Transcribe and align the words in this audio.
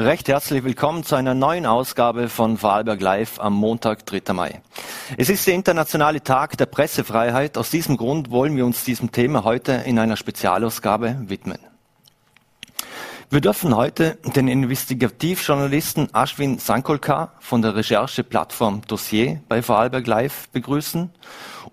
Recht 0.00 0.28
herzlich 0.28 0.64
willkommen 0.64 1.04
zu 1.04 1.14
einer 1.14 1.34
neuen 1.34 1.66
Ausgabe 1.66 2.30
von 2.30 2.56
Vorarlberg 2.56 3.02
Live 3.02 3.38
am 3.38 3.52
Montag, 3.52 4.06
3. 4.06 4.32
Mai. 4.32 4.62
Es 5.18 5.28
ist 5.28 5.46
der 5.46 5.52
internationale 5.52 6.22
Tag 6.22 6.56
der 6.56 6.64
Pressefreiheit. 6.64 7.58
Aus 7.58 7.68
diesem 7.68 7.98
Grund 7.98 8.30
wollen 8.30 8.56
wir 8.56 8.64
uns 8.64 8.82
diesem 8.82 9.12
Thema 9.12 9.44
heute 9.44 9.72
in 9.72 9.98
einer 9.98 10.16
Spezialausgabe 10.16 11.24
widmen. 11.26 11.58
Wir 13.28 13.42
dürfen 13.42 13.76
heute 13.76 14.16
den 14.34 14.48
Investigativjournalisten 14.48 16.08
Ashwin 16.14 16.58
Sankolkar 16.58 17.34
von 17.38 17.60
der 17.60 17.76
Rechercheplattform 17.76 18.80
Dossier 18.88 19.42
bei 19.50 19.60
Vorarlberg 19.60 20.06
Live 20.06 20.48
begrüßen, 20.48 21.10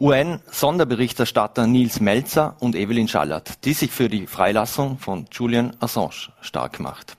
UN-Sonderberichterstatter 0.01 1.65
Nils 1.65 2.01
Melzer 2.01 2.57
und 2.59 2.75
Evelyn 2.75 3.07
Schallert, 3.07 3.63
die 3.63 3.71
sich 3.71 3.91
für 3.91 4.09
die 4.09 4.27
Freilassung 4.27 4.97
von 4.99 5.27
Julian 5.31 5.77
Assange 5.79 6.33
stark 6.41 6.81
macht. 6.81 7.15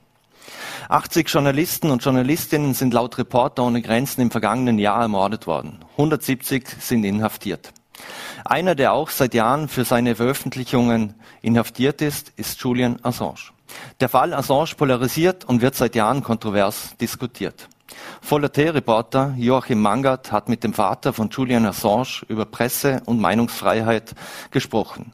80 0.89 1.29
Journalisten 1.29 1.91
und 1.91 2.03
Journalistinnen 2.03 2.73
sind 2.73 2.95
laut 2.95 3.19
Reporter 3.19 3.63
ohne 3.63 3.83
Grenzen 3.83 4.21
im 4.21 4.31
vergangenen 4.31 4.79
Jahr 4.79 5.03
ermordet 5.03 5.45
worden. 5.45 5.77
170 5.91 6.67
sind 6.79 7.03
inhaftiert. 7.03 7.73
Einer, 8.43 8.73
der 8.73 8.93
auch 8.93 9.11
seit 9.11 9.35
Jahren 9.35 9.67
für 9.67 9.85
seine 9.85 10.15
Veröffentlichungen 10.15 11.13
inhaftiert 11.43 12.01
ist, 12.01 12.33
ist 12.37 12.59
Julian 12.61 12.97
Assange. 13.03 13.51
Der 13.99 14.09
Fall 14.09 14.33
Assange 14.33 14.73
polarisiert 14.75 15.45
und 15.45 15.61
wird 15.61 15.75
seit 15.75 15.93
Jahren 15.93 16.23
kontrovers 16.23 16.97
diskutiert. 16.99 17.69
Voller 18.19 18.51
T-Reporter 18.51 19.35
Joachim 19.37 19.81
Mangert 19.81 20.31
hat 20.31 20.49
mit 20.49 20.63
dem 20.63 20.73
Vater 20.73 21.13
von 21.13 21.29
Julian 21.29 21.67
Assange 21.67 22.23
über 22.29 22.45
Presse- 22.45 23.03
und 23.05 23.21
Meinungsfreiheit 23.21 24.15
gesprochen 24.49 25.11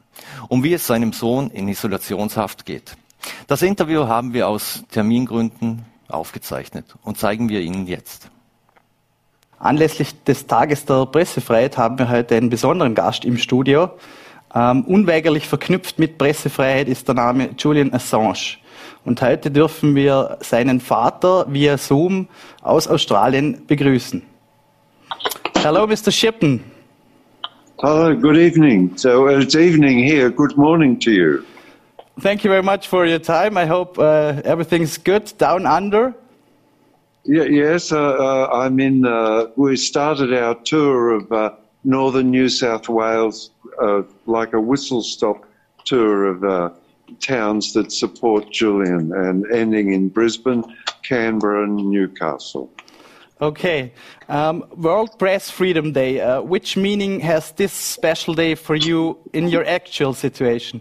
und 0.48 0.62
wie 0.62 0.72
es 0.72 0.86
seinem 0.86 1.12
Sohn 1.12 1.50
in 1.50 1.68
Isolationshaft 1.68 2.64
geht. 2.64 2.96
Das 3.46 3.62
Interview 3.62 4.06
haben 4.06 4.32
wir 4.32 4.48
aus 4.48 4.84
Termingründen 4.90 5.84
aufgezeichnet 6.08 6.86
und 7.02 7.18
zeigen 7.18 7.48
wir 7.48 7.60
Ihnen 7.60 7.86
jetzt. 7.86 8.30
Anlässlich 9.58 10.22
des 10.24 10.46
Tages 10.46 10.84
der 10.84 11.06
Pressefreiheit 11.06 11.78
haben 11.78 11.98
wir 11.98 12.10
heute 12.10 12.36
einen 12.36 12.50
besonderen 12.50 12.94
Gast 12.94 13.24
im 13.24 13.38
Studio. 13.38 13.90
Ähm, 14.54 14.84
unweigerlich 14.84 15.48
verknüpft 15.48 15.98
mit 15.98 16.18
Pressefreiheit 16.18 16.88
ist 16.88 17.08
der 17.08 17.14
Name 17.14 17.50
Julian 17.58 17.92
Assange. 17.92 18.58
Und 19.04 19.22
heute 19.22 19.50
dürfen 19.50 19.94
wir 19.94 20.38
seinen 20.40 20.80
Vater 20.80 21.46
via 21.48 21.78
Zoom 21.78 22.28
aus 22.62 22.88
Australien 22.88 23.62
begrüßen. 23.66 24.22
Hello, 25.62 25.86
Mr. 25.86 26.10
Shippen. 26.10 26.62
Hello, 27.78 28.14
good 28.14 28.36
evening. 28.36 28.92
So 28.96 29.26
uh, 29.26 29.40
it's 29.40 29.54
evening 29.54 29.98
here. 29.98 30.30
Good 30.30 30.56
morning 30.56 30.98
to 31.00 31.10
you. 31.10 31.44
Thank 32.18 32.44
you 32.44 32.50
very 32.50 32.62
much 32.62 32.88
for 32.88 33.04
your 33.04 33.18
time. 33.18 33.58
I 33.58 33.66
hope 33.66 33.98
uh, 33.98 34.40
everything's 34.44 34.96
good 34.96 35.32
down 35.36 35.66
under. 35.66 36.14
Yeah, 37.24 37.42
yes, 37.42 37.92
uh, 37.92 37.98
uh, 37.98 38.48
I'm 38.52 38.80
in. 38.80 39.04
Uh, 39.04 39.48
we 39.56 39.76
started 39.76 40.32
our 40.32 40.54
tour 40.54 41.10
of 41.10 41.30
uh, 41.30 41.50
northern 41.84 42.30
New 42.30 42.48
South 42.48 42.88
Wales, 42.88 43.50
uh, 43.82 44.02
like 44.24 44.54
a 44.54 44.60
whistle 44.60 45.02
stop 45.02 45.44
tour 45.84 46.24
of 46.26 46.42
uh, 46.42 46.70
towns 47.20 47.74
that 47.74 47.92
support 47.92 48.50
Julian, 48.50 49.12
and 49.12 49.44
ending 49.52 49.92
in 49.92 50.08
Brisbane, 50.08 50.64
Canberra, 51.02 51.64
and 51.64 51.76
Newcastle. 51.76 52.70
Okay. 53.42 53.92
Um, 54.30 54.64
World 54.74 55.18
Press 55.18 55.50
Freedom 55.50 55.92
Day. 55.92 56.20
Uh, 56.20 56.40
which 56.40 56.78
meaning 56.78 57.20
has 57.20 57.52
this 57.52 57.74
special 57.74 58.32
day 58.32 58.54
for 58.54 58.74
you 58.74 59.18
in 59.34 59.48
your 59.48 59.66
actual 59.66 60.14
situation? 60.14 60.80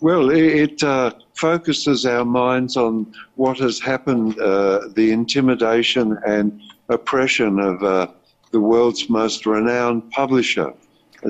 Well, 0.00 0.30
it, 0.30 0.80
uh, 0.82 1.10
focuses 1.34 2.06
our 2.06 2.24
minds 2.24 2.76
on 2.76 3.12
what 3.34 3.58
has 3.58 3.80
happened, 3.80 4.38
uh, 4.40 4.88
the 4.94 5.10
intimidation 5.10 6.18
and 6.26 6.60
oppression 6.88 7.58
of 7.58 7.82
uh, 7.82 8.06
the 8.50 8.60
world's 8.60 9.08
most 9.08 9.46
renowned 9.46 10.10
publisher, 10.10 10.72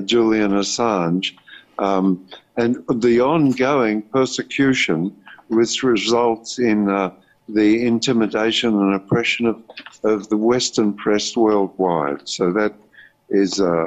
Julian 0.05 0.53
Assange, 0.53 1.37
um, 1.79 2.27
and 2.57 2.77
the 2.95 3.21
ongoing 3.21 4.03
persecution 4.03 5.17
which 5.49 5.83
results 5.83 6.59
in 6.59 6.91
uh, 6.91 7.11
the 7.49 7.87
intimidation 7.87 8.75
and 8.75 8.95
oppression 8.95 9.47
of, 9.47 9.63
of 10.05 10.29
the 10.29 10.37
Western 10.37 10.93
press 10.93 11.37
worldwide. 11.37 12.29
So 12.29 12.53
that 12.53 12.75
is 13.31 13.61
uh, 13.61 13.87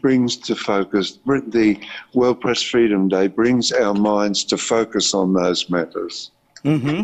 brings 0.00 0.36
to 0.36 0.54
focus 0.54 1.18
the 1.48 1.78
World 2.14 2.40
Press 2.40 2.62
Freedom 2.62 3.08
Day 3.08 3.28
brings 3.28 3.72
our 3.72 3.94
minds 3.94 4.44
to 4.44 4.56
focus 4.56 5.14
on 5.14 5.32
those 5.32 5.70
matters. 5.70 6.30
hmm 6.62 7.02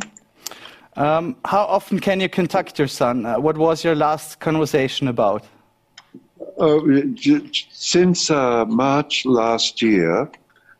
Um, 0.96 1.36
how 1.46 1.64
often 1.64 2.00
can 2.00 2.20
you 2.20 2.28
contact 2.28 2.78
your 2.78 2.88
son? 2.88 3.24
Uh, 3.24 3.40
what 3.40 3.56
was 3.56 3.82
your 3.82 3.94
last 3.94 4.40
conversation 4.40 5.08
about? 5.08 5.42
Uh, 6.60 6.80
since 7.70 8.30
uh, 8.30 8.66
March 8.66 9.24
last 9.24 9.80
year, 9.80 10.30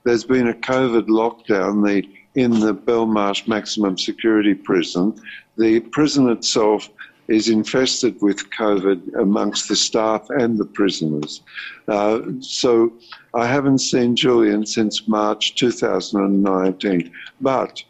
there's 0.05 0.25
been 0.25 0.49
a 0.49 0.55
COVID 0.55 1.07
lockdown 1.09 1.87
the, 1.87 2.07
in 2.35 2.61
the 2.61 2.75
Belmarsh 2.75 3.49
Maximum 3.49 3.97
Security 3.97 4.55
Prison. 4.55 5.15
The 5.57 5.81
prison 5.81 6.29
itself 6.29 6.91
is 7.33 7.49
infested 7.49 8.21
with 8.21 8.51
COVID 8.51 9.15
amongst 9.19 9.69
the 9.69 9.77
staff 9.77 10.29
and 10.31 10.59
the 10.59 10.67
prisoners. 10.67 11.41
Uh, 11.89 12.21
so 12.41 12.93
I 13.33 13.47
haven't 13.47 13.79
seen 13.79 14.15
Julian 14.15 14.67
since 14.67 15.09
March 15.09 15.55
2019, 15.55 17.11
but 17.41 17.83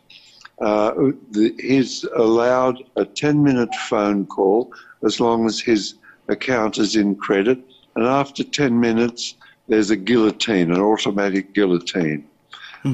uh, 0.61 0.93
the, 1.33 1.55
he's 1.59 2.05
allowed 2.15 2.85
a 2.95 3.05
10 3.05 3.43
minute 3.43 3.75
phone 3.89 4.27
call 4.27 4.73
as 5.05 5.19
long 5.19 5.47
as 5.47 5.59
his 5.59 5.95
account 6.29 6.79
is 6.79 6.95
in 6.95 7.17
credit. 7.17 7.59
And 7.97 8.07
after 8.07 8.45
10 8.45 8.79
minutes, 8.79 9.35
there's 9.67 9.91
a 9.91 9.97
guillotine, 9.97 10.71
an 10.71 10.81
automatic 10.81 11.53
guillotine. 11.53 12.27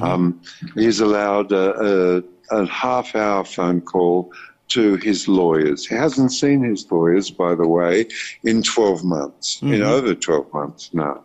Um, 0.03 0.43
he's 0.75 1.01
allowed 1.01 1.51
a, 1.53 2.23
a, 2.51 2.59
a 2.63 2.67
half 2.67 3.15
hour 3.15 3.45
phone 3.45 3.81
call 3.81 4.33
to 4.69 4.97
his 4.97 5.29
lawyers. 5.29 5.87
He 5.87 5.95
hasn't 5.95 6.33
seen 6.33 6.63
his 6.63 6.91
lawyers, 6.91 7.31
by 7.31 7.55
the 7.55 7.67
way, 7.67 8.07
in 8.45 8.63
12 8.63 9.05
months, 9.05 9.61
in 9.63 9.83
over 9.83 10.15
12 10.15 10.53
months 10.53 10.91
now. 10.93 11.23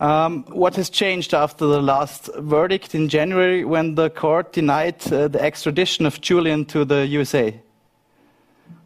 Um, 0.00 0.44
what 0.48 0.74
has 0.76 0.90
changed 0.90 1.32
after 1.32 1.64
the 1.64 1.80
last 1.80 2.28
verdict 2.38 2.94
in 2.94 3.08
January 3.08 3.64
when 3.64 3.94
the 3.94 4.10
court 4.10 4.52
denied 4.52 5.00
uh, 5.12 5.28
the 5.28 5.40
extradition 5.40 6.06
of 6.06 6.20
Julian 6.20 6.64
to 6.66 6.84
the 6.84 7.06
USA? 7.06 7.54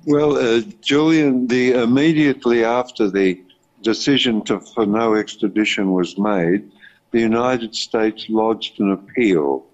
Well, 0.04 0.36
uh, 0.36 0.60
Julian, 0.82 1.46
the 1.46 1.72
immediately 1.72 2.64
after 2.64 3.10
the 3.10 3.40
decision 3.82 4.44
to, 4.44 4.60
for 4.60 4.84
no 4.84 5.14
extradition 5.14 5.92
was 5.92 6.18
made, 6.18 6.70
the 7.12 7.20
United 7.20 7.74
States 7.74 8.26
lodged 8.28 8.78
an 8.78 8.90
appeal, 8.92 9.64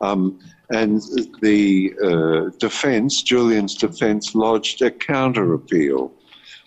um, 0.00 0.38
and 0.70 1.00
the 1.40 1.94
uh, 2.02 2.56
defense, 2.58 3.22
Julian's 3.22 3.74
defense, 3.74 4.34
lodged 4.34 4.82
a 4.82 4.90
counter 4.90 5.54
appeal, 5.54 6.12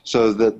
so 0.03 0.33
that 0.33 0.55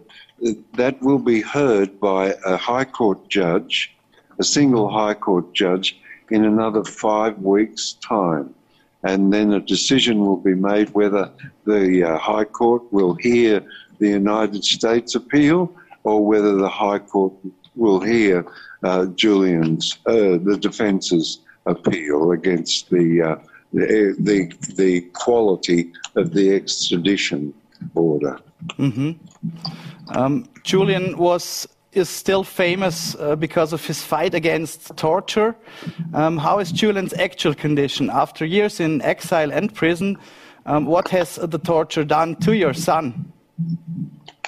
that 0.74 1.02
will 1.02 1.20
be 1.20 1.42
heard 1.42 2.00
by 2.00 2.34
a 2.46 2.58
High 2.58 2.86
Court 2.86 3.28
judge, 3.30 3.96
a 4.40 4.44
single 4.44 4.90
High 4.90 5.14
Court 5.14 5.54
judge, 5.54 6.00
in 6.30 6.46
another 6.46 6.84
five 6.84 7.38
weeks' 7.40 7.94
time. 7.94 8.54
And 9.04 9.32
then 9.34 9.54
a 9.54 9.60
decision 9.60 10.20
will 10.20 10.38
be 10.38 10.56
made 10.56 10.90
whether 10.90 11.32
the 11.66 12.04
uh, 12.04 12.18
High 12.18 12.44
Court 12.44 12.84
will 12.92 13.16
hear 13.16 13.64
the 14.00 14.10
United 14.10 14.64
States 14.64 15.16
appeal 15.16 15.74
or 16.04 16.26
whether 16.26 16.56
the 16.56 16.70
High 16.70 17.00
Court 17.00 17.34
will 17.76 18.00
hear 18.02 18.46
uh, 18.84 19.06
Julian's, 19.08 19.98
uh, 20.06 20.38
the 20.44 20.58
defence's 20.60 21.40
appeal 21.66 22.32
against 22.32 22.90
the, 22.90 23.22
uh, 23.22 23.36
the, 23.74 24.16
the, 24.20 24.74
the 24.76 25.02
quality 25.14 25.92
of 26.16 26.34
the 26.34 26.56
extradition 26.56 27.54
order. 27.96 28.40
Um, 30.10 30.48
Julian 30.64 31.18
was 31.18 31.68
is 31.92 32.10
still 32.10 32.44
famous 32.44 33.16
uh, 33.16 33.36
because 33.36 33.74
of 33.74 33.84
his 33.86 34.02
fight 34.02 34.36
against 34.36 34.96
torture. 34.96 35.56
Um, 36.14 36.38
how 36.38 36.60
is 36.60 36.72
Julian's 36.72 37.14
actual 37.14 37.56
condition 37.56 38.10
after 38.12 38.46
years 38.46 38.80
in 38.80 39.02
exile 39.02 39.52
and 39.52 39.74
prison? 39.74 40.18
Um, 40.66 40.86
what 40.86 41.08
has 41.10 41.36
the 41.36 41.58
torture 41.58 42.04
done 42.04 42.36
to 42.38 42.56
your 42.56 42.74
son? 42.74 43.34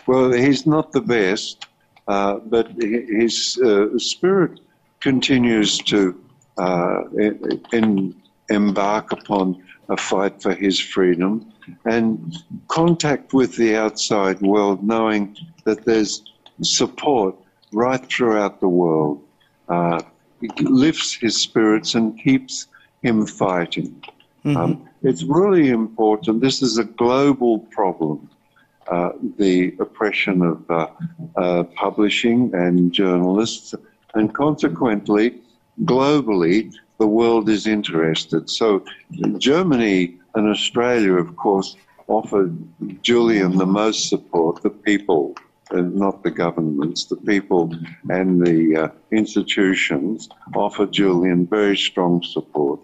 Well, 0.05 0.31
he's 0.31 0.67
not 0.67 0.91
the 0.91 1.01
best, 1.01 1.65
uh, 2.07 2.35
but 2.45 2.71
his 2.79 3.57
uh, 3.57 3.97
spirit 3.97 4.59
continues 4.99 5.79
to 5.79 6.13
uh, 6.57 7.03
in, 7.71 8.15
embark 8.49 9.11
upon 9.11 9.63
a 9.89 9.97
fight 9.97 10.41
for 10.41 10.53
his 10.53 10.79
freedom 10.79 11.51
and 11.85 12.37
contact 12.67 13.33
with 13.33 13.55
the 13.55 13.75
outside 13.75 14.41
world, 14.41 14.83
knowing 14.83 15.35
that 15.63 15.85
there's 15.85 16.23
support 16.61 17.35
right 17.71 18.05
throughout 18.05 18.59
the 18.59 18.67
world. 18.67 19.21
Uh, 19.69 20.01
lifts 20.59 21.13
his 21.13 21.37
spirits 21.37 21.95
and 21.95 22.19
keeps 22.19 22.67
him 23.03 23.25
fighting. 23.25 24.03
Um, 24.43 24.89
it's 25.03 25.23
really 25.23 25.69
important. 25.69 26.41
This 26.41 26.61
is 26.61 26.77
a 26.77 26.83
global 26.83 27.59
problem. 27.59 28.29
Uh, 28.87 29.11
the 29.37 29.73
oppression 29.79 30.41
of 30.41 30.69
uh, 30.69 30.87
uh, 31.37 31.63
publishing 31.75 32.53
and 32.53 32.91
journalists, 32.91 33.75
and 34.15 34.33
consequently, 34.33 35.39
globally, 35.83 36.73
the 36.99 37.07
world 37.07 37.49
is 37.49 37.67
interested. 37.67 38.49
So, 38.49 38.85
Germany 39.37 40.17
and 40.35 40.49
Australia, 40.49 41.13
of 41.13 41.35
course, 41.35 41.75
offered 42.07 42.55
Julian 43.01 43.57
the 43.57 43.65
most 43.65 44.09
support, 44.09 44.61
the 44.61 44.69
people, 44.69 45.35
uh, 45.71 45.81
not 45.81 46.23
the 46.23 46.31
governments, 46.31 47.05
the 47.05 47.15
people 47.15 47.73
and 48.09 48.45
the 48.45 48.75
uh, 48.75 48.87
institutions 49.11 50.29
offered 50.55 50.91
Julian 50.91 51.47
very 51.47 51.77
strong 51.77 52.21
support. 52.21 52.79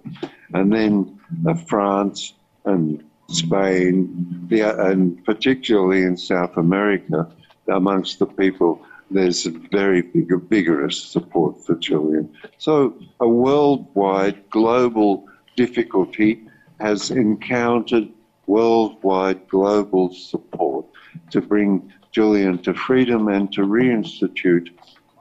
And 0.53 0.71
then 0.71 1.19
uh, 1.45 1.55
France 1.55 2.33
and 2.65 3.03
Spain, 3.29 4.45
the, 4.47 4.61
and 4.89 5.23
particularly 5.25 6.03
in 6.03 6.15
South 6.15 6.55
America, 6.55 7.27
amongst 7.67 8.19
the 8.19 8.25
people, 8.25 8.81
there's 9.09 9.45
a 9.45 9.51
very 9.51 10.01
big, 10.01 10.29
vigorous 10.49 11.01
support 11.01 11.63
for 11.65 11.75
Julian. 11.75 12.33
So 12.57 12.97
a 13.19 13.27
worldwide, 13.27 14.49
global 14.49 15.27
difficulty 15.55 16.43
has 16.79 17.11
encountered 17.11 18.09
worldwide, 18.45 19.47
global 19.47 20.13
support 20.13 20.85
to 21.31 21.41
bring 21.41 21.91
Julian 22.11 22.57
to 22.59 22.73
freedom 22.73 23.27
and 23.27 23.51
to 23.53 23.61
reinstitute 23.61 24.69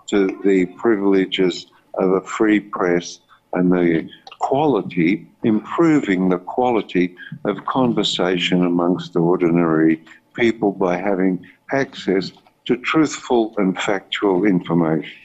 to 0.08 0.40
the 0.44 0.66
privileges 0.78 1.66
of 1.94 2.10
a 2.10 2.20
free 2.20 2.60
press 2.60 3.20
and 3.52 3.72
the 3.72 4.08
quality, 4.38 5.26
improving 5.42 6.28
the 6.28 6.38
quality 6.38 7.16
of 7.44 7.64
conversation 7.66 8.64
amongst 8.64 9.16
ordinary 9.16 10.02
people 10.34 10.72
by 10.72 10.96
having 10.96 11.44
access 11.72 12.32
to 12.66 12.76
truthful 12.76 13.54
and 13.58 13.78
factual 13.80 14.44
information. 14.44 15.18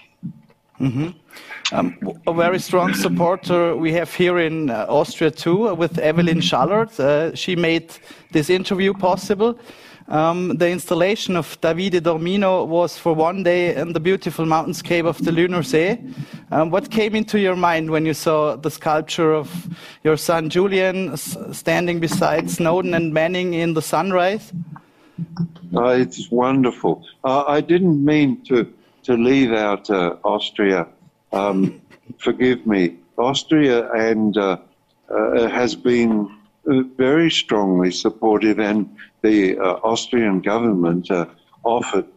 Mm-hmm. 0.79 1.09
Um, 1.73 1.97
a 2.27 2.33
very 2.33 2.59
strong 2.59 2.93
supporter 2.93 3.75
we 3.77 3.93
have 3.93 4.13
here 4.13 4.39
in 4.39 4.69
uh, 4.69 4.85
Austria 4.89 5.31
too, 5.31 5.73
with 5.75 5.97
Evelyn 5.99 6.39
Schallert. 6.39 6.99
Uh, 6.99 7.33
she 7.35 7.55
made 7.55 7.93
this 8.31 8.49
interview 8.49 8.93
possible. 8.93 9.57
Um, 10.07 10.57
the 10.57 10.69
installation 10.69 11.37
of 11.37 11.59
Davide 11.61 12.01
Dormino 12.01 12.67
was 12.67 12.97
for 12.97 13.13
one 13.13 13.43
day 13.43 13.73
in 13.75 13.93
the 13.93 13.99
beautiful 13.99 14.45
mountainscape 14.45 15.05
of 15.05 15.23
the 15.23 15.31
Lunar 15.31 15.63
See. 15.63 15.97
Um, 16.51 16.69
what 16.69 16.91
came 16.91 17.15
into 17.15 17.39
your 17.39 17.55
mind 17.55 17.89
when 17.89 18.05
you 18.05 18.13
saw 18.13 18.57
the 18.57 18.69
sculpture 18.69 19.33
of 19.33 19.69
your 20.03 20.17
son 20.17 20.49
Julian 20.49 21.15
standing 21.15 22.01
beside 22.01 22.49
Snowden 22.49 22.93
and 22.93 23.13
Manning 23.13 23.53
in 23.53 23.73
the 23.73 23.81
sunrise? 23.81 24.51
Uh, 25.75 25.89
it's 25.89 26.29
wonderful. 26.31 27.05
Uh, 27.23 27.43
I 27.47 27.61
didn't 27.61 28.03
mean 28.03 28.43
to, 28.45 28.71
to 29.03 29.13
leave 29.13 29.51
out 29.51 29.89
uh, 29.89 30.17
Austria. 30.23 30.87
Um, 31.31 31.81
forgive 32.17 32.65
me. 32.65 32.97
Austria 33.17 33.91
and 33.91 34.37
uh, 34.37 34.57
uh, 35.09 35.47
has 35.47 35.75
been 35.75 36.37
uh, 36.69 36.81
very 36.97 37.29
strongly 37.29 37.91
supportive, 37.91 38.59
and 38.59 38.95
the 39.21 39.57
Austrian 39.59 40.41
government 40.41 41.09
offered, 41.63 42.07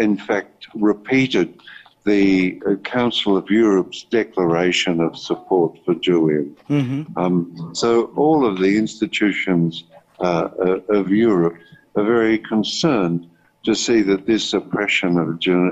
in 0.00 0.16
fact, 0.16 0.66
repeated 0.74 1.60
the 2.04 2.58
Council 2.84 3.36
of 3.36 3.50
Europe's 3.50 4.04
declaration 4.04 5.00
of 5.00 5.16
support 5.16 5.78
for 5.84 5.94
Julian. 5.94 6.56
Mm-hmm. 6.70 7.18
Um, 7.18 7.70
so 7.74 8.06
all 8.16 8.46
of 8.46 8.58
the 8.58 8.76
institutions 8.78 9.84
of 10.18 11.10
Europe 11.10 11.56
are 11.96 12.04
very 12.04 12.38
concerned 12.38 13.28
to 13.64 13.74
see 13.74 14.02
that 14.02 14.26
this 14.26 14.52
oppression 14.52 15.18
of, 15.18 15.28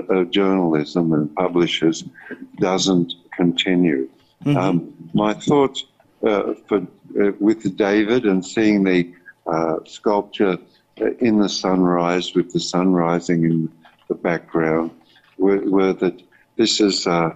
of 0.09 0.31
journalism 0.31 1.13
and 1.13 1.33
publishers 1.35 2.03
doesn't 2.59 3.13
continue. 3.35 4.09
Mm-hmm. 4.43 4.57
Um, 4.57 4.93
my 5.13 5.33
thoughts 5.33 5.85
uh, 6.25 6.53
for, 6.67 6.79
uh, 6.79 7.31
with 7.39 7.77
David 7.77 8.25
and 8.25 8.45
seeing 8.45 8.83
the 8.83 9.13
uh, 9.45 9.77
sculpture 9.85 10.57
in 11.19 11.39
the 11.39 11.49
sunrise 11.49 12.33
with 12.33 12.51
the 12.53 12.59
sun 12.59 12.93
rising 12.93 13.43
in 13.43 13.71
the 14.07 14.15
background 14.15 14.91
were, 15.37 15.59
were 15.69 15.93
that 15.93 16.21
this 16.55 16.79
is 16.79 17.07
uh, 17.07 17.31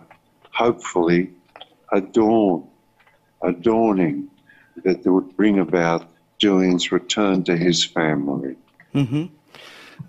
hopefully 0.52 1.32
a 1.92 2.02
dawn, 2.02 2.68
a 3.42 3.52
dawning 3.52 4.30
that 4.84 5.06
would 5.06 5.36
bring 5.36 5.60
about 5.60 6.08
Julian's 6.38 6.92
return 6.92 7.44
to 7.44 7.58
his 7.58 7.84
family. 7.84 8.56
Mm-hmm. 8.94 9.26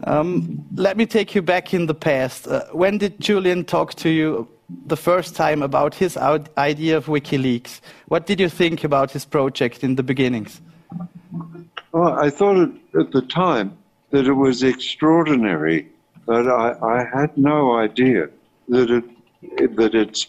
Um, 0.05 0.65
let 0.75 0.97
me 0.97 1.07
take 1.07 1.35
you 1.35 1.43
back 1.43 1.75
in 1.75 1.87
the 1.87 1.95
past. 1.95 2.47
Uh, 2.47 2.65
when 2.73 2.99
did 2.99 3.21
Julian 3.21 3.65
talk 3.65 3.95
to 3.95 4.09
you 4.09 4.49
the 4.87 4.97
first 4.97 5.35
time 5.35 5.63
about 5.63 5.95
his 5.95 6.17
idea 6.17 6.97
of 6.97 7.07
WikiLeaks? 7.07 7.81
What 8.07 8.27
did 8.27 8.39
you 8.39 8.49
think 8.49 8.85
about 8.85 9.11
his 9.11 9.25
project 9.25 9.83
in 9.83 9.97
the 9.97 10.03
beginnings? 10.03 10.61
Well, 11.93 12.13
I 12.13 12.31
thought 12.31 12.71
at 12.99 13.13
the 13.13 13.23
time 13.23 13.77
that 14.11 14.27
it 14.27 14.33
was 14.33 14.63
extraordinary, 14.63 15.89
but 16.27 16.47
I, 16.47 16.77
I 16.83 17.05
had 17.05 17.37
no 17.37 17.79
idea 17.79 18.29
that 18.69 18.91
it, 18.91 19.77
that 19.77 19.95
its 19.95 20.27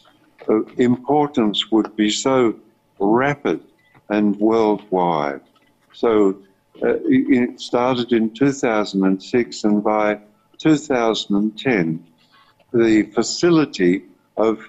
uh, 0.47 0.63
importance 0.77 1.69
would 1.71 1.95
be 1.95 2.09
so 2.09 2.55
rapid 2.99 3.59
and 4.09 4.37
worldwide. 4.37 5.41
So 5.99 6.37
uh, 6.81 6.95
it 7.03 7.59
started 7.59 8.13
in 8.13 8.33
2006, 8.33 9.63
and 9.65 9.83
by 9.83 10.17
2010, 10.57 12.07
the 12.73 13.03
facility 13.13 14.03
of 14.37 14.65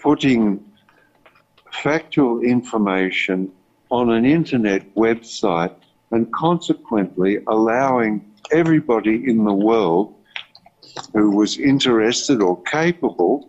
putting 0.00 0.64
factual 1.70 2.40
information 2.40 3.52
on 3.90 4.10
an 4.10 4.24
internet 4.24 4.92
website 4.96 5.72
and 6.10 6.32
consequently 6.32 7.38
allowing 7.46 8.28
everybody 8.50 9.30
in 9.30 9.44
the 9.44 9.54
world 9.54 10.12
who 11.12 11.30
was 11.30 11.58
interested 11.58 12.42
or 12.42 12.60
capable 12.62 13.48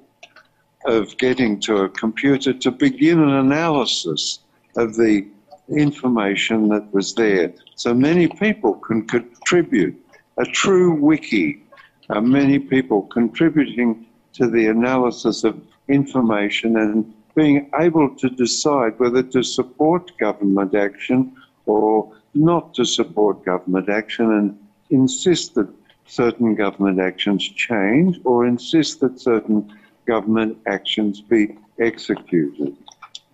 of 0.85 1.17
getting 1.17 1.59
to 1.61 1.77
a 1.77 1.89
computer 1.89 2.53
to 2.53 2.69
begin 2.69 3.19
an 3.19 3.33
analysis 3.33 4.37
of 4.77 4.93
the 4.97 5.25
information 5.69 6.69
that 6.69 6.93
was 6.93 7.13
there. 7.15 7.53
So 7.75 7.93
many 7.93 8.27
people 8.27 8.75
can 8.75 9.07
contribute. 9.07 9.99
A 10.37 10.45
true 10.45 10.93
wiki, 10.95 11.63
uh, 12.09 12.21
many 12.21 12.59
people 12.59 13.03
contributing 13.03 14.05
to 14.33 14.49
the 14.49 14.67
analysis 14.67 15.43
of 15.43 15.61
information 15.87 16.77
and 16.77 17.13
being 17.35 17.69
able 17.79 18.15
to 18.15 18.29
decide 18.29 18.99
whether 18.99 19.23
to 19.23 19.43
support 19.43 20.11
government 20.17 20.75
action 20.75 21.35
or 21.65 22.11
not 22.33 22.73
to 22.73 22.85
support 22.85 23.45
government 23.45 23.89
action 23.89 24.31
and 24.31 24.57
insist 24.89 25.55
that 25.55 25.69
certain 26.05 26.55
government 26.55 26.99
actions 26.99 27.43
change 27.43 28.19
or 28.23 28.45
insist 28.45 28.99
that 28.99 29.19
certain 29.19 29.71
government 30.05 30.57
actions 30.67 31.21
be 31.21 31.55
executed. 31.79 32.75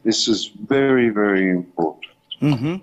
This 0.04 0.28
is 0.28 0.48
very, 0.48 1.10
very 1.10 1.50
important. 1.50 2.09
Mm-hmm. 2.42 2.76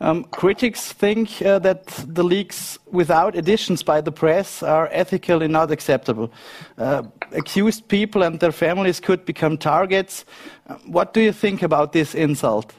Um, 0.00 0.24
critics 0.24 0.92
think 0.92 1.42
uh, 1.42 1.58
that 1.58 1.86
the 2.06 2.22
leaks 2.22 2.78
without 2.90 3.34
additions 3.34 3.82
by 3.82 4.00
the 4.00 4.12
press 4.12 4.62
are 4.62 4.88
ethically 4.92 5.48
not 5.48 5.72
acceptable. 5.72 6.30
Uh, 6.76 7.02
accused 7.32 7.88
people 7.88 8.22
and 8.22 8.38
their 8.38 8.52
families 8.52 9.00
could 9.00 9.24
become 9.24 9.58
targets. 9.58 10.24
Uh, 10.68 10.76
what 10.86 11.12
do 11.12 11.20
you 11.20 11.32
think 11.32 11.62
about 11.62 11.92
this 11.92 12.14
insult? 12.14 12.72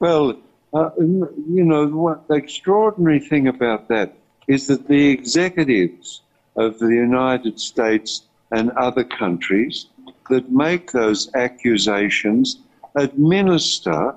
Well, 0.00 0.36
uh, 0.74 0.90
you 0.98 1.64
know, 1.64 1.86
what, 1.86 2.26
the 2.26 2.34
extraordinary 2.34 3.20
thing 3.20 3.46
about 3.46 3.88
that 3.88 4.14
is 4.48 4.66
that 4.66 4.88
the 4.88 5.10
executives 5.10 6.22
of 6.56 6.78
the 6.80 6.88
United 6.88 7.60
States 7.60 8.22
and 8.50 8.70
other 8.72 9.04
countries 9.04 9.86
that 10.28 10.50
make 10.50 10.90
those 10.90 11.32
accusations 11.34 12.58
administer 12.96 14.14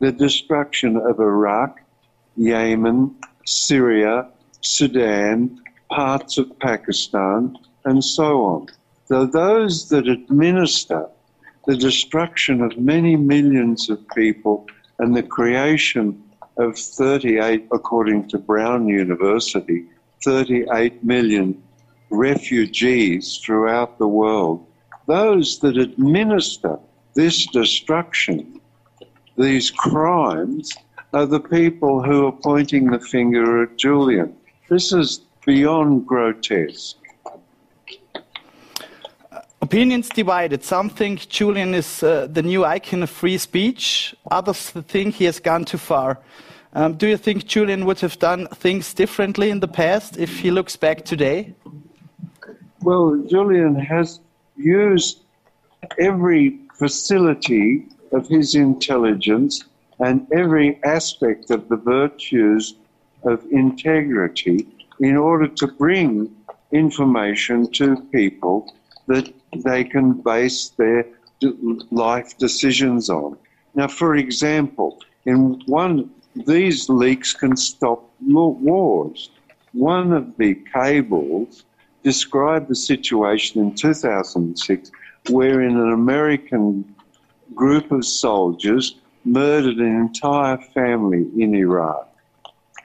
the 0.00 0.10
destruction 0.10 0.96
of 0.96 1.20
Iraq, 1.20 1.80
Yemen, 2.36 3.14
Syria, 3.44 4.28
Sudan, 4.62 5.62
parts 5.90 6.38
of 6.38 6.58
Pakistan, 6.58 7.56
and 7.84 8.02
so 8.02 8.44
on. 8.44 8.66
So 9.06 9.26
those 9.26 9.88
that 9.90 10.08
administer 10.08 11.06
the 11.66 11.76
destruction 11.76 12.62
of 12.62 12.78
many 12.78 13.16
millions 13.16 13.90
of 13.90 13.98
people 14.16 14.66
and 14.98 15.14
the 15.14 15.22
creation 15.22 16.22
of 16.56 16.78
38, 16.78 17.68
according 17.72 18.28
to 18.28 18.38
Brown 18.38 18.88
University, 18.88 19.84
38 20.24 21.04
million 21.04 21.62
refugees 22.10 23.38
throughout 23.44 23.98
the 23.98 24.08
world, 24.08 24.66
those 25.06 25.58
that 25.60 25.76
administer 25.76 26.78
this 27.14 27.46
destruction 27.46 28.59
these 29.40 29.70
crimes 29.70 30.70
are 31.14 31.26
the 31.26 31.40
people 31.40 32.02
who 32.02 32.26
are 32.26 32.32
pointing 32.32 32.90
the 32.90 33.00
finger 33.00 33.62
at 33.62 33.76
Julian. 33.76 34.36
This 34.68 34.92
is 34.92 35.22
beyond 35.46 36.06
grotesque. 36.06 36.96
Opinions 39.62 40.08
divided. 40.08 40.62
Some 40.62 40.90
think 40.90 41.28
Julian 41.28 41.74
is 41.74 42.02
uh, 42.02 42.26
the 42.30 42.42
new 42.42 42.64
icon 42.64 43.02
of 43.02 43.10
free 43.10 43.38
speech. 43.38 44.14
Others 44.30 44.70
think 44.70 45.14
he 45.14 45.24
has 45.24 45.40
gone 45.40 45.64
too 45.64 45.78
far. 45.78 46.18
Um, 46.72 46.94
do 46.94 47.06
you 47.06 47.16
think 47.16 47.46
Julian 47.46 47.84
would 47.86 48.00
have 48.00 48.18
done 48.18 48.46
things 48.48 48.94
differently 48.94 49.50
in 49.50 49.60
the 49.60 49.68
past 49.68 50.16
if 50.16 50.40
he 50.40 50.50
looks 50.50 50.76
back 50.76 51.04
today? 51.04 51.54
Well, 52.82 53.16
Julian 53.28 53.74
has 53.74 54.20
used 54.56 55.22
every 55.98 56.58
facility 56.78 57.86
of 58.12 58.28
his 58.28 58.54
intelligence 58.54 59.64
and 59.98 60.26
every 60.32 60.82
aspect 60.84 61.50
of 61.50 61.68
the 61.68 61.76
virtues 61.76 62.74
of 63.24 63.44
integrity 63.50 64.66
in 64.98 65.16
order 65.16 65.46
to 65.46 65.66
bring 65.66 66.34
information 66.72 67.70
to 67.72 68.00
people 68.12 68.72
that 69.06 69.32
they 69.64 69.84
can 69.84 70.12
base 70.12 70.70
their 70.70 71.06
life 71.90 72.36
decisions 72.38 73.10
on. 73.10 73.36
Now, 73.74 73.88
for 73.88 74.16
example, 74.16 74.98
in 75.26 75.60
one, 75.66 76.10
these 76.34 76.88
leaks 76.88 77.32
can 77.32 77.56
stop 77.56 78.10
wars. 78.20 79.30
One 79.72 80.12
of 80.12 80.36
the 80.36 80.54
cables 80.72 81.64
described 82.02 82.68
the 82.68 82.74
situation 82.74 83.60
in 83.60 83.74
2006 83.74 84.90
wherein 85.28 85.76
an 85.76 85.92
American 85.92 86.94
group 87.54 87.90
of 87.92 88.04
soldiers 88.04 88.94
murdered 89.24 89.76
an 89.78 89.96
entire 89.96 90.58
family 90.58 91.26
in 91.36 91.54
Iraq 91.54 92.08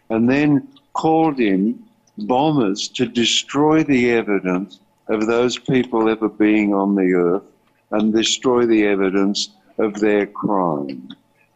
and 0.10 0.30
then 0.30 0.68
called 0.94 1.40
in 1.40 1.84
bombers 2.18 2.88
to 2.90 3.06
destroy 3.06 3.84
the 3.84 4.12
evidence 4.12 4.80
of 5.08 5.28
those 5.28 5.58
people 5.58 6.10
ever 6.10 6.30
being 6.30 6.74
on 6.74 6.96
the 6.96 7.14
earth 7.14 7.44
and 7.92 8.14
destroy 8.14 8.66
the 8.66 8.86
evidence 8.86 9.50
of 9.78 10.00
their 10.00 10.26
crime. 10.26 11.10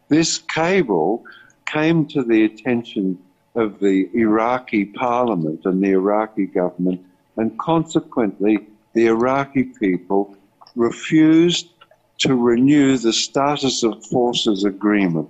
This 0.08 0.38
cable 0.38 1.24
came 1.66 2.06
to 2.06 2.22
the 2.22 2.44
attention 2.44 3.18
of 3.54 3.80
the 3.80 4.08
Iraqi 4.14 4.84
parliament 4.84 5.64
and 5.64 5.82
the 5.82 5.90
Iraqi 5.90 6.46
government, 6.46 7.00
and 7.36 7.58
consequently, 7.58 8.66
the 8.92 9.06
Iraqi 9.06 9.64
people 9.64 10.36
refused 10.76 11.70
to 12.20 12.36
renew 12.36 12.96
the 12.98 13.12
status 13.12 13.82
of 13.82 14.04
forces 14.06 14.64
agreement. 14.64 15.28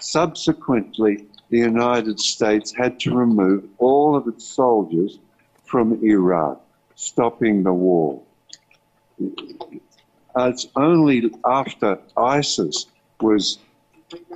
Subsequently, 0.00 1.26
the 1.50 1.58
United 1.58 2.18
States 2.18 2.72
had 2.72 2.98
to 3.00 3.14
remove 3.14 3.68
all 3.78 4.16
of 4.16 4.26
its 4.26 4.44
soldiers 4.44 5.18
from 5.64 6.02
Iraq 6.04 6.60
stopping 6.94 7.62
the 7.62 7.72
war. 7.72 8.22
It's 10.36 10.66
only 10.76 11.30
after 11.44 11.98
ISIS 12.16 12.86
was 13.20 13.58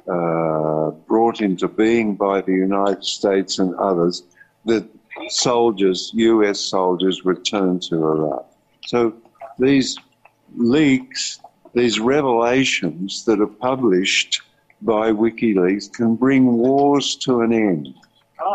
uh, 0.09 0.91
brought 1.09 1.41
into 1.41 1.69
being 1.69 2.17
by 2.17 2.41
the 2.41 2.53
United 2.53 3.05
States 3.05 3.59
and 3.59 3.75
others 3.77 4.25
that 4.65 4.85
soldiers, 5.29 6.11
US 6.15 6.61
soldiers, 6.61 7.25
returned 7.25 7.83
to 7.83 7.97
Iraq. 7.97 8.47
So 8.87 9.15
these 9.59 9.97
leaks, 10.55 11.41
these 11.75 11.99
revelations 12.01 13.25
that 13.25 13.41
are 13.41 13.47
published 13.47 14.43
by 14.83 15.11
WikiLeaks 15.11 15.93
can 15.93 16.17
bring 16.17 16.59
wars 16.59 17.17
to 17.17 17.41
an 17.41 17.53
end. 17.53 17.95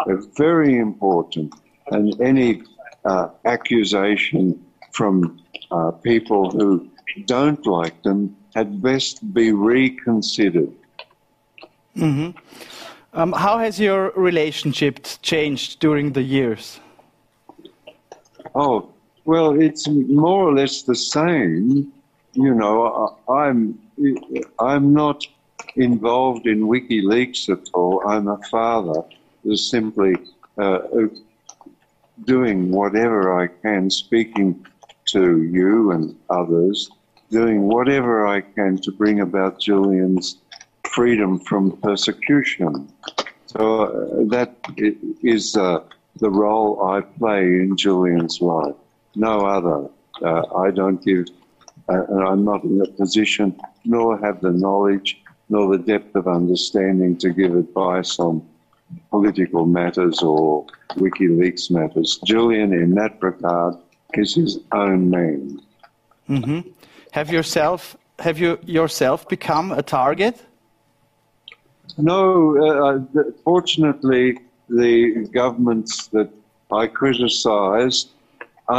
They're 0.05 0.23
very 0.37 0.77
important. 0.77 1.53
And 1.91 2.19
any 2.21 2.63
uh, 3.05 3.29
accusation 3.45 4.63
from 4.91 5.39
uh, 5.71 5.91
people 5.91 6.51
who 6.51 6.89
don't 7.25 7.65
like 7.65 8.01
them 8.03 8.35
had 8.55 8.81
best 8.81 9.33
be 9.33 9.51
reconsidered. 9.51 10.71
Mm-hmm. 11.95 12.37
Um, 13.13 13.33
how 13.33 13.57
has 13.57 13.79
your 13.79 14.11
relationship 14.11 15.05
changed 15.21 15.79
during 15.79 16.13
the 16.13 16.21
years? 16.21 16.79
Oh, 18.55 18.90
well, 19.25 19.59
it's 19.59 19.87
more 19.87 20.43
or 20.43 20.53
less 20.53 20.83
the 20.83 20.95
same. 20.95 21.91
You 22.33 22.53
know, 22.53 23.17
I'm 23.27 23.77
I'm 24.59 24.93
not 24.93 25.25
involved 25.75 26.47
in 26.47 26.61
WikiLeaks 26.61 27.49
at 27.49 27.69
all. 27.73 28.01
I'm 28.07 28.27
a 28.27 28.37
father 28.49 29.03
who's 29.43 29.69
simply 29.69 30.15
uh, 30.57 30.79
doing 32.25 32.71
whatever 32.71 33.39
I 33.39 33.47
can, 33.47 33.89
speaking 33.89 34.65
to 35.07 35.43
you 35.43 35.91
and 35.91 36.15
others, 36.29 36.89
doing 37.29 37.63
whatever 37.63 38.27
I 38.27 38.41
can 38.41 38.77
to 38.77 38.91
bring 38.91 39.21
about 39.21 39.59
Julian's 39.59 40.37
freedom 40.89 41.39
from 41.39 41.77
persecution. 41.77 42.91
So 43.45 43.83
uh, 43.83 44.23
that 44.29 44.55
is 45.21 45.57
uh, 45.57 45.83
the 46.17 46.29
role 46.29 46.85
I 46.85 47.01
play 47.01 47.43
in 47.43 47.75
Julian's 47.75 48.41
life. 48.41 48.75
No 49.15 49.45
other. 49.45 49.89
Uh, 50.21 50.43
I 50.55 50.71
don't 50.71 51.03
give, 51.03 51.27
uh, 51.89 52.03
and 52.05 52.27
I'm 52.27 52.45
not 52.45 52.63
in 52.63 52.81
a 52.81 52.87
position, 52.87 53.59
nor 53.85 54.17
have 54.19 54.41
the 54.41 54.51
knowledge, 54.51 55.21
nor 55.49 55.75
the 55.75 55.83
depth 55.83 56.15
of 56.15 56.27
understanding 56.27 57.17
to 57.17 57.31
give 57.31 57.55
advice 57.55 58.19
on 58.19 58.47
political 59.09 59.65
matters 59.65 60.21
or 60.21 60.65
WikiLeaks 60.91 61.71
matters. 61.71 62.19
Julian, 62.25 62.73
in 62.73 62.95
that 62.95 63.21
regard, 63.21 63.75
is 64.13 64.35
his 64.35 64.59
own 64.71 65.09
man. 65.09 65.59
Mm-hmm. 66.29 66.69
Have 67.11 67.31
yourself 67.31 67.97
have 68.19 68.37
you 68.39 68.59
yourself 68.65 69.27
become 69.27 69.71
a 69.71 69.81
target? 69.81 70.45
No, 71.97 72.57
uh, 72.57 73.19
uh 73.19 73.23
fortunately, 73.43 74.39
the 74.69 75.27
governments 75.33 76.07
that 76.07 76.29
I 76.71 76.87
criticise 76.87 78.07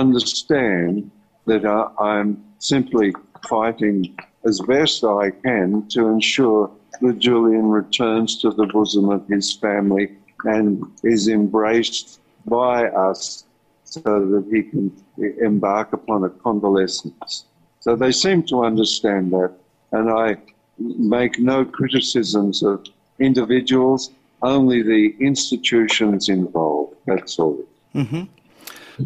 understand 0.00 1.11
that 1.46 1.64
I, 1.64 1.88
I'm 1.99 2.42
simply 2.58 3.14
fighting 3.49 4.16
as 4.44 4.61
best 4.61 5.04
I 5.04 5.30
can 5.30 5.88
to 5.88 6.08
ensure 6.08 6.70
that 7.00 7.18
Julian 7.18 7.68
returns 7.68 8.40
to 8.42 8.50
the 8.50 8.66
bosom 8.66 9.08
of 9.08 9.26
his 9.28 9.52
family 9.54 10.16
and 10.44 10.84
is 11.02 11.28
embraced 11.28 12.20
by 12.46 12.87
us 12.88 13.44
so 13.84 14.00
that 14.00 14.46
he 14.50 14.62
can 14.62 14.92
embark 15.40 15.92
upon 15.92 16.25
a 16.25 16.30
convalescence. 16.30 17.44
So 17.80 17.96
they 17.96 18.12
seem 18.12 18.42
to 18.44 18.64
understand 18.64 19.32
that, 19.32 19.52
and 19.92 20.11
I 20.11 20.37
make 20.78 21.38
no 21.38 21.64
criticisms 21.64 22.62
of 22.62 22.87
individuals, 23.18 24.11
only 24.42 24.82
the 24.82 25.14
institutions 25.20 26.28
involved. 26.28 26.96
That's 27.06 27.38
all. 27.38 27.64
Mm-hmm. 27.94 28.25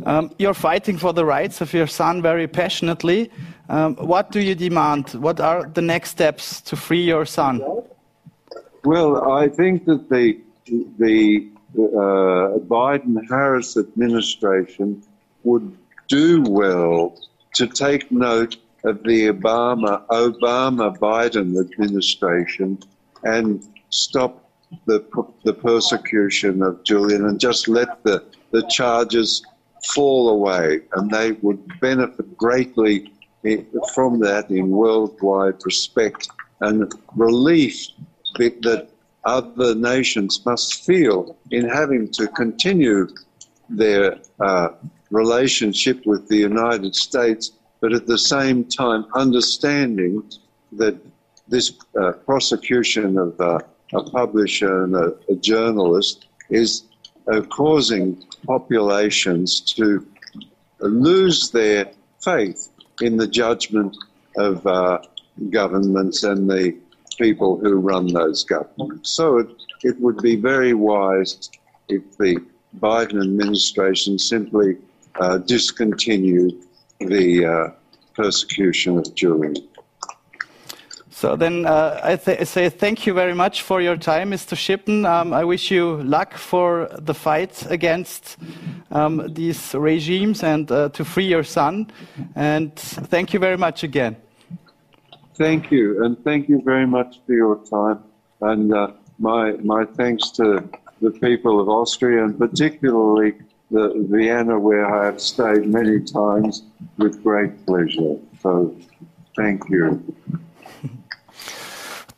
Um, 0.04 0.30
you're 0.38 0.54
fighting 0.54 0.98
for 0.98 1.12
the 1.12 1.24
rights 1.24 1.60
of 1.60 1.72
your 1.72 1.86
son 1.86 2.22
very 2.22 2.46
passionately. 2.46 3.30
Um, 3.68 3.96
what 3.96 4.30
do 4.30 4.40
you 4.40 4.54
demand? 4.54 5.10
What 5.14 5.40
are 5.40 5.64
the 5.66 5.82
next 5.82 6.10
steps 6.10 6.60
to 6.62 6.76
free 6.76 7.02
your 7.02 7.24
son? 7.24 7.62
Well, 8.84 9.32
I 9.32 9.48
think 9.48 9.84
that 9.86 10.08
the 10.08 10.40
the 10.98 11.48
uh, 11.74 12.58
Biden 12.66 13.16
Harris 13.28 13.76
administration 13.76 15.02
would 15.44 15.76
do 16.08 16.42
well 16.42 17.18
to 17.54 17.66
take 17.66 18.10
note 18.10 18.56
of 18.84 19.02
the 19.02 19.26
Obama 19.26 20.06
Obama 20.08 20.96
Biden 20.98 21.58
administration 21.60 22.78
and 23.24 23.66
stop 23.90 24.48
the 24.86 25.04
the 25.44 25.52
persecution 25.52 26.62
of 26.62 26.82
Julian 26.84 27.24
and 27.26 27.40
just 27.40 27.68
let 27.68 28.02
the 28.04 28.24
the 28.52 28.62
charges 28.68 29.42
fall 29.94 30.30
away, 30.30 30.80
and 30.92 31.10
they 31.10 31.32
would 31.32 31.62
benefit 31.80 32.36
greatly 32.36 33.12
from 33.94 34.18
that 34.20 34.50
in 34.50 34.68
worldwide 34.70 35.58
respect 35.64 36.28
and 36.60 36.92
relief 37.14 37.86
that 38.38 38.88
other 39.24 39.74
nations 39.74 40.44
must 40.44 40.84
feel 40.84 41.36
in 41.50 41.68
having 41.68 42.08
to 42.12 42.28
continue 42.28 43.08
their 43.68 44.18
uh, 44.40 44.68
relationship 45.10 46.04
with 46.06 46.28
the 46.28 46.36
United 46.36 46.94
States, 46.94 47.52
but 47.80 47.92
at 47.92 48.06
the 48.06 48.18
same 48.18 48.64
time 48.64 49.06
understanding 49.14 50.22
that 50.72 50.96
this 51.48 51.72
uh, 52.00 52.12
prosecution 52.12 53.18
of 53.18 53.40
uh, 53.40 53.58
a 53.94 54.02
publisher 54.02 54.84
and 54.84 54.94
a, 54.94 55.14
a 55.30 55.36
journalist 55.36 56.26
is 56.50 56.84
uh, 57.32 57.40
causing 57.42 58.22
populations 58.46 59.60
to 59.60 60.06
lose 60.80 61.50
their 61.50 61.90
faith 62.22 62.68
in 63.00 63.16
the 63.16 63.26
judgment 63.26 63.96
of 64.36 64.66
uh, 64.66 64.98
governments 65.50 66.22
and 66.22 66.48
the 66.48 66.76
people 67.18 67.58
who 67.58 67.76
run 67.76 68.06
those 68.06 68.44
governments. 68.44 69.10
So 69.10 69.38
it, 69.38 69.48
it 69.82 70.00
would 70.00 70.18
be 70.18 70.36
very 70.36 70.74
wise 70.74 71.50
if 71.88 72.16
the 72.18 72.38
Biden 72.78 73.22
administration 73.22 74.18
simply 74.18 74.76
uh, 75.18 75.38
discontinued 75.38 76.54
the 77.00 77.44
uh, 77.44 77.70
persecution 78.14 78.98
of 78.98 79.14
Julian. 79.14 79.56
So 81.16 81.34
then 81.34 81.64
uh, 81.64 81.98
I, 82.04 82.16
th- 82.16 82.46
say 82.46 82.68
thank 82.68 83.06
you 83.06 83.14
very 83.14 83.32
much 83.32 83.62
for 83.62 83.80
your 83.80 83.96
time, 83.96 84.32
Mr. 84.32 84.54
Shippen. 84.54 85.06
Um, 85.06 85.32
I 85.32 85.44
wish 85.44 85.70
you 85.70 86.02
luck 86.02 86.34
for 86.34 86.90
the 86.92 87.14
fight 87.14 87.64
against 87.70 88.36
um, 88.90 89.26
these 89.32 89.74
regimes 89.74 90.42
and 90.42 90.70
uh, 90.70 90.90
to 90.90 91.06
free 91.06 91.24
your 91.24 91.42
son. 91.42 91.90
And 92.34 92.76
thank 92.76 93.32
you 93.32 93.40
very 93.40 93.56
much 93.56 93.82
again. 93.82 94.16
Thank 95.36 95.70
you, 95.70 96.04
and 96.04 96.22
thank 96.22 96.50
you 96.50 96.60
very 96.60 96.86
much 96.86 97.20
for 97.24 97.32
your 97.32 97.64
time. 97.64 98.02
And 98.42 98.74
uh, 98.74 98.92
my 99.18 99.52
my 99.52 99.86
thanks 99.86 100.28
to 100.32 100.68
the 101.00 101.12
people 101.12 101.60
of 101.60 101.70
Austria, 101.70 102.24
and 102.24 102.38
particularly 102.38 103.32
the 103.70 104.06
Vienna, 104.10 104.58
where 104.58 104.84
I 104.84 105.06
have 105.06 105.22
stayed 105.22 105.66
many 105.66 105.98
times 106.00 106.64
with 106.98 107.22
great 107.22 107.64
pleasure. 107.64 108.16
So, 108.42 108.76
thank 109.34 109.66
you. 109.70 110.04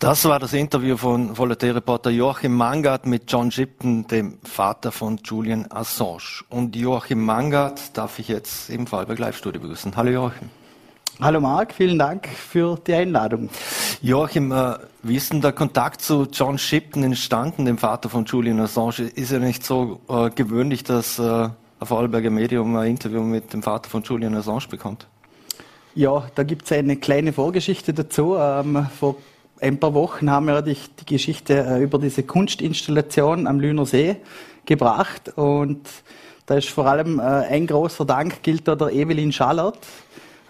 Das 0.01 0.25
war 0.27 0.39
das 0.39 0.53
Interview 0.53 0.97
von 0.97 1.37
Volatilreporter 1.37 2.11
Joachim 2.11 2.55
Mangard 2.55 3.05
mit 3.05 3.25
John 3.27 3.51
Shipton, 3.51 4.07
dem 4.07 4.39
Vater 4.45 4.93
von 4.93 5.19
Julian 5.25 5.67
Assange. 5.73 6.45
Und 6.51 6.77
Joachim 6.77 7.25
Mangard 7.25 7.97
darf 7.99 8.21
ich 8.21 8.29
jetzt 8.29 8.71
im 8.71 8.87
Fallberg 8.87 9.19
Live-Studio 9.19 9.61
begrüßen. 9.61 9.97
Hallo 9.97 10.11
Joachim. 10.13 10.51
Hallo 11.21 11.41
Marc, 11.41 11.73
vielen 11.73 11.99
Dank 11.99 12.29
für 12.29 12.79
die 12.87 12.95
Einladung. 12.95 13.49
Joachim, 14.01 14.53
äh, 14.53 14.75
wie 15.03 15.17
ist 15.17 15.33
denn 15.33 15.41
der 15.41 15.51
Kontakt 15.51 16.01
zu 16.01 16.29
John 16.33 16.59
Shipton 16.59 17.03
entstanden, 17.03 17.65
dem 17.65 17.77
Vater 17.77 18.09
von 18.09 18.25
Julian 18.25 18.61
Assange? 18.61 19.11
Ist 19.17 19.33
ja 19.33 19.41
nicht 19.41 19.67
so 19.67 20.01
äh, 20.09 20.31
gewöhnlich, 20.31 20.85
dass 20.85 21.19
äh, 21.19 21.23
ein 21.23 21.53
Vorarlberger 21.83 22.31
Medium 22.31 22.77
ein 22.77 22.91
Interview 22.91 23.23
mit 23.23 23.53
dem 23.53 23.65
Vater 23.65 23.91
von 23.91 24.05
Julian 24.05 24.37
Assange 24.37 24.69
bekommt? 24.71 25.09
Ja, 25.97 26.29
da 26.37 26.45
gibt 26.45 26.67
es 26.67 26.71
eine 26.71 26.95
kleine 26.95 27.33
Vorgeschichte 27.33 27.93
dazu. 27.93 28.37
Ähm, 28.39 28.87
vor 28.97 29.17
ein 29.61 29.79
paar 29.79 29.95
Wochen 29.95 30.31
haben 30.31 30.47
wir 30.47 30.63
die, 30.63 30.77
die 31.01 31.07
Geschichte 31.07 31.55
äh, 31.55 31.83
über 31.83 31.99
diese 31.99 32.23
Kunstinstallation 32.23 33.47
am 33.47 33.61
Lüner 33.61 33.87
See 33.87 34.17
gebracht 34.65 35.33
und 35.37 35.89
da 36.47 36.57
ist 36.57 36.71
vor 36.71 36.87
allem 36.87 37.19
äh, 37.19 37.23
ein 37.23 37.67
großer 37.67 38.05
Dank 38.05 38.43
gilt 38.43 38.69
da 38.69 38.75
der 38.75 38.93
Evelyn 38.93 39.33
Schallert. 39.33 39.79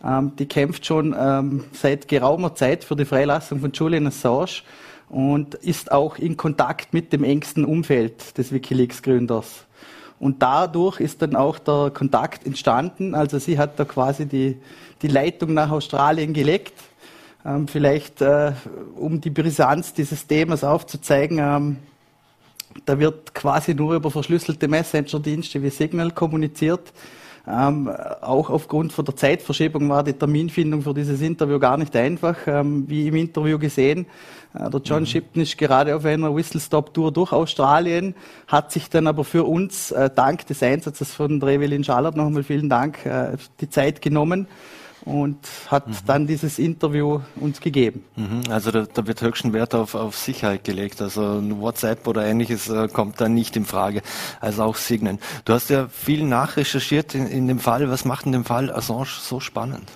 Ähm, 0.05 0.33
die 0.39 0.47
kämpft 0.47 0.87
schon 0.87 1.15
ähm, 1.19 1.65
seit 1.73 2.07
geraumer 2.07 2.55
Zeit 2.55 2.85
für 2.85 2.95
die 2.95 3.05
Freilassung 3.05 3.61
von 3.61 3.73
Julian 3.73 4.07
Assange 4.07 4.63
und 5.09 5.55
ist 5.57 5.91
auch 5.91 6.19
in 6.19 6.37
Kontakt 6.37 6.93
mit 6.93 7.13
dem 7.13 7.25
engsten 7.25 7.65
Umfeld 7.65 8.37
des 8.39 8.53
WikiLeaks-Gründers. 8.53 9.65
Und 10.21 10.43
dadurch 10.43 11.01
ist 11.01 11.23
dann 11.23 11.35
auch 11.35 11.59
der 11.59 11.91
Kontakt 11.95 12.45
entstanden. 12.45 13.15
Also 13.15 13.39
sie 13.39 13.59
hat 13.59 13.79
da 13.79 13.85
quasi 13.85 14.27
die, 14.27 14.59
die 15.03 15.09
Leitung 15.09 15.55
nach 15.55 15.71
Australien 15.71 16.33
gelegt 16.33 16.75
ähm, 17.49 17.69
vielleicht, 17.69 18.21
äh, 18.21 18.53
um 18.97 19.21
die 19.21 19.31
Brisanz 19.31 19.95
dieses 19.95 20.27
Themas 20.27 20.65
aufzuzeigen, 20.65 21.39
ähm, 21.39 21.77
da 22.85 22.99
wird 22.99 23.35
quasi 23.35 23.75
nur 23.75 23.95
über 23.95 24.11
verschlüsselte 24.11 24.69
Messenger-Dienste 24.69 25.63
wie 25.63 25.71
Signal 25.71 26.11
kommuniziert. 26.11 26.93
Ähm, 27.51 27.89
auch 28.21 28.51
aufgrund 28.51 28.93
von 28.93 29.07
der 29.07 29.17
Zeitverschiebung 29.17 29.89
war 29.89 30.05
die 30.05 30.13
Terminfindung 30.13 30.83
für 30.83 30.93
dieses 30.93 31.23
Interview 31.23 31.59
gar 31.59 31.79
nicht 31.79 31.97
einfach. 31.97 32.37
Ähm, 32.47 32.85
wie 32.87 33.09
im 33.09 33.17
Interview 33.17 33.59
gesehen, 33.59 34.05
äh, 34.53 34.69
der 34.69 34.81
John 34.85 35.01
mhm. 35.01 35.07
Shipton 35.07 35.43
ist 35.43 35.57
gerade 35.57 35.97
auf 35.97 36.05
einer 36.05 36.35
Whistle-Stop-Tour 36.35 37.11
durch 37.11 37.33
Australien, 37.33 38.15
hat 38.47 38.71
sich 38.71 38.91
dann 38.91 39.07
aber 39.07 39.25
für 39.25 39.45
uns, 39.45 39.91
äh, 39.93 40.11
dank 40.15 40.47
des 40.47 40.63
Einsatzes 40.63 41.15
von 41.15 41.43
Revelin 41.43 41.85
Schallert, 41.85 42.17
nochmal 42.17 42.43
vielen 42.43 42.69
Dank, 42.69 43.07
äh, 43.07 43.39
die 43.61 43.71
Zeit 43.71 44.03
genommen 44.03 44.47
und 45.05 45.39
hat 45.69 45.89
mhm. 45.89 45.95
dann 46.07 46.27
dieses 46.27 46.59
Interview 46.59 47.21
uns 47.37 47.61
gegeben. 47.61 48.05
Mhm. 48.17 48.43
Also 48.51 48.71
da, 48.71 48.87
da, 48.93 49.07
wird 49.07 49.23
höchsten 49.23 49.53
Wert 49.53 49.75
auf, 49.75 49.95
auf 49.95 50.17
Sicherheit 50.17 50.65
gelegt. 50.65 51.01
Also 51.01 51.23
ein 51.23 51.61
WhatsApp 51.61 52.07
oder 52.07 52.25
ähnliches 52.25 52.69
äh, 52.69 52.89
kommt 52.89 53.21
da 53.21 53.29
nicht 53.29 53.57
in 53.57 53.65
Frage. 53.65 54.03
Also 54.41 54.63
auch 54.63 54.77
Signen. 54.77 55.19
Du 55.45 55.53
hast 55.53 55.71
ja 55.71 55.89
viel 55.89 56.25
nachrecherchiert 56.25 57.15
in, 57.15 57.27
in 57.27 57.49
dem 57.49 57.59
Fall. 57.59 57.89
Was 57.91 58.05
macht 58.05 58.27
in 58.27 58.33
dem 58.33 58.45
Fall 58.45 58.71
Assange 58.71 59.09
so 59.21 59.41
spannend? 59.41 59.89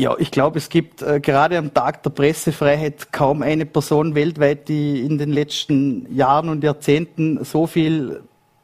Ja, 0.00 0.16
ich 0.18 0.30
glaube, 0.30 0.56
es 0.56 0.70
gibt 0.70 1.02
äh, 1.02 1.20
gerade 1.20 1.58
am 1.58 1.74
Tag 1.74 2.02
der 2.02 2.08
Pressefreiheit 2.08 3.12
kaum 3.12 3.42
eine 3.42 3.66
Person 3.66 4.14
weltweit, 4.14 4.68
die 4.68 5.04
in 5.04 5.18
den 5.18 5.30
letzten 5.30 6.14
Jahren 6.14 6.48
und 6.48 6.64
Jahrzehnten 6.64 7.44
so 7.44 7.66
viel 7.66 8.22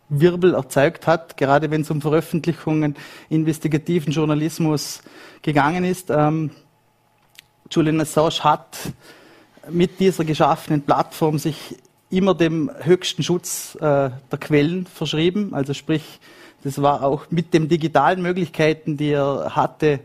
Wirbel 0.09 0.55
erzeugt 0.55 1.07
hat, 1.07 1.37
gerade 1.37 1.71
wenn 1.71 1.81
es 1.81 1.91
um 1.91 2.01
Veröffentlichungen, 2.01 2.97
investigativen 3.29 4.13
Journalismus 4.13 5.03
gegangen 5.43 5.85
ist. 5.85 6.11
Ähm, 6.11 6.51
Julian 7.71 8.01
Assange 8.01 8.45
hat 8.45 8.79
mit 9.69 9.99
dieser 9.99 10.25
geschaffenen 10.25 10.83
Plattform 10.83 11.39
sich 11.39 11.77
immer 12.11 12.35
dem 12.35 12.71
höchsten 12.83 13.23
Schutz 13.23 13.75
äh, 13.77 13.81
der 13.81 14.39
Quellen 14.39 14.87
verschrieben. 14.87 15.55
Also 15.55 15.75
sprich, 15.75 16.21
das 16.63 16.81
war 16.81 17.03
auch 17.03 17.27
mit 17.31 17.53
den 17.53 17.69
digitalen 17.69 18.23
Möglichkeiten, 18.23 18.97
die 18.97 19.11
er 19.11 19.57
hatte, 19.57 20.01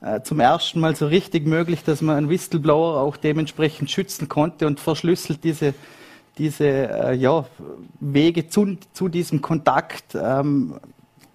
äh, 0.00 0.20
zum 0.22 0.40
ersten 0.40 0.80
Mal 0.80 0.96
so 0.96 1.06
richtig 1.06 1.46
möglich, 1.46 1.84
dass 1.84 2.02
man 2.02 2.16
einen 2.16 2.28
Whistleblower 2.28 3.00
auch 3.00 3.16
dementsprechend 3.16 3.90
schützen 3.90 4.28
konnte 4.28 4.66
und 4.66 4.80
verschlüsselt 4.80 5.44
diese 5.44 5.74
diese 6.38 6.66
äh, 6.66 7.14
ja, 7.14 7.44
Wege 8.00 8.48
zu, 8.48 8.76
zu 8.92 9.08
diesem 9.08 9.40
Kontakt, 9.40 10.14
ähm, 10.14 10.74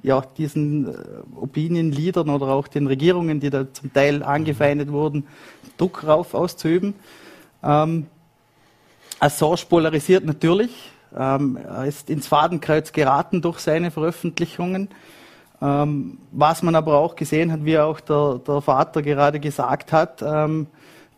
ja, 0.03 0.21
diesen 0.38 0.88
äh, 0.88 0.97
Opinion-Leadern 1.35 2.29
oder 2.29 2.47
auch 2.47 2.67
den 2.67 2.88
Regierungen, 2.88 3.39
die 3.39 3.49
da 3.49 3.71
zum 3.71 3.93
Teil 3.93 4.23
angefeindet 4.23 4.91
wurden, 4.91 5.27
Druck 5.77 6.05
rauf 6.05 6.33
auszuüben. 6.33 6.93
Ähm, 7.63 8.07
Assange 9.19 9.65
polarisiert 9.67 10.25
natürlich. 10.25 10.91
Ähm, 11.17 11.57
er 11.57 11.85
ist 11.85 12.09
ins 12.09 12.27
Fadenkreuz 12.27 12.91
geraten 12.91 13.41
durch 13.41 13.59
seine 13.59 13.91
Veröffentlichungen. 13.91 14.89
Ähm, 15.62 16.19
was 16.31 16.63
man 16.63 16.75
aber 16.75 16.97
auch 16.97 17.15
gesehen 17.15 17.51
hat, 17.51 17.65
wie 17.65 17.77
auch 17.77 17.99
der, 17.99 18.39
der 18.47 18.62
Vater 18.62 19.01
gerade 19.01 19.39
gesagt 19.39 19.91
hat, 19.91 20.21
ähm, 20.21 20.67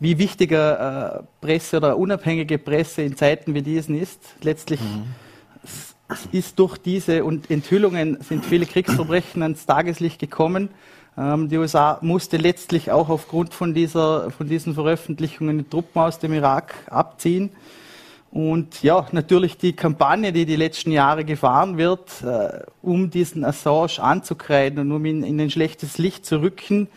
wie 0.02 0.18
wichtiger 0.18 1.20
äh, 1.20 1.22
Presse 1.40 1.76
oder 1.76 1.96
unabhängige 1.96 2.58
Presse 2.58 3.02
in 3.02 3.16
Zeiten 3.16 3.54
wie 3.54 3.62
diesen 3.62 3.96
ist. 3.96 4.20
Letztlich 4.42 4.80
mhm. 4.80 5.04
ist 6.32 6.58
durch 6.58 6.76
diese 6.76 7.18
Enthüllungen 7.18 8.18
sind 8.20 8.44
viele 8.44 8.66
Kriegsverbrechen 8.66 9.42
ans 9.44 9.64
Tageslicht 9.64 10.18
gekommen. 10.18 10.70
Ähm, 11.16 11.48
die 11.48 11.56
USA 11.56 11.98
musste 12.00 12.36
letztlich 12.36 12.90
auch 12.90 13.10
aufgrund 13.10 13.54
von, 13.54 13.74
dieser, 13.74 14.32
von 14.32 14.48
diesen 14.48 14.74
Veröffentlichungen 14.74 15.58
die 15.58 15.68
Truppen 15.70 16.02
aus 16.02 16.18
dem 16.18 16.32
Irak 16.32 16.74
abziehen. 16.90 17.50
Und 18.32 18.82
ja, 18.82 19.06
natürlich 19.12 19.56
die 19.56 19.74
Kampagne, 19.74 20.32
die 20.32 20.46
die 20.46 20.56
letzten 20.56 20.90
Jahre 20.90 21.24
gefahren 21.24 21.78
wird, 21.78 22.22
äh, 22.24 22.64
um 22.82 23.08
diesen 23.10 23.44
Assange 23.44 24.00
anzukreiden 24.02 24.80
und 24.80 24.90
um 24.90 25.04
ihn 25.04 25.22
in 25.22 25.40
ein 25.40 25.50
schlechtes 25.50 25.98
Licht 25.98 26.26
zu 26.26 26.42
rücken, 26.42 26.88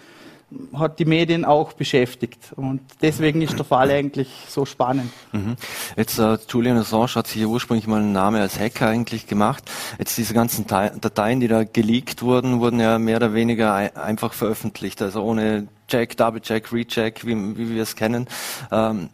hat 0.74 1.00
die 1.00 1.06
Medien 1.06 1.44
auch 1.44 1.74
beschäftigt. 1.74 2.54
Und 2.56 2.82
deswegen 3.02 3.42
ist 3.42 3.58
der 3.58 3.66
Fall 3.66 3.90
eigentlich 3.92 4.30
so 4.48 4.66
spannend. 4.66 5.12
Mhm. 5.32 5.56
Jetzt 5.98 6.20
äh, 6.20 6.38
Julian 6.48 6.78
Assange 6.78 7.16
hat 7.16 7.28
sich 7.28 7.42
ja 7.42 7.48
ursprünglich 7.48 7.88
mal 7.88 8.00
einen 8.00 8.14
Namen 8.14 8.42
als 8.42 8.60
Hacker 8.60 8.88
eigentlich 8.88 9.28
gemacht. 9.28 9.64
Jetzt 9.98 10.18
diese 10.18 10.34
ganzen 10.34 10.68
Dateien, 10.68 11.40
die 11.40 11.48
da 11.48 11.64
geleakt 11.64 12.22
wurden, 12.22 12.60
wurden 12.60 12.80
ja 12.80 13.00
mehr 13.00 13.18
oder 13.18 13.34
weniger 13.34 13.74
ein 13.74 13.96
einfach 13.96 14.34
veröffentlicht. 14.34 15.02
Also 15.02 15.24
ohne 15.24 15.68
Check, 15.88 16.18
Double 16.18 16.42
Check, 16.42 16.72
Recheck, 16.72 17.26
wie, 17.26 17.36
wie 17.58 17.70
wir 17.74 17.84
es 17.84 17.96
kennen. 17.96 18.28
Ähm, 18.72 19.10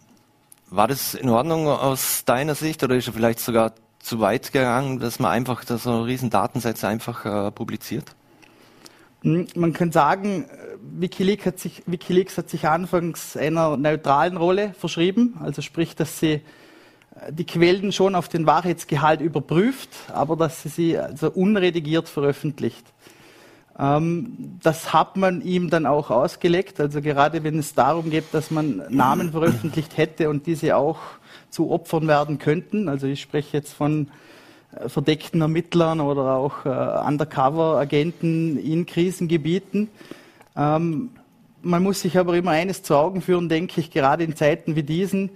war 0.69 0.87
das 0.87 1.13
in 1.13 1.29
Ordnung 1.29 1.67
aus 1.67 2.23
deiner 2.25 2.55
Sicht 2.55 2.83
oder 2.83 2.95
ist 2.95 3.07
er 3.07 3.13
vielleicht 3.13 3.39
sogar 3.39 3.73
zu 3.99 4.19
weit 4.19 4.51
gegangen, 4.51 4.99
dass 4.99 5.19
man 5.19 5.31
einfach 5.31 5.63
so 5.63 6.03
riesen 6.03 6.29
Datensätze 6.29 6.87
einfach 6.87 7.25
äh, 7.25 7.51
publiziert? 7.51 8.15
Hm, 9.23 9.47
man 9.55 9.73
kann 9.73 9.91
sagen, 9.91 10.45
Wikileaks 10.81 11.45
hat, 11.45 11.59
sich, 11.59 11.83
Wikileaks 11.85 12.37
hat 12.37 12.49
sich 12.49 12.67
anfangs 12.67 13.37
einer 13.37 13.77
neutralen 13.77 14.37
Rolle 14.37 14.73
verschrieben, 14.77 15.37
also 15.39 15.61
sprich, 15.61 15.95
dass 15.95 16.19
sie 16.19 16.33
äh, 16.33 16.41
die 17.31 17.45
Quellen 17.45 17.91
schon 17.91 18.15
auf 18.15 18.27
den 18.27 18.45
Wahrheitsgehalt 18.47 19.21
überprüft, 19.21 19.89
aber 20.13 20.35
dass 20.35 20.63
sie 20.63 20.69
sie 20.69 20.97
also 20.97 21.29
unredigiert 21.29 22.09
veröffentlicht. 22.09 22.85
Ähm, 23.77 24.57
das 24.61 24.91
hat 24.91 25.17
man 25.17 25.41
ihm 25.41 25.69
dann 25.69 25.85
auch 25.85 26.09
ausgelegt, 26.09 26.79
also 26.79 27.01
gerade 27.01 27.43
wenn 27.43 27.59
es 27.59 27.75
darum 27.75 28.09
geht, 28.09 28.25
dass 28.31 28.49
man 28.49 28.81
Namen 28.89 29.31
veröffentlicht 29.31 29.97
hätte 29.97 30.29
und 30.29 30.47
diese 30.47 30.75
auch 30.75 30.99
zu 31.51 31.69
Opfern 31.69 32.07
werden 32.07 32.39
könnten, 32.39 32.89
also 32.89 33.05
ich 33.05 33.21
spreche 33.21 33.57
jetzt 33.57 33.73
von 33.73 34.07
äh, 34.07 34.09
verdeckten 34.87 35.41
Ermittlern 35.41 35.99
oder 35.99 36.35
auch 36.35 36.65
äh, 36.65 36.69
Undercover-Agenten 36.69 38.57
in 38.57 38.85
Krisengebieten. 38.85 39.89
Ähm, 40.55 41.09
man 41.61 41.83
muss 41.83 42.01
sich 42.01 42.17
aber 42.17 42.35
immer 42.35 42.51
eines 42.51 42.81
zu 42.81 42.95
Augen 42.95 43.21
führen, 43.21 43.49
denke 43.49 43.81
ich, 43.81 43.91
gerade 43.91 44.23
in 44.23 44.35
Zeiten 44.35 44.75
wie 44.75 44.83
diesen. 44.83 45.29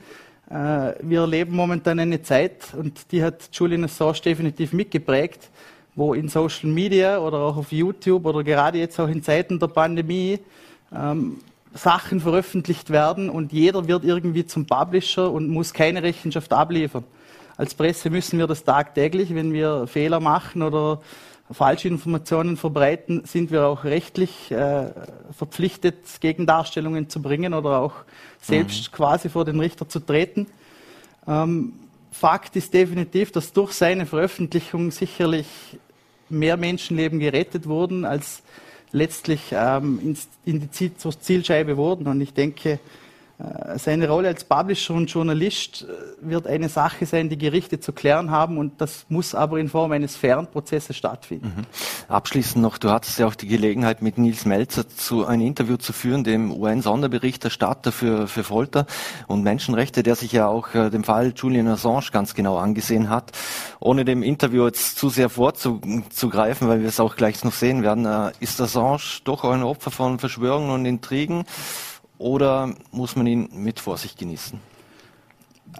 Äh, 0.49 0.93
wir 1.01 1.21
erleben 1.21 1.55
momentan 1.55 1.99
eine 1.99 2.21
Zeit, 2.21 2.73
und 2.77 3.11
die 3.11 3.23
hat 3.23 3.49
Julian 3.51 3.83
Assange 3.83 4.21
definitiv 4.23 4.73
mitgeprägt, 4.73 5.49
wo 5.95 6.13
in 6.13 6.29
Social 6.29 6.69
Media 6.69 7.19
oder 7.19 7.39
auch 7.39 7.57
auf 7.57 7.71
YouTube 7.71 8.25
oder 8.25 8.43
gerade 8.43 8.79
jetzt 8.79 8.99
auch 8.99 9.07
in 9.07 9.23
Zeiten 9.23 9.59
der 9.59 9.67
Pandemie 9.67 10.39
ähm, 10.93 11.37
Sachen 11.73 12.21
veröffentlicht 12.21 12.89
werden 12.89 13.29
und 13.29 13.51
jeder 13.51 13.87
wird 13.87 14.05
irgendwie 14.05 14.45
zum 14.45 14.65
Publisher 14.65 15.29
und 15.29 15.49
muss 15.49 15.73
keine 15.73 16.03
Rechenschaft 16.03 16.53
abliefern. 16.53 17.03
Als 17.57 17.73
Presse 17.73 18.09
müssen 18.09 18.37
wir 18.37 18.47
das 18.47 18.63
tagtäglich, 18.63 19.33
wenn 19.33 19.53
wir 19.53 19.87
Fehler 19.87 20.19
machen 20.19 20.61
oder 20.61 21.01
falsche 21.51 21.87
Informationen 21.87 22.57
verbreiten, 22.57 23.23
sind 23.25 23.51
wir 23.51 23.67
auch 23.67 23.83
rechtlich 23.83 24.51
äh, 24.51 24.87
verpflichtet, 25.31 25.95
Gegendarstellungen 26.19 27.07
zu 27.07 27.21
bringen 27.21 27.53
oder 27.53 27.79
auch 27.79 27.93
selbst 28.41 28.91
mhm. 28.91 28.95
quasi 28.95 29.29
vor 29.29 29.45
den 29.45 29.59
Richter 29.59 29.87
zu 29.87 29.99
treten. 29.99 30.47
Ähm, 31.27 31.73
Fakt 32.11 32.55
ist 32.55 32.73
definitiv, 32.73 33.31
dass 33.31 33.51
durch 33.51 33.73
seine 33.73 34.05
Veröffentlichung 34.05 34.89
sicherlich 34.91 35.47
mehr 36.29 36.57
Menschenleben 36.57 37.19
gerettet 37.19 37.67
wurden, 37.67 38.05
als 38.05 38.41
letztlich 38.91 39.41
ähm, 39.51 39.99
ins, 40.01 40.27
in 40.45 40.61
die 40.61 40.95
Zielscheibe 41.19 41.77
wurden. 41.77 42.07
Und 42.07 42.21
ich 42.21 42.33
denke, 42.33 42.79
seine 43.75 44.07
Rolle 44.07 44.29
als 44.29 44.45
Publisher 44.45 44.93
und 44.93 45.11
Journalist 45.11 45.83
äh, 45.83 46.29
wird 46.29 46.47
eine 46.47 46.69
Sache 46.69 47.05
sein, 47.05 47.27
die 47.27 47.37
Gerichte 47.37 47.81
zu 47.81 47.91
klären 47.91 48.31
haben 48.31 48.57
und 48.57 48.79
das 48.79 49.05
muss 49.09 49.35
aber 49.35 49.59
in 49.59 49.67
Form 49.67 49.91
eines 49.91 50.15
fairen 50.15 50.47
Prozesses 50.47 50.95
stattfinden. 50.95 51.53
Mhm. 51.57 51.65
Abschließend 52.07 52.61
noch, 52.61 52.77
du 52.77 52.91
hattest 52.91 53.19
ja 53.19 53.27
auch 53.27 53.35
die 53.35 53.47
Gelegenheit, 53.47 54.01
mit 54.01 54.17
Nils 54.17 54.45
Melzer 54.45 54.87
zu, 54.87 55.25
ein 55.25 55.41
Interview 55.41 55.75
zu 55.75 55.91
führen, 55.91 56.23
dem 56.23 56.49
UN-Sonderberichterstatter 56.51 57.91
für, 57.91 58.27
für 58.27 58.45
Folter 58.45 58.85
und 59.27 59.43
Menschenrechte, 59.43 60.01
der 60.01 60.15
sich 60.15 60.31
ja 60.31 60.47
auch 60.47 60.73
äh, 60.73 60.89
dem 60.89 61.03
Fall 61.03 61.33
Julian 61.35 61.67
Assange 61.67 62.05
ganz 62.13 62.35
genau 62.35 62.57
angesehen 62.57 63.09
hat. 63.09 63.33
Ohne 63.81 64.05
dem 64.05 64.23
Interview 64.23 64.65
jetzt 64.65 64.97
zu 64.97 65.09
sehr 65.09 65.27
vorzugreifen, 65.27 66.69
weil 66.69 66.79
wir 66.79 66.87
es 66.87 67.01
auch 67.01 67.17
gleich 67.17 67.43
noch 67.43 67.53
sehen 67.53 67.83
werden, 67.83 68.05
äh, 68.05 68.31
ist 68.39 68.61
Assange 68.61 69.01
doch 69.25 69.43
ein 69.43 69.63
Opfer 69.63 69.91
von 69.91 70.19
Verschwörungen 70.19 70.69
und 70.69 70.85
Intrigen 70.85 71.43
oder 72.17 72.73
muss 72.91 73.15
man 73.15 73.27
ihn 73.27 73.49
mit 73.53 73.79
Vorsicht 73.79 74.17
genießen? 74.17 74.59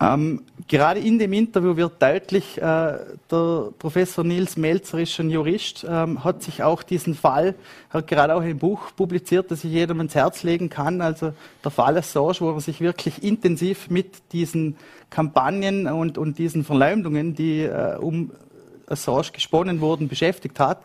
Ähm, 0.01 0.41
gerade 0.67 0.99
in 0.99 1.19
dem 1.19 1.31
Interview 1.31 1.77
wird 1.77 2.01
deutlich, 2.01 2.57
äh, 2.57 2.97
der 3.31 3.71
Professor 3.79 4.25
Nils 4.25 4.57
Melzer 4.57 4.99
ist 4.99 5.17
ein 5.19 5.29
Jurist, 5.29 5.85
ähm, 5.87 6.23
hat 6.23 6.43
sich 6.43 6.63
auch 6.63 6.83
diesen 6.83 7.15
Fall, 7.15 7.55
hat 7.89 8.07
gerade 8.07 8.35
auch 8.35 8.41
ein 8.41 8.57
Buch 8.57 8.91
publiziert, 8.95 9.51
das 9.51 9.63
ich 9.63 9.71
jedem 9.71 9.99
ans 9.99 10.15
Herz 10.15 10.43
legen 10.43 10.69
kann, 10.69 10.99
also 10.99 11.31
der 11.63 11.71
Fall 11.71 11.97
Assange, 11.97 12.41
wo 12.41 12.51
er 12.51 12.59
sich 12.59 12.81
wirklich 12.81 13.23
intensiv 13.23 13.89
mit 13.89 14.33
diesen 14.33 14.75
Kampagnen 15.09 15.87
und, 15.87 16.17
und 16.17 16.39
diesen 16.39 16.65
Verleumdungen, 16.65 17.33
die 17.33 17.61
äh, 17.61 17.95
um 17.97 18.31
Assange 18.87 19.31
gesponnen 19.31 19.79
wurden, 19.79 20.09
beschäftigt 20.09 20.59
hat. 20.59 20.79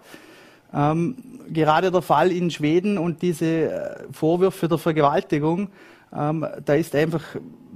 Ähm, 0.72 1.16
gerade 1.48 1.90
der 1.90 2.02
Fall 2.02 2.30
in 2.30 2.50
Schweden 2.50 2.98
und 2.98 3.22
diese 3.22 3.46
äh, 3.46 4.04
Vorwürfe 4.12 4.68
der 4.68 4.78
Vergewaltigung, 4.78 5.70
ähm, 6.16 6.46
da 6.64 6.74
ist 6.74 6.94
einfach 6.94 7.22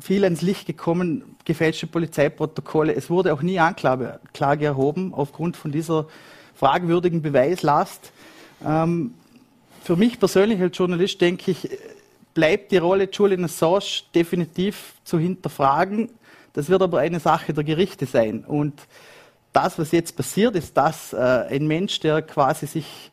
viel 0.00 0.24
ans 0.24 0.42
Licht 0.42 0.66
gekommen, 0.66 1.36
gefälschte 1.44 1.86
Polizeiprotokolle. 1.86 2.94
Es 2.94 3.10
wurde 3.10 3.32
auch 3.32 3.42
nie 3.42 3.58
Anklage 3.58 4.20
Klage 4.32 4.66
erhoben 4.66 5.12
aufgrund 5.14 5.56
von 5.56 5.72
dieser 5.72 6.06
fragwürdigen 6.54 7.22
Beweislast. 7.22 8.12
Ähm, 8.64 9.14
für 9.82 9.96
mich 9.96 10.18
persönlich 10.18 10.60
als 10.60 10.76
Journalist 10.76 11.20
denke 11.20 11.50
ich, 11.50 11.68
bleibt 12.32 12.72
die 12.72 12.78
Rolle 12.78 13.08
Julian 13.10 13.44
Assange 13.44 14.02
definitiv 14.14 14.94
zu 15.04 15.18
hinterfragen. 15.18 16.10
Das 16.54 16.68
wird 16.68 16.82
aber 16.82 17.00
eine 17.00 17.20
Sache 17.20 17.52
der 17.52 17.64
Gerichte 17.64 18.06
sein. 18.06 18.44
Und 18.44 18.74
das, 19.54 19.78
was 19.78 19.92
jetzt 19.92 20.16
passiert, 20.16 20.56
ist, 20.56 20.76
dass 20.76 21.12
äh, 21.12 21.16
ein 21.16 21.66
Mensch, 21.66 22.00
der 22.00 22.22
quasi 22.22 22.66
sich 22.66 23.10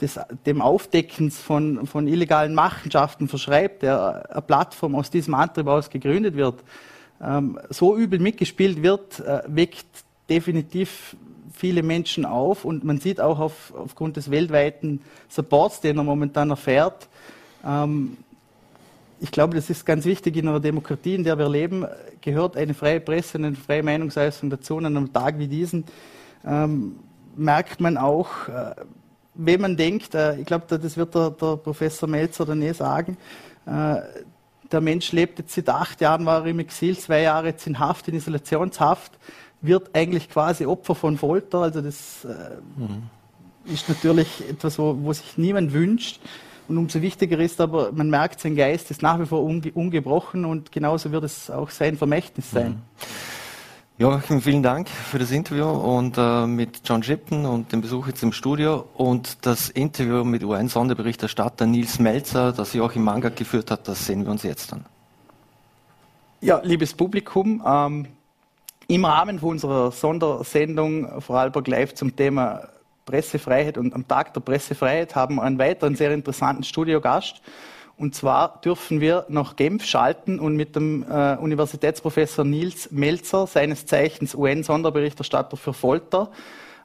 des, 0.00 0.18
dem 0.46 0.62
Aufdeckens 0.62 1.38
von, 1.38 1.86
von 1.86 2.08
illegalen 2.08 2.54
Machenschaften 2.54 3.28
verschreibt, 3.28 3.82
der 3.82 4.30
eine 4.30 4.42
Plattform 4.42 4.94
aus 4.94 5.10
diesem 5.10 5.34
Antrieb 5.34 5.66
aus 5.66 5.90
gegründet 5.90 6.34
wird, 6.34 6.62
ähm, 7.22 7.58
so 7.68 7.96
übel 7.96 8.18
mitgespielt 8.18 8.82
wird, 8.82 9.20
äh, 9.20 9.42
weckt 9.46 9.86
definitiv 10.28 11.16
viele 11.52 11.82
Menschen 11.82 12.24
auf. 12.24 12.64
Und 12.64 12.84
man 12.84 12.98
sieht 12.98 13.20
auch 13.20 13.38
auf, 13.38 13.74
aufgrund 13.76 14.16
des 14.16 14.30
weltweiten 14.30 15.02
Supports, 15.28 15.80
den 15.80 15.98
er 15.98 16.04
momentan 16.04 16.50
erfährt, 16.50 17.08
ähm, 17.66 18.16
ich 19.20 19.30
glaube, 19.30 19.54
das 19.54 19.68
ist 19.68 19.84
ganz 19.84 20.06
wichtig 20.06 20.36
in 20.36 20.48
einer 20.48 20.60
Demokratie, 20.60 21.14
in 21.14 21.24
der 21.24 21.38
wir 21.38 21.48
leben, 21.48 21.86
gehört 22.20 22.56
eine 22.56 22.74
freie 22.74 23.00
Presse 23.00 23.38
und 23.38 23.44
eine 23.44 23.56
freie 23.56 23.82
Meinungsäußerung 23.82 24.50
dazu. 24.50 24.76
Und 24.76 24.86
an 24.86 24.96
einem 24.96 25.12
Tag 25.12 25.38
wie 25.38 25.46
diesen 25.46 25.84
ähm, 26.44 26.96
merkt 27.36 27.80
man 27.80 27.96
auch, 27.96 28.48
äh, 28.48 28.74
wenn 29.34 29.60
man 29.60 29.76
denkt, 29.76 30.14
äh, 30.14 30.38
ich 30.38 30.46
glaube, 30.46 30.78
das 30.78 30.96
wird 30.96 31.14
der, 31.14 31.30
der 31.30 31.56
Professor 31.56 32.08
Melzer 32.08 32.46
dann 32.46 32.62
eh 32.62 32.72
sagen, 32.72 33.16
äh, 33.66 33.96
der 34.72 34.80
Mensch 34.80 35.12
lebt 35.12 35.38
jetzt 35.38 35.54
seit 35.54 35.68
acht 35.68 36.00
Jahren, 36.00 36.24
war 36.24 36.44
er 36.44 36.46
im 36.46 36.58
Exil, 36.60 36.96
zwei 36.96 37.22
Jahre 37.22 37.48
jetzt 37.48 37.66
in 37.66 37.78
Haft, 37.78 38.08
in 38.08 38.14
Isolationshaft, 38.14 39.12
wird 39.60 39.94
eigentlich 39.94 40.30
quasi 40.30 40.64
Opfer 40.64 40.94
von 40.94 41.18
Folter. 41.18 41.58
Also 41.58 41.82
das 41.82 42.24
äh, 42.24 42.56
mhm. 42.76 43.02
ist 43.72 43.88
natürlich 43.88 44.48
etwas, 44.48 44.78
wo, 44.78 44.96
wo 45.02 45.12
sich 45.12 45.36
niemand 45.36 45.72
wünscht. 45.72 46.20
Und 46.70 46.78
umso 46.78 47.02
wichtiger 47.02 47.36
ist 47.40 47.60
aber, 47.60 47.90
man 47.90 48.10
merkt, 48.10 48.38
sein 48.38 48.54
Geist 48.54 48.92
ist 48.92 49.02
nach 49.02 49.18
wie 49.18 49.26
vor 49.26 49.42
unge 49.42 49.72
ungebrochen 49.74 50.44
und 50.44 50.70
genauso 50.70 51.10
wird 51.10 51.24
es 51.24 51.50
auch 51.50 51.68
sein 51.68 51.96
Vermächtnis 51.96 52.48
sein. 52.48 52.70
Mhm. 52.70 52.82
Joachim, 53.98 54.40
vielen 54.40 54.62
Dank 54.62 54.88
für 54.88 55.18
das 55.18 55.32
Interview 55.32 55.68
und 55.68 56.16
äh, 56.16 56.46
mit 56.46 56.82
John 56.84 57.02
Shipton 57.02 57.44
und 57.44 57.72
dem 57.72 57.80
Besuch 57.80 58.06
jetzt 58.06 58.22
im 58.22 58.30
Studio 58.30 58.84
und 58.94 59.44
das 59.44 59.68
Interview 59.68 60.22
mit 60.22 60.44
UN-Sonderberichterstatter 60.44 61.66
Nils 61.66 61.98
Melzer, 61.98 62.52
das 62.52 62.72
Joachim 62.72 63.02
Manga 63.02 63.30
geführt 63.30 63.72
hat, 63.72 63.88
das 63.88 64.06
sehen 64.06 64.22
wir 64.24 64.30
uns 64.30 64.44
jetzt 64.44 64.72
an. 64.72 64.84
Ja, 66.40 66.60
liebes 66.62 66.94
Publikum, 66.94 67.64
ähm, 67.66 68.06
im 68.86 69.04
Rahmen 69.04 69.40
von 69.40 69.48
unserer 69.50 69.90
Sondersendung 69.90 71.20
Vorarlberg 71.20 71.66
Live 71.66 71.94
zum 71.94 72.14
Thema 72.14 72.68
Pressefreiheit 73.04 73.78
und 73.78 73.94
am 73.94 74.06
Tag 74.06 74.34
der 74.34 74.40
Pressefreiheit 74.40 75.14
haben 75.14 75.40
einen 75.40 75.58
weiteren 75.58 75.96
sehr 75.96 76.12
interessanten 76.12 76.64
Studiogast. 76.64 77.42
Und 78.00 78.14
zwar 78.14 78.60
dürfen 78.64 79.02
wir 79.02 79.26
nach 79.28 79.56
Genf 79.56 79.84
schalten 79.84 80.40
und 80.40 80.56
mit 80.56 80.74
dem 80.74 81.02
äh, 81.02 81.36
Universitätsprofessor 81.36 82.46
Nils 82.46 82.90
Melzer, 82.90 83.46
seines 83.46 83.84
Zeichens 83.84 84.34
UN-Sonderberichterstatter 84.34 85.58
für 85.58 85.74
Folter, 85.74 86.30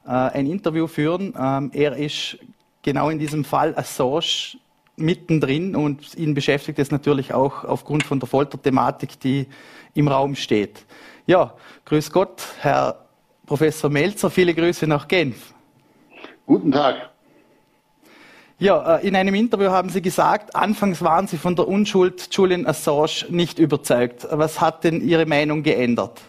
äh, 0.05 0.09
ein 0.09 0.45
Interview 0.45 0.87
führen. 0.87 1.33
Ähm, 1.39 1.71
er 1.73 1.95
ist 1.95 2.37
genau 2.83 3.09
in 3.09 3.17
diesem 3.17 3.45
Fall 3.45 3.73
Assange 3.77 4.57
mittendrin 4.97 5.75
und 5.75 6.15
ihn 6.15 6.33
beschäftigt 6.33 6.79
es 6.79 6.91
natürlich 6.91 7.33
auch 7.33 7.63
aufgrund 7.63 8.03
von 8.03 8.19
der 8.19 8.27
Folterthematik, 8.27 9.17
die 9.19 9.47
im 9.93 10.09
Raum 10.09 10.35
steht. 10.35 10.85
Ja, 11.27 11.53
grüß 11.85 12.11
Gott, 12.11 12.43
Herr 12.59 13.05
Professor 13.45 13.89
Melzer, 13.89 14.29
viele 14.29 14.53
Grüße 14.53 14.85
nach 14.85 15.07
Genf. 15.07 15.54
Guten 16.45 16.71
Tag. 16.71 17.09
Ja, 18.57 18.97
äh, 18.97 19.07
in 19.07 19.15
einem 19.15 19.35
Interview 19.35 19.69
haben 19.69 19.89
Sie 19.89 20.01
gesagt, 20.01 20.55
anfangs 20.55 21.01
waren 21.01 21.27
Sie 21.27 21.37
von 21.37 21.55
der 21.55 21.67
Unschuld 21.67 22.29
Julian 22.31 22.65
Assange 22.65 23.25
nicht 23.29 23.59
überzeugt. 23.59 24.27
Was 24.31 24.61
hat 24.61 24.83
denn 24.83 25.01
Ihre 25.01 25.25
Meinung 25.25 25.63
geändert? 25.63 26.21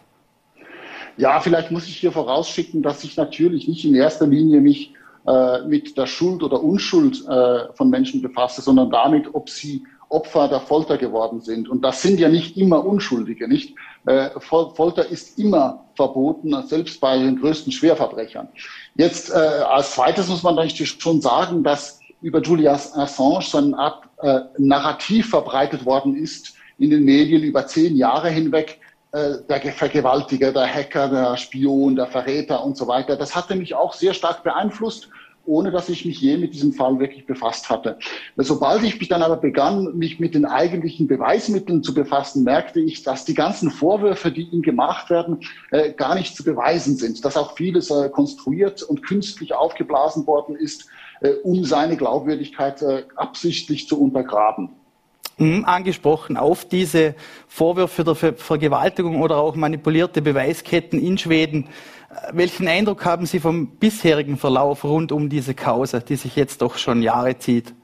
Ja, 1.18 1.40
vielleicht 1.40 1.70
muss 1.70 1.87
ich 1.87 1.96
hier 1.96 2.12
vorausschicken, 2.12 2.83
dass 2.83 3.05
ich 3.05 3.16
natürlich 3.16 3.68
nicht 3.68 3.85
in 3.85 3.94
erster 3.94 4.26
Linie 4.26 4.61
mich 4.61 4.92
äh, 5.26 5.62
mit 5.66 5.96
der 5.96 6.07
Schuld 6.07 6.42
oder 6.42 6.62
Unschuld 6.62 7.24
äh, 7.29 7.72
von 7.74 7.90
Menschen 7.90 8.22
befasse, 8.22 8.61
sondern 8.61 8.90
damit, 8.90 9.35
ob 9.35 9.48
sie 9.48 9.85
Opfer 10.09 10.48
der 10.48 10.61
Folter 10.61 10.98
geworden 10.98 11.40
sind. 11.40 11.68
Und 11.68 11.83
das 11.83 12.02
sind 12.02 12.20
ja 12.20 12.29
nicht 12.29 12.57
immer 12.57 12.85
Unschuldige, 12.85 13.48
nicht? 13.48 13.74
Äh, 14.07 14.31
Folter 14.38 15.07
ist 15.09 15.38
immer 15.38 15.85
verboten, 15.94 16.55
selbst 16.66 17.00
bei 17.00 17.18
den 17.18 17.40
größten 17.40 17.72
Schwerverbrechern. 17.72 18.48
Jetzt 18.96 19.30
äh, 19.30 19.35
als 19.35 19.92
zweites 19.92 20.28
muss 20.28 20.42
man 20.42 20.59
eigentlich 20.59 20.88
schon 20.88 21.20
sagen, 21.20 21.62
dass 21.62 22.00
über 22.22 22.40
Julian 22.40 22.74
Assange 22.74 23.42
so 23.42 23.59
eine 23.59 23.76
Art 23.76 24.04
äh, 24.22 24.40
Narrativ 24.59 25.30
verbreitet 25.30 25.85
worden 25.85 26.16
ist 26.16 26.54
in 26.78 26.90
den 26.90 27.04
Medien 27.04 27.42
über 27.42 27.66
zehn 27.66 27.96
Jahre 27.96 28.30
hinweg, 28.30 28.80
äh, 29.12 29.35
der 29.48 29.61
Vergewaltiger, 29.72 30.52
der 30.52 30.66
Hacker, 30.66 31.09
der 31.09 31.37
Spion, 31.37 31.96
der 31.96 32.06
Verräter 32.06 32.64
und 32.64 32.76
so 32.76 32.88
weiter. 32.88 33.16
Das 33.16 33.37
hatte 33.37 33.54
mich 33.54 33.74
auch 33.74 33.92
sehr 33.92 34.14
stark 34.14 34.42
beeinflusst 34.42 35.09
ohne 35.46 35.70
dass 35.70 35.88
ich 35.88 36.04
mich 36.04 36.20
je 36.20 36.37
mit 36.37 36.54
diesem 36.54 36.72
Fall 36.72 36.98
wirklich 36.98 37.26
befasst 37.26 37.70
hatte. 37.70 37.98
Sobald 38.37 38.82
ich 38.82 38.98
mich 38.98 39.09
dann 39.09 39.22
aber 39.22 39.37
begann, 39.37 39.96
mich 39.96 40.20
mit 40.20 40.35
den 40.35 40.44
eigentlichen 40.44 41.06
Beweismitteln 41.06 41.82
zu 41.82 41.94
befassen, 41.94 42.44
merkte 42.44 42.80
ich, 42.80 43.02
dass 43.02 43.24
die 43.24 43.35
ganzen 43.35 43.70
Vorwürfe, 43.70 44.30
die 44.30 44.48
ihm 44.50 44.62
gemacht 44.62 45.11
werden, 45.11 45.40
äh, 45.70 45.92
gar 45.92 46.14
nicht 46.14 46.37
zu 46.37 46.44
beweisen 46.44 46.96
sind, 46.96 47.24
dass 47.24 47.37
auch 47.37 47.56
vieles 47.56 47.90
äh, 47.90 48.09
konstruiert 48.09 48.82
und 48.82 49.02
künstlich 49.02 49.54
aufgeblasen 49.54 50.26
worden 50.26 50.56
ist, 50.56 50.88
äh, 51.20 51.30
um 51.42 51.64
seine 51.64 51.96
Glaubwürdigkeit 51.96 52.82
äh, 52.82 53.04
absichtlich 53.16 53.88
zu 53.88 54.00
untergraben. 54.00 54.70
Mhm, 55.38 55.66
angesprochen 55.66 56.38
auf 56.38 56.64
diese 56.66 57.14
Vorwürfe 57.46 58.04
der 58.04 58.14
Ver 58.14 58.35
Vergewaltigung 58.35 59.20
oder 59.20 59.37
auch 59.37 59.54
manipulierte 59.54 60.22
Beweisketten 60.22 60.98
in 60.98 61.18
Schweden. 61.18 61.68
Welchen 62.33 62.69
Eindruck 62.69 63.05
haben 63.05 63.27
Sie 63.27 63.40
vom 63.40 63.66
bisherigen 63.79 64.37
Verlauf 64.37 64.85
rund 64.85 65.12
um 65.12 65.29
diese 65.29 65.55
Causa, 65.55 66.01
die 66.01 66.16
sich 66.16 66.37
jetzt 66.37 66.62
doch 66.62 66.79
schon 66.79 67.03
Jahre 67.03 67.38
zieht? 67.38 67.75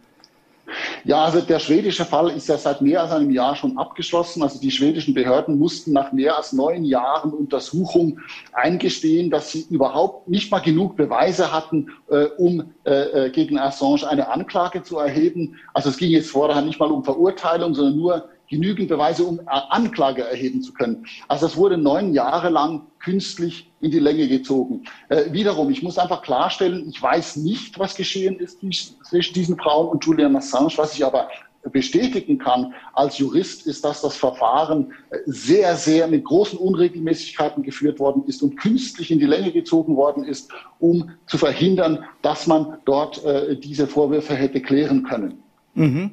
Ja, 1.04 1.24
also 1.24 1.40
der 1.40 1.58
schwedische 1.58 2.04
Fall 2.04 2.30
ist 2.30 2.48
ja 2.48 2.56
seit 2.56 2.80
mehr 2.80 3.02
als 3.02 3.12
einem 3.12 3.30
Jahr 3.30 3.56
schon 3.56 3.76
abgeschlossen. 3.76 4.42
Also 4.42 4.60
die 4.60 4.70
schwedischen 4.70 5.14
Behörden 5.14 5.58
mussten 5.58 5.92
nach 5.92 6.12
mehr 6.12 6.36
als 6.36 6.52
neun 6.52 6.84
Jahren 6.84 7.32
Untersuchung 7.32 8.20
eingestehen, 8.52 9.30
dass 9.30 9.52
sie 9.52 9.66
überhaupt 9.68 10.28
nicht 10.28 10.50
mal 10.50 10.60
genug 10.60 10.96
Beweise 10.96 11.52
hatten, 11.52 11.90
äh, 12.08 12.24
um 12.38 12.72
äh, 12.84 13.26
äh 13.26 13.30
gegen 13.30 13.58
Assange 13.58 14.08
eine 14.08 14.28
Anklage 14.28 14.82
zu 14.82 14.98
erheben. 14.98 15.56
Also 15.74 15.90
es 15.90 15.96
ging 15.96 16.10
jetzt 16.10 16.30
vorher 16.30 16.62
nicht 16.62 16.78
mal 16.78 16.90
um 16.90 17.04
Verurteilung, 17.04 17.74
sondern 17.74 17.96
nur 17.96 18.28
genügend 18.52 18.88
Beweise, 18.88 19.24
um 19.24 19.40
Anklage 19.46 20.22
erheben 20.22 20.62
zu 20.62 20.74
können. 20.74 21.06
Also 21.26 21.46
das 21.46 21.56
wurde 21.56 21.78
neun 21.78 22.12
Jahre 22.12 22.50
lang 22.50 22.82
künstlich 23.00 23.72
in 23.80 23.90
die 23.90 23.98
Länge 23.98 24.28
gezogen. 24.28 24.84
Äh, 25.08 25.32
wiederum, 25.32 25.70
ich 25.70 25.82
muss 25.82 25.98
einfach 25.98 26.22
klarstellen, 26.22 26.86
ich 26.88 27.02
weiß 27.02 27.36
nicht, 27.36 27.78
was 27.78 27.96
geschehen 27.96 28.38
ist 28.38 28.60
zwischen 28.60 29.34
diesen 29.34 29.56
Frauen 29.56 29.88
und 29.88 30.04
Julian 30.04 30.36
Assange. 30.36 30.72
Was 30.76 30.94
ich 30.94 31.04
aber 31.04 31.28
bestätigen 31.70 32.38
kann 32.38 32.74
als 32.92 33.18
Jurist, 33.18 33.66
ist, 33.66 33.84
dass 33.84 34.02
das 34.02 34.16
Verfahren 34.16 34.92
äh, 35.10 35.18
sehr, 35.24 35.74
sehr 35.76 36.06
mit 36.06 36.24
großen 36.24 36.58
Unregelmäßigkeiten 36.58 37.62
geführt 37.62 37.98
worden 37.98 38.24
ist 38.26 38.42
und 38.42 38.56
künstlich 38.56 39.10
in 39.10 39.18
die 39.18 39.26
Länge 39.26 39.50
gezogen 39.50 39.96
worden 39.96 40.24
ist, 40.24 40.50
um 40.78 41.10
zu 41.26 41.38
verhindern, 41.38 42.04
dass 42.20 42.46
man 42.46 42.78
dort 42.84 43.24
äh, 43.24 43.56
diese 43.56 43.86
Vorwürfe 43.86 44.34
hätte 44.34 44.60
klären 44.60 45.04
können. 45.04 45.42
Mhm. 45.74 46.10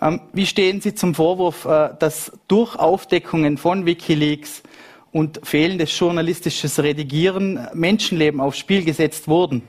Ähm, 0.00 0.20
wie 0.32 0.46
stehen 0.46 0.80
Sie 0.80 0.94
zum 0.94 1.14
Vorwurf, 1.14 1.64
äh, 1.64 1.90
dass 1.98 2.32
durch 2.48 2.76
Aufdeckungen 2.76 3.58
von 3.58 3.86
Wikileaks 3.86 4.62
und 5.12 5.40
fehlendes 5.44 5.96
journalistisches 5.98 6.82
Redigieren 6.82 7.68
Menschenleben 7.72 8.40
aufs 8.40 8.58
Spiel 8.58 8.84
gesetzt 8.84 9.28
wurden? 9.28 9.62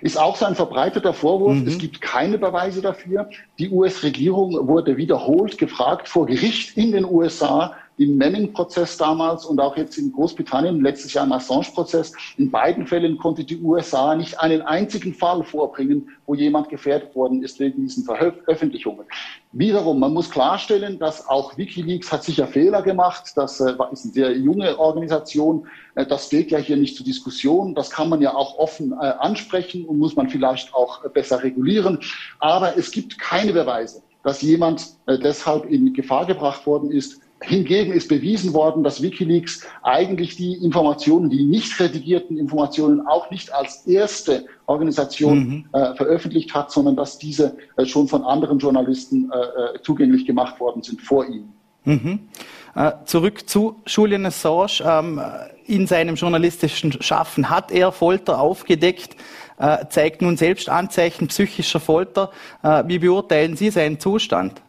Ist 0.00 0.18
auch 0.18 0.36
so 0.36 0.46
ein 0.46 0.54
verbreiteter 0.54 1.12
Vorwurf. 1.12 1.56
Mhm. 1.56 1.66
Es 1.66 1.78
gibt 1.78 2.00
keine 2.00 2.38
Beweise 2.38 2.80
dafür. 2.80 3.28
Die 3.58 3.68
US-Regierung 3.68 4.68
wurde 4.68 4.96
wiederholt 4.96 5.58
gefragt 5.58 6.08
vor 6.08 6.26
Gericht 6.26 6.76
in 6.76 6.92
den 6.92 7.04
USA, 7.04 7.74
im 7.98 8.16
Manning-Prozess 8.16 8.96
damals 8.96 9.44
und 9.44 9.60
auch 9.60 9.76
jetzt 9.76 9.98
in 9.98 10.12
Großbritannien, 10.12 10.80
letztes 10.80 11.12
Jahr 11.12 11.26
im 11.26 11.32
Assange-Prozess. 11.32 12.12
In 12.36 12.50
beiden 12.50 12.86
Fällen 12.86 13.18
konnte 13.18 13.44
die 13.44 13.60
USA 13.60 14.14
nicht 14.14 14.40
einen 14.40 14.62
einzigen 14.62 15.12
Fall 15.12 15.42
vorbringen, 15.42 16.08
wo 16.26 16.34
jemand 16.34 16.68
gefährdet 16.68 17.14
worden 17.16 17.42
ist 17.42 17.58
wegen 17.58 17.82
diesen 17.82 18.04
Veröffentlichungen. 18.04 19.04
Wiederum, 19.52 19.98
man 19.98 20.12
muss 20.12 20.30
klarstellen, 20.30 20.98
dass 20.98 21.26
auch 21.26 21.56
Wikileaks 21.56 22.12
hat 22.12 22.22
sicher 22.22 22.46
Fehler 22.46 22.82
gemacht. 22.82 23.32
Das 23.34 23.60
äh, 23.60 23.72
ist 23.90 24.04
eine 24.04 24.12
sehr 24.12 24.36
junge 24.36 24.78
Organisation. 24.78 25.66
Äh, 25.96 26.06
das 26.06 26.26
steht 26.26 26.50
ja 26.50 26.58
hier 26.58 26.76
nicht 26.76 26.96
zur 26.96 27.04
Diskussion. 27.04 27.74
Das 27.74 27.90
kann 27.90 28.08
man 28.08 28.20
ja 28.20 28.34
auch 28.34 28.58
offen 28.58 28.92
äh, 28.92 28.96
ansprechen 28.96 29.86
und 29.86 29.98
muss 29.98 30.14
man 30.14 30.28
vielleicht 30.28 30.72
auch 30.72 31.08
besser 31.10 31.42
regulieren. 31.42 31.98
Aber 32.38 32.76
es 32.76 32.92
gibt 32.92 33.18
keine 33.18 33.52
Beweise, 33.52 34.02
dass 34.22 34.42
jemand 34.42 34.86
deshalb 35.06 35.64
in 35.64 35.94
Gefahr 35.94 36.26
gebracht 36.26 36.66
worden 36.66 36.90
ist, 36.90 37.20
Hingegen 37.40 37.92
ist 37.92 38.08
bewiesen 38.08 38.52
worden, 38.52 38.82
dass 38.82 39.00
Wikileaks 39.00 39.64
eigentlich 39.82 40.36
die 40.36 40.54
Informationen, 40.54 41.30
die 41.30 41.44
nicht 41.44 41.78
redigierten 41.78 42.36
Informationen 42.36 43.06
auch 43.06 43.30
nicht 43.30 43.52
als 43.54 43.86
erste 43.86 44.46
Organisation 44.66 45.38
mhm. 45.38 45.64
äh, 45.72 45.94
veröffentlicht 45.94 46.52
hat, 46.52 46.72
sondern 46.72 46.96
dass 46.96 47.18
diese 47.18 47.56
äh, 47.76 47.86
schon 47.86 48.08
von 48.08 48.24
anderen 48.24 48.58
Journalisten 48.58 49.30
äh, 49.30 49.36
äh 49.36 49.82
zugänglich 49.82 50.26
gemacht 50.26 50.58
worden 50.58 50.82
sind 50.82 51.00
vor 51.00 51.26
ihm. 51.26 51.44
Mhm. 51.84 52.28
Äh, 52.74 52.92
zurück 53.04 53.48
zu 53.48 53.76
Julian 53.86 54.26
Assange. 54.26 54.82
Ähm, 54.84 55.20
in 55.66 55.86
seinem 55.86 56.16
journalistischen 56.16 57.00
Schaffen 57.02 57.50
hat 57.50 57.70
er 57.70 57.92
Folter 57.92 58.40
aufgedeckt, 58.40 59.16
äh, 59.58 59.86
zeigt 59.90 60.22
nun 60.22 60.36
selbst 60.36 60.68
Anzeichen 60.68 61.28
psychischer 61.28 61.78
Folter. 61.78 62.30
wie 62.62 62.98
beurteilen 62.98 63.54
Sie 63.54 63.70
seinen 63.70 64.00
Zustand? 64.00 64.62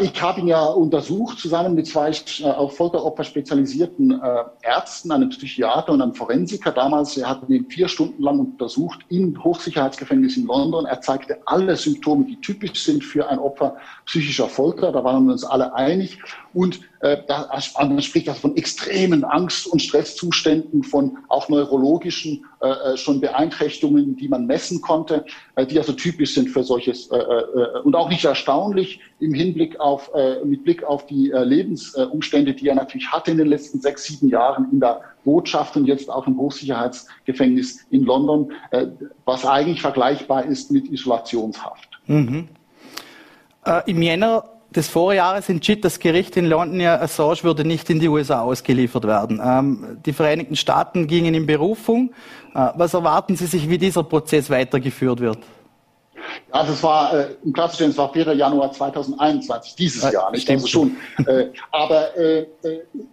Ich 0.00 0.22
habe 0.22 0.40
ihn 0.40 0.46
ja 0.46 0.64
untersucht, 0.64 1.38
zusammen 1.38 1.74
mit 1.74 1.86
zwei 1.86 2.10
äh, 2.10 2.44
auf 2.44 2.76
Folteropfer 2.76 3.24
spezialisierten 3.24 4.12
äh, 4.20 4.44
Ärzten, 4.62 5.10
einem 5.10 5.28
Psychiater 5.28 5.92
und 5.92 6.00
einem 6.00 6.14
Forensiker. 6.14 6.72
Damals, 6.72 7.16
er 7.16 7.28
hat 7.28 7.48
ihn 7.48 7.66
vier 7.68 7.88
Stunden 7.88 8.22
lang 8.22 8.38
untersucht 8.38 9.00
im 9.08 9.42
Hochsicherheitsgefängnis 9.42 10.36
in 10.36 10.46
London. 10.46 10.86
Er 10.86 11.00
zeigte 11.00 11.38
alle 11.46 11.76
Symptome, 11.76 12.24
die 12.24 12.40
typisch 12.40 12.84
sind 12.84 13.04
für 13.04 13.28
ein 13.28 13.38
Opfer 13.38 13.76
psychischer 14.06 14.48
Folter. 14.48 14.92
Da 14.92 15.04
waren 15.04 15.26
wir 15.26 15.32
uns 15.32 15.44
alle 15.44 15.74
einig. 15.74 16.18
Und 16.54 16.80
äh, 17.00 17.18
da, 17.26 17.50
man 17.76 18.00
spricht 18.00 18.28
also 18.28 18.40
von 18.40 18.56
extremen 18.56 19.24
Angst- 19.24 19.66
und 19.66 19.82
Stresszuständen, 19.82 20.84
von 20.84 21.18
auch 21.28 21.48
neurologischen 21.48 22.46
äh, 22.62 22.68
äh, 22.68 22.96
schon 22.96 23.20
Beeinträchtigungen, 23.20 24.16
die 24.16 24.28
man 24.28 24.46
messen 24.46 24.80
konnte, 24.80 25.26
äh, 25.56 25.66
die 25.66 25.78
also 25.78 25.92
typisch 25.92 26.34
sind 26.34 26.48
für 26.48 26.62
solches 26.62 27.10
äh, 27.10 27.16
äh, 27.16 27.80
und 27.82 27.96
auch 27.96 28.08
nicht 28.08 28.24
erstaunlich 28.24 29.00
im 29.18 29.34
Hinblick 29.34 29.78
auf, 29.80 30.10
äh, 30.14 30.44
mit 30.44 30.62
Blick 30.62 30.84
auf 30.84 31.06
die 31.06 31.30
äh, 31.30 31.42
Lebensumstände, 31.42 32.54
die 32.54 32.68
er 32.68 32.76
natürlich 32.76 33.10
hatte 33.10 33.32
in 33.32 33.38
den 33.38 33.48
letzten 33.48 33.80
sechs, 33.80 34.04
sieben 34.04 34.28
Jahren 34.28 34.68
in 34.70 34.78
der 34.78 35.02
Botschaft 35.24 35.76
und 35.76 35.86
jetzt 35.86 36.08
auch 36.08 36.26
im 36.26 36.38
Hochsicherheitsgefängnis 36.38 37.80
in 37.90 38.04
London, 38.04 38.52
äh, 38.70 38.86
was 39.24 39.44
eigentlich 39.44 39.80
vergleichbar 39.80 40.44
ist 40.44 40.70
mit 40.70 40.88
Isolationshaft. 40.90 41.88
Mhm. 42.06 42.48
Äh, 43.66 43.90
Im 43.90 44.02
Jänner 44.02 44.44
des 44.76 44.88
Vorjahres 44.88 45.48
entschied 45.48 45.84
das 45.84 45.98
Gericht 45.98 46.36
in 46.36 46.46
London 46.46 46.80
ja, 46.80 47.00
Assange 47.00 47.42
würde 47.42 47.64
nicht 47.64 47.88
in 47.90 48.00
die 48.00 48.08
USA 48.08 48.42
ausgeliefert 48.42 49.04
werden. 49.04 49.40
Ähm, 49.44 49.98
die 50.04 50.12
Vereinigten 50.12 50.56
Staaten 50.56 51.06
gingen 51.06 51.34
in 51.34 51.46
Berufung. 51.46 52.12
Äh, 52.54 52.70
was 52.74 52.94
erwarten 52.94 53.36
Sie 53.36 53.46
sich, 53.46 53.68
wie 53.68 53.78
dieser 53.78 54.02
Prozess 54.02 54.50
weitergeführt 54.50 55.20
wird? 55.20 55.38
Also 56.50 56.72
es 56.72 56.82
war 56.82 57.12
äh, 57.14 57.26
im 57.44 57.52
klassischen, 57.52 57.90
es 57.90 57.98
war 57.98 58.12
4. 58.12 58.32
Januar 58.34 58.72
2021, 58.72 59.74
dieses 59.76 60.10
Jahr, 60.10 60.30
nicht? 60.30 60.48
Also 60.48 60.66
schon. 60.66 60.96
äh, 61.26 61.48
aber 61.70 62.16
äh, 62.16 62.40
äh, 62.40 62.46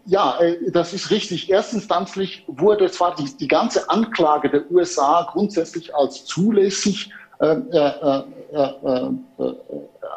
ja, 0.05 0.39
äh, 0.39 0.71
das 0.71 0.93
ist 0.93 1.11
richtig. 1.11 1.51
Erstinstanzlich 1.51 2.43
wurde 2.47 2.89
zwar 2.91 3.15
die, 3.15 3.25
die 3.37 3.47
ganze 3.47 3.89
Anklage 3.89 4.49
der 4.49 4.71
USA 4.71 5.27
grundsätzlich 5.31 5.93
als 5.95 6.25
zulässig 6.25 7.11
äh, 7.39 7.55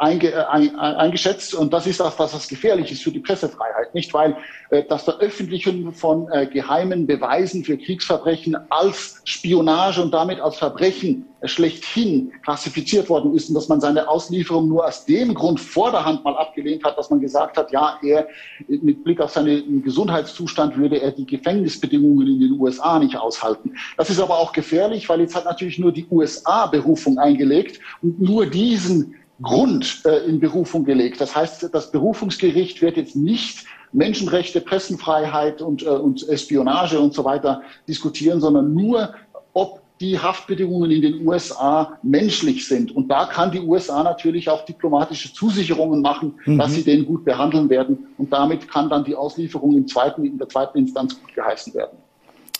einge, 0.00 0.32
äh, 0.32 0.44
ein, 0.44 0.76
eingeschätzt. 0.76 1.54
Und 1.54 1.72
das 1.72 1.86
ist 1.86 2.00
das, 2.00 2.18
was 2.18 2.48
gefährlich 2.48 2.92
ist 2.92 3.02
für 3.02 3.10
die 3.10 3.20
Pressefreiheit. 3.20 3.94
Nicht, 3.94 4.12
weil 4.14 4.36
äh, 4.70 4.82
das 4.88 5.04
Veröffentlichen 5.04 5.92
von 5.92 6.30
äh, 6.30 6.46
geheimen 6.46 7.06
Beweisen 7.06 7.64
für 7.64 7.76
Kriegsverbrechen 7.76 8.56
als 8.70 9.20
Spionage 9.24 10.02
und 10.02 10.12
damit 10.12 10.40
als 10.40 10.56
Verbrechen 10.56 11.26
äh, 11.40 11.48
schlechthin 11.48 12.32
klassifiziert 12.42 13.08
worden 13.08 13.34
ist 13.34 13.48
und 13.48 13.54
dass 13.54 13.68
man 13.68 13.80
seine 13.80 14.08
Auslieferung 14.08 14.68
nur 14.68 14.86
aus 14.86 15.04
dem 15.04 15.34
Grund 15.34 15.60
vor 15.60 15.90
der 15.90 16.04
Hand 16.04 16.24
mal 16.24 16.36
abgelehnt 16.36 16.84
hat, 16.84 16.98
dass 16.98 17.10
man 17.10 17.20
gesagt 17.20 17.56
hat, 17.56 17.70
ja, 17.70 17.98
er 18.02 18.26
mit 18.68 19.04
Blick 19.04 19.20
auf 19.20 19.30
seinen 19.30 19.82
Gesundheitszustand 19.82 20.76
würde 20.76 21.00
er 21.00 21.12
die 21.12 21.26
Gefängnisbedingungen 21.26 22.26
in 22.26 22.40
den 22.40 22.60
USA 22.60 22.98
nicht 22.98 23.16
aushalten. 23.16 23.74
Das 23.96 24.10
ist 24.10 24.20
aber 24.20 24.38
auch 24.38 24.52
gefährlich, 24.52 25.08
weil 25.08 25.20
jetzt 25.20 25.34
hat 25.34 25.44
natürlich 25.44 25.78
nur 25.78 25.92
die 25.92 26.06
USA 26.10 26.66
Berufung 26.66 27.18
eingelegt 27.18 27.80
und 28.02 28.20
nur 28.20 28.46
diesen 28.46 29.14
Grund 29.42 30.02
äh, 30.04 30.18
in 30.26 30.40
Berufung 30.40 30.84
gelegt. 30.84 31.20
Das 31.20 31.34
heißt, 31.34 31.70
das 31.72 31.90
Berufungsgericht 31.90 32.80
wird 32.82 32.96
jetzt 32.96 33.16
nicht 33.16 33.64
Menschenrechte, 33.92 34.60
Pressenfreiheit 34.60 35.62
und, 35.62 35.82
äh, 35.82 35.88
und 35.88 36.28
Espionage 36.28 36.98
und 36.98 37.14
so 37.14 37.24
weiter 37.24 37.62
diskutieren, 37.88 38.40
sondern 38.40 38.74
nur, 38.74 39.14
ob 39.52 39.80
die 40.00 40.18
Haftbedingungen 40.18 40.90
in 40.90 41.02
den 41.02 41.26
USA 41.26 41.98
menschlich 42.02 42.66
sind. 42.66 42.94
Und 42.94 43.08
da 43.08 43.26
kann 43.26 43.52
die 43.52 43.60
USA 43.60 44.02
natürlich 44.02 44.48
auch 44.50 44.64
diplomatische 44.64 45.32
Zusicherungen 45.32 46.00
machen, 46.02 46.34
mhm. 46.44 46.58
dass 46.58 46.74
sie 46.74 46.82
den 46.82 47.06
gut 47.06 47.24
behandeln 47.24 47.70
werden. 47.70 48.08
Und 48.18 48.32
damit 48.32 48.68
kann 48.68 48.90
dann 48.90 49.04
die 49.04 49.14
Auslieferung 49.14 49.76
im 49.76 49.86
zweiten, 49.86 50.24
in 50.24 50.36
der 50.36 50.48
zweiten 50.48 50.78
Instanz 50.78 51.18
gut 51.20 51.32
geheißen 51.34 51.72
werden. 51.74 51.96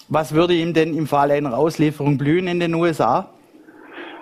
Was 0.08 0.32
würde 0.32 0.54
ihm 0.54 0.74
denn 0.74 0.96
im 0.96 1.06
Fall 1.06 1.30
einer 1.30 1.56
Auslieferung 1.56 2.18
blühen 2.18 2.46
in 2.46 2.60
den 2.60 2.74
USA? 2.74 3.30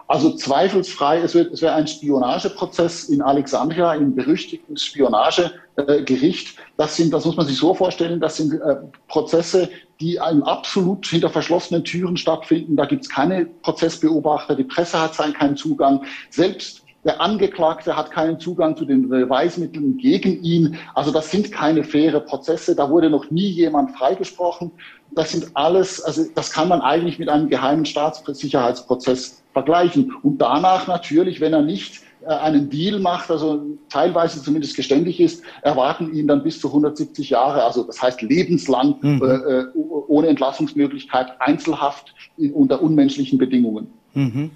Also 0.09 0.35
zweifelsfrei, 0.35 1.21
es, 1.21 1.35
wird, 1.35 1.53
es 1.53 1.63
wäre 1.63 1.75
ein 1.75 1.87
Spionageprozess 1.87 3.05
in 3.05 3.23
Alexandria, 3.23 3.95
im 3.95 4.15
berüchtigten 4.15 4.77
Spionagegericht. 4.77 6.59
Das 6.77 6.97
sind, 6.97 7.13
das 7.13 7.25
muss 7.25 7.37
man 7.37 7.47
sich 7.47 7.57
so 7.57 7.75
vorstellen, 7.75 8.21
das 8.21 8.37
sind 8.37 8.55
äh, 8.55 8.77
Prozesse, 9.09 9.71
die 10.01 10.21
absolut 10.21 11.07
hinter 11.07 11.31
verschlossenen 11.31 11.85
Türen 11.85 12.17
stattfinden. 12.17 12.77
Da 12.77 12.85
gibt 12.85 13.05
es 13.05 13.09
keine 13.09 13.47
Prozessbeobachter, 13.47 14.57
die 14.57 14.65
Presse 14.65 15.01
hat 15.01 15.17
keinen 15.35 15.57
Zugang. 15.57 16.05
Selbst 16.29 16.83
der 17.05 17.21
Angeklagte 17.21 17.97
hat 17.97 18.13
keinen 18.13 18.39
Zugang 18.39 18.77
zu 18.77 18.85
den 18.85 19.09
Beweismitteln 19.09 19.97
gegen 19.97 20.41
ihn. 20.43 20.77
Also 20.95 21.11
das 21.11 21.31
sind 21.31 21.51
keine 21.51 21.83
faire 21.83 22.21
Prozesse. 22.21 22.77
Da 22.77 22.91
wurde 22.91 23.11
noch 23.11 23.31
nie 23.31 23.49
jemand 23.49 23.97
freigesprochen. 23.97 24.71
Das 25.11 25.33
sind 25.33 25.51
alles, 25.55 26.01
also 26.01 26.25
das 26.35 26.53
kann 26.53 26.69
man 26.69 26.81
eigentlich 26.81 27.19
mit 27.19 27.29
einem 27.29 27.49
geheimen 27.49 27.85
Staatssicherheitsprozess 27.87 29.42
vergleichen. 29.53 30.13
Und 30.23 30.39
danach 30.39 30.87
natürlich, 30.87 31.41
wenn 31.41 31.53
er 31.53 31.63
nicht 31.63 32.03
äh, 32.23 32.27
einen 32.27 32.71
Deal 32.71 32.99
macht, 33.01 33.31
also 33.31 33.63
teilweise 33.89 34.43
zumindest 34.43 34.77
geständig 34.77 35.21
ist, 35.21 35.43
erwarten 35.63 36.13
ihn 36.15 36.27
dann 36.27 36.43
bis 36.43 36.61
zu 36.61 36.69
170 36.69 37.31
Jahre, 37.31 37.65
also 37.65 37.85
das 37.85 38.01
heißt 38.01 38.23
lebenslang 38.23 38.97
mhm. 39.01 39.23
äh, 39.23 39.61
äh 39.61 39.67
ohne 39.75 40.29
Entlassungsmöglichkeit, 40.29 41.41
Einzelhaft 41.41 42.15
unter 42.53 42.83
unmenschlichen 42.83 43.39
Bedingungen. 43.39 43.87
Mhm. 44.15 44.51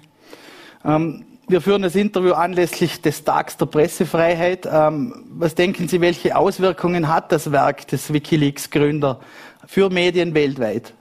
Ähm, 0.85 1.25
wir 1.47 1.61
führen 1.61 1.81
das 1.81 1.95
Interview 1.95 2.33
anlässlich 2.33 3.01
des 3.01 3.23
Tags 3.23 3.55
der 3.57 3.67
Pressefreiheit. 3.67 4.67
Ähm, 4.69 5.13
was 5.29 5.55
denken 5.55 5.87
Sie, 5.87 6.01
welche 6.01 6.35
Auswirkungen 6.35 7.07
hat 7.07 7.31
das 7.31 7.51
Werk 7.51 7.87
des 7.87 8.11
Wikileaks-Gründer 8.11 9.19
für 9.65 9.89
Medien 9.89 10.33
weltweit? 10.33 10.93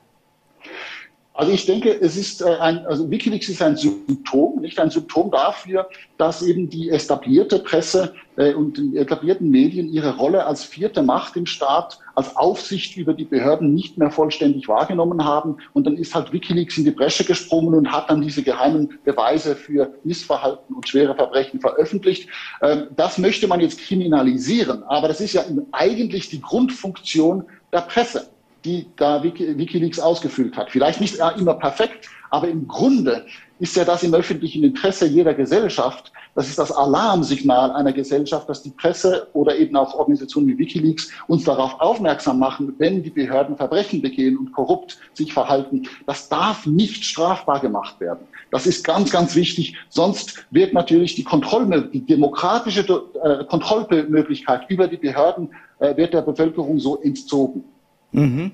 Also 1.37 1.53
ich 1.53 1.67
denke, 1.67 1.91
es 2.01 2.17
ist 2.17 2.41
äh, 2.41 2.57
ein, 2.61 2.87
also 2.87 3.11
WikiLeaks 3.11 3.51
ist 3.51 3.61
ein 3.61 3.77
Symptom, 3.77 4.61
nicht 4.63 4.79
ein 4.79 4.89
Symptom 4.89 5.31
dafür, 5.31 5.87
dass 6.17 6.41
eben 6.41 6.71
die 6.71 6.89
etablierte 6.89 7.59
Presse 7.59 8.15
äh, 8.37 8.55
und 8.55 8.79
die 8.79 8.97
etablierten 8.97 9.51
Medien 9.51 9.87
ihre 9.93 10.17
Rolle 10.17 10.47
als 10.47 10.65
vierte 10.65 11.03
Macht 11.03 11.37
im 11.37 11.45
Staat, 11.45 11.99
als 12.15 12.35
Aufsicht 12.37 12.97
über 12.97 13.13
die 13.13 13.27
Behörden 13.27 13.75
nicht 13.75 13.99
mehr 13.99 14.11
vollständig 14.11 14.67
wahrgenommen 14.67 15.27
haben. 15.27 15.59
Und 15.75 15.87
dann 15.87 15.99
ist 15.99 16.15
halt 16.15 16.33
WikiLeaks 16.33 16.79
in 16.79 16.85
die 16.85 16.91
Bresche 16.91 17.25
gesprungen 17.25 17.75
und 17.75 17.93
hat 17.93 18.09
dann 18.09 18.23
diese 18.23 18.43
geheimen 18.43 18.99
Beweise 19.05 19.57
für 19.57 19.93
Missverhalten 20.05 20.75
und 20.75 20.89
schwere 20.89 21.15
Verbrechen 21.15 21.61
veröffentlicht. 21.61 22.31
Ähm, 22.63 22.87
das 22.97 23.19
möchte 23.19 23.47
man 23.47 23.61
jetzt 23.61 23.79
kriminalisieren. 23.81 24.85
Aber 24.85 25.07
das 25.07 25.21
ist 25.21 25.35
ja 25.35 25.45
eigentlich 25.73 26.31
die 26.31 26.41
Grundfunktion 26.41 27.45
der 27.75 27.83
Presse 27.83 28.31
die 28.67 28.87
da 28.97 29.23
Wikileaks 29.23 30.01
ausgefüllt 30.01 30.57
hat. 30.57 30.71
Vielleicht 30.71 31.01
nicht 31.01 31.21
immer 31.39 31.55
perfekt, 31.55 32.09
aber 32.31 32.49
im 32.49 32.67
Grunde 32.67 33.25
ist 33.59 33.77
ja 33.77 33.85
das 33.85 34.03
im 34.03 34.13
öffentlichen 34.13 34.65
Interesse 34.65 35.07
jeder 35.07 35.33
Gesellschaft. 35.33 36.13
Das 36.35 36.49
ist 36.49 36.59
das 36.59 36.73
Alarmsignal 36.73 37.71
einer 37.71 37.93
Gesellschaft, 37.93 38.49
dass 38.49 38.63
die 38.63 38.71
Presse 38.71 39.29
oder 39.33 39.57
eben 39.57 39.77
auch 39.77 39.95
Organisationen 39.95 40.49
wie 40.49 40.59
Wikileaks 40.59 41.11
uns 41.29 41.45
darauf 41.45 41.81
aufmerksam 41.81 42.39
machen, 42.39 42.75
wenn 42.79 43.03
die 43.03 43.11
Behörden 43.11 43.57
Verbrechen 43.57 44.03
begehen 44.03 44.37
und 44.37 44.53
korrupt 44.53 44.99
sich 45.15 45.33
verhalten. 45.33 45.89
Das 46.07 46.29
darf 46.29 46.67
nicht 46.67 47.05
strafbar 47.05 47.61
gemacht 47.61 48.01
werden. 48.01 48.27
Das 48.51 48.67
ist 48.67 48.85
ganz, 48.85 49.11
ganz 49.11 49.35
wichtig. 49.37 49.77
Sonst 49.89 50.45
wird 50.51 50.75
natürlich 50.75 51.15
die 51.15 51.25
Kontrollmöglichkeit, 51.25 51.95
die 51.95 52.05
demokratische 52.05 52.81
äh, 52.81 53.45
Kontrollmöglichkeit 53.45 54.69
über 54.69 54.89
die 54.89 54.99
Behörden 54.99 55.51
äh, 55.79 55.97
wird 55.97 56.13
der 56.13 56.23
Bevölkerung 56.23 56.79
so 56.79 57.01
entzogen. 57.01 57.65
Mhm. 58.13 58.53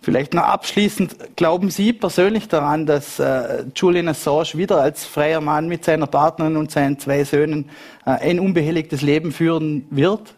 Vielleicht 0.00 0.34
noch 0.34 0.42
abschließend, 0.42 1.36
glauben 1.36 1.70
Sie 1.70 1.94
persönlich 1.94 2.46
daran, 2.48 2.84
dass 2.84 3.18
äh, 3.18 3.64
Julian 3.74 4.08
Assange 4.08 4.50
wieder 4.54 4.82
als 4.82 5.06
freier 5.06 5.40
Mann 5.40 5.66
mit 5.66 5.82
seiner 5.82 6.06
Partnerin 6.06 6.56
und 6.56 6.70
seinen 6.70 6.98
zwei 6.98 7.24
Söhnen 7.24 7.70
äh, 8.04 8.10
ein 8.10 8.38
unbehelligtes 8.38 9.00
Leben 9.00 9.32
führen 9.32 9.86
wird? 9.88 10.34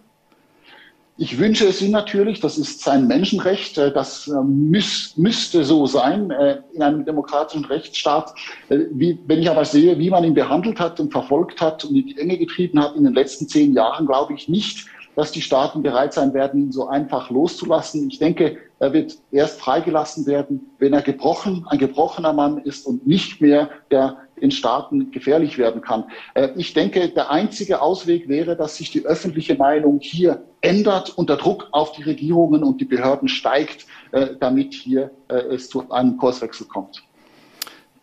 Ich 1.19 1.39
wünsche 1.39 1.67
es 1.67 1.81
ihm 1.81 1.93
natürlich, 1.93 2.41
das 2.41 2.59
ist 2.59 2.83
sein 2.83 3.07
Menschenrecht, 3.07 3.79
äh, 3.79 3.91
das 3.91 4.29
äh, 4.29 4.35
müß, 4.35 5.15
müsste 5.17 5.65
so 5.65 5.87
sein 5.87 6.31
äh, 6.31 6.59
in 6.75 6.83
einem 6.83 7.05
demokratischen 7.07 7.65
Rechtsstaat. 7.65 8.35
Wie, 8.69 9.19
wenn 9.27 9.41
ich 9.41 9.51
aber 9.51 9.65
sehe, 9.65 9.99
wie 9.99 10.11
man 10.11 10.25
ihn 10.25 10.35
behandelt 10.35 10.79
hat 10.79 11.01
und 11.01 11.11
verfolgt 11.11 11.61
hat 11.61 11.85
und 11.85 11.97
in 11.97 12.07
die 12.07 12.19
Enge 12.19 12.37
getrieben 12.37 12.81
hat 12.81 12.97
in 12.97 13.05
den 13.05 13.15
letzten 13.15 13.49
zehn 13.49 13.73
Jahren, 13.73 14.07
glaube 14.07 14.35
ich 14.35 14.49
nicht, 14.49 14.87
dass 15.17 15.33
die 15.33 15.43
Staaten 15.43 15.83
bereit 15.83 16.13
sein 16.13 16.33
werden, 16.35 16.61
ihn 16.61 16.73
so 16.73 16.87
einfach 16.87 17.31
loszulassen. 17.31 18.09
Ich 18.09 18.19
denke, 18.21 18.59
er 18.79 18.93
wird 18.93 19.17
erst 19.33 19.61
freigelassen 19.61 20.27
werden, 20.27 20.71
wenn 20.79 20.93
er 20.93 21.03
gebrochen, 21.03 21.67
ein 21.69 21.79
gebrochener 21.79 22.33
Mann 22.33 22.59
ist 22.59 22.87
und 22.87 23.07
nicht 23.07 23.41
mehr 23.41 23.71
der 23.91 24.19
den 24.41 24.51
Staaten 24.51 25.11
gefährlich 25.11 25.59
werden 25.59 25.81
kann. 25.81 26.05
Äh, 26.35 26.51
ich 26.57 26.75
denke, 26.75 27.09
der 27.09 27.31
einzige 27.31 27.81
Ausweg 27.81 28.29
wäre, 28.29 28.57
dass 28.57 28.77
sich 28.77 28.91
die 28.91 29.05
öffentliche 29.05 29.55
Meinung 29.55 29.99
hier 30.01 30.43
ändert 30.61 31.11
und 31.17 31.31
der 31.31 31.37
Druck 31.37 31.69
auf 31.73 31.93
die 31.93 32.03
Regierungen 32.03 32.63
und 32.63 32.81
die 32.81 32.85
Behörden 32.85 33.29
steigt, 33.29 33.87
äh, 34.13 34.29
damit 34.39 34.75
hier 34.75 35.11
äh, 35.29 35.37
es 35.37 35.69
zu 35.69 35.91
einem 35.91 36.17
Kurswechsel 36.19 36.67
kommt. 36.67 37.03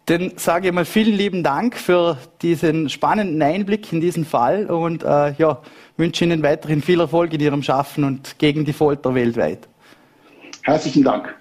Dann 0.06 0.34
sage 0.36 0.68
ich 0.68 0.74
mal 0.74 0.84
vielen 0.84 1.16
lieben 1.16 1.44
Dank 1.44 1.78
für 1.78 2.18
diesen 2.42 2.90
spannenden 2.90 3.42
Einblick 3.42 3.94
in 3.94 4.02
diesen 4.02 4.26
Fall 4.26 4.66
und 4.66 5.04
äh, 5.04 5.32
ja, 5.34 5.62
wünsche 5.98 6.26
Ihnen 6.26 6.44
weiterhin 6.44 6.82
viel 6.82 7.00
Erfolg 7.00 7.34
in 7.34 7.40
Ihrem 7.40 7.64
Schaffen 7.64 8.04
und 8.04 8.38
gegen 8.40 8.66
die 8.66 8.74
Folter 8.74 9.14
weltweit. 9.16 9.68
Herzlichen 10.64 11.04
Dank. 11.04 11.36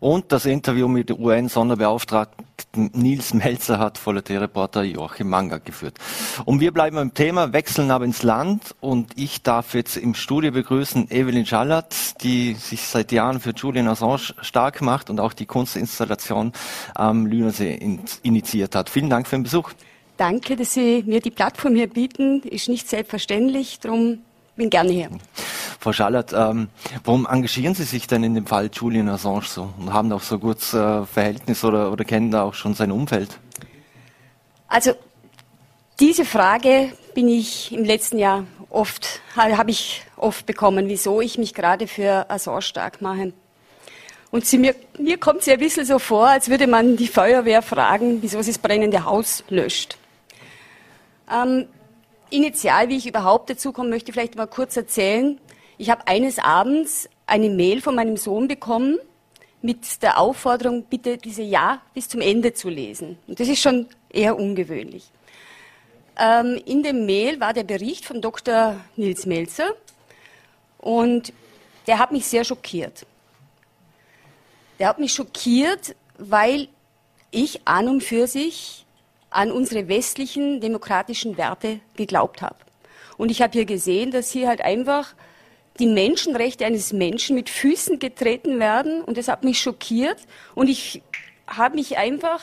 Und 0.00 0.32
das 0.32 0.44
Interview 0.44 0.86
mit 0.86 1.08
dem 1.08 1.18
UN-Sonderbeauftragten 1.18 2.90
Nils 2.92 3.32
Melzer 3.32 3.78
hat 3.78 3.96
Vollerte-Reporter 3.96 4.82
Joachim 4.82 5.30
Manga 5.30 5.56
geführt. 5.56 5.96
Und 6.44 6.60
wir 6.60 6.72
bleiben 6.72 6.98
im 6.98 7.14
Thema, 7.14 7.54
wechseln 7.54 7.90
aber 7.90 8.04
ins 8.04 8.22
Land 8.22 8.74
und 8.80 9.12
ich 9.16 9.42
darf 9.42 9.72
jetzt 9.72 9.96
im 9.96 10.14
Studio 10.14 10.52
begrüßen 10.52 11.10
Evelyn 11.10 11.46
Schallert, 11.46 12.22
die 12.22 12.52
sich 12.52 12.82
seit 12.82 13.12
Jahren 13.12 13.40
für 13.40 13.52
Julian 13.52 13.88
Assange 13.88 14.34
stark 14.42 14.82
macht 14.82 15.08
und 15.08 15.20
auch 15.20 15.32
die 15.32 15.46
Kunstinstallation 15.46 16.52
am 16.94 17.24
Lünersee 17.24 17.98
initiiert 18.22 18.74
hat. 18.74 18.90
Vielen 18.90 19.08
Dank 19.08 19.26
für 19.26 19.36
den 19.36 19.44
Besuch. 19.44 19.72
Danke, 20.16 20.56
dass 20.56 20.74
Sie 20.74 21.02
mir 21.06 21.20
die 21.20 21.30
Plattform 21.30 21.74
hier 21.74 21.88
bieten. 21.88 22.42
Ist 22.42 22.68
nicht 22.68 22.88
selbstverständlich, 22.88 23.80
darum 23.80 24.20
bin 24.56 24.70
gerne 24.70 24.92
hier. 24.92 25.10
Frau 25.80 25.92
Schallert, 25.92 26.32
ähm, 26.32 26.68
warum 27.02 27.26
engagieren 27.26 27.74
Sie 27.74 27.82
sich 27.82 28.06
denn 28.06 28.22
in 28.22 28.34
dem 28.34 28.46
Fall 28.46 28.70
Julian 28.72 29.08
Assange 29.08 29.42
so 29.42 29.74
und 29.78 29.92
haben 29.92 30.12
auch 30.12 30.22
so 30.22 30.38
gutes 30.38 30.72
äh, 30.72 31.04
Verhältnis 31.04 31.64
oder, 31.64 31.90
oder 31.90 32.04
kennen 32.04 32.30
da 32.30 32.44
auch 32.44 32.54
schon 32.54 32.74
sein 32.74 32.92
Umfeld? 32.92 33.38
Also 34.68 34.92
diese 36.00 36.24
Frage 36.24 36.92
bin 37.14 37.28
ich 37.28 37.72
im 37.72 37.84
letzten 37.84 38.18
Jahr 38.18 38.44
oft, 38.70 39.20
habe 39.36 39.70
ich 39.70 40.02
oft 40.16 40.46
bekommen, 40.46 40.88
wieso 40.88 41.20
ich 41.20 41.38
mich 41.38 41.54
gerade 41.54 41.86
für 41.86 42.30
Assange 42.30 42.62
stark 42.62 43.02
mache. 43.02 43.32
Und 44.30 44.46
sie, 44.46 44.58
mir, 44.58 44.74
mir 44.98 45.18
kommt 45.18 45.40
es 45.40 45.46
ja 45.46 45.52
ein 45.52 45.60
bisschen 45.60 45.86
so 45.86 45.98
vor, 45.98 46.28
als 46.28 46.48
würde 46.48 46.66
man 46.66 46.96
die 46.96 47.06
Feuerwehr 47.06 47.62
fragen, 47.62 48.20
wieso 48.20 48.42
sie 48.42 48.50
das 48.50 48.58
brennende 48.58 49.04
Haus 49.04 49.44
löscht. 49.48 49.96
Ähm, 51.30 51.68
initial, 52.30 52.88
wie 52.88 52.96
ich 52.96 53.06
überhaupt 53.06 53.50
dazu 53.50 53.72
komme, 53.72 53.90
möchte 53.90 54.10
ich 54.10 54.14
vielleicht 54.14 54.36
mal 54.36 54.46
kurz 54.46 54.76
erzählen. 54.76 55.40
Ich 55.78 55.90
habe 55.90 56.06
eines 56.06 56.38
Abends 56.38 57.08
eine 57.26 57.50
Mail 57.50 57.80
von 57.80 57.94
meinem 57.94 58.16
Sohn 58.16 58.48
bekommen 58.48 58.98
mit 59.62 60.02
der 60.02 60.18
Aufforderung, 60.18 60.84
bitte 60.84 61.16
diese 61.16 61.42
Ja 61.42 61.80
bis 61.94 62.08
zum 62.08 62.20
Ende 62.20 62.52
zu 62.52 62.68
lesen. 62.68 63.18
Und 63.26 63.40
das 63.40 63.48
ist 63.48 63.60
schon 63.60 63.86
eher 64.10 64.38
ungewöhnlich. 64.38 65.10
Ähm, 66.18 66.60
in 66.66 66.82
dem 66.82 67.06
Mail 67.06 67.40
war 67.40 67.52
der 67.52 67.64
Bericht 67.64 68.04
von 68.04 68.20
Dr. 68.20 68.76
Nils 68.96 69.26
Melzer 69.26 69.70
und 70.78 71.32
der 71.86 71.98
hat 71.98 72.12
mich 72.12 72.26
sehr 72.26 72.44
schockiert. 72.44 73.06
Der 74.78 74.88
hat 74.88 74.98
mich 74.98 75.12
schockiert, 75.12 75.96
weil 76.18 76.68
ich 77.30 77.66
an 77.66 77.88
und 77.88 78.02
für 78.02 78.26
sich 78.26 78.83
an 79.34 79.50
unsere 79.50 79.88
westlichen 79.88 80.60
demokratischen 80.60 81.36
Werte 81.36 81.80
geglaubt 81.96 82.40
habe. 82.40 82.56
Und 83.16 83.30
ich 83.30 83.42
habe 83.42 83.52
hier 83.52 83.64
gesehen, 83.64 84.10
dass 84.10 84.30
hier 84.30 84.48
halt 84.48 84.60
einfach 84.60 85.14
die 85.78 85.86
Menschenrechte 85.86 86.64
eines 86.64 86.92
Menschen 86.92 87.34
mit 87.34 87.50
Füßen 87.50 87.98
getreten 87.98 88.60
werden 88.60 89.02
und 89.02 89.18
das 89.18 89.26
hat 89.28 89.42
mich 89.42 89.60
schockiert 89.60 90.18
und 90.54 90.68
ich 90.68 91.02
habe 91.48 91.74
mich 91.74 91.98
einfach 91.98 92.40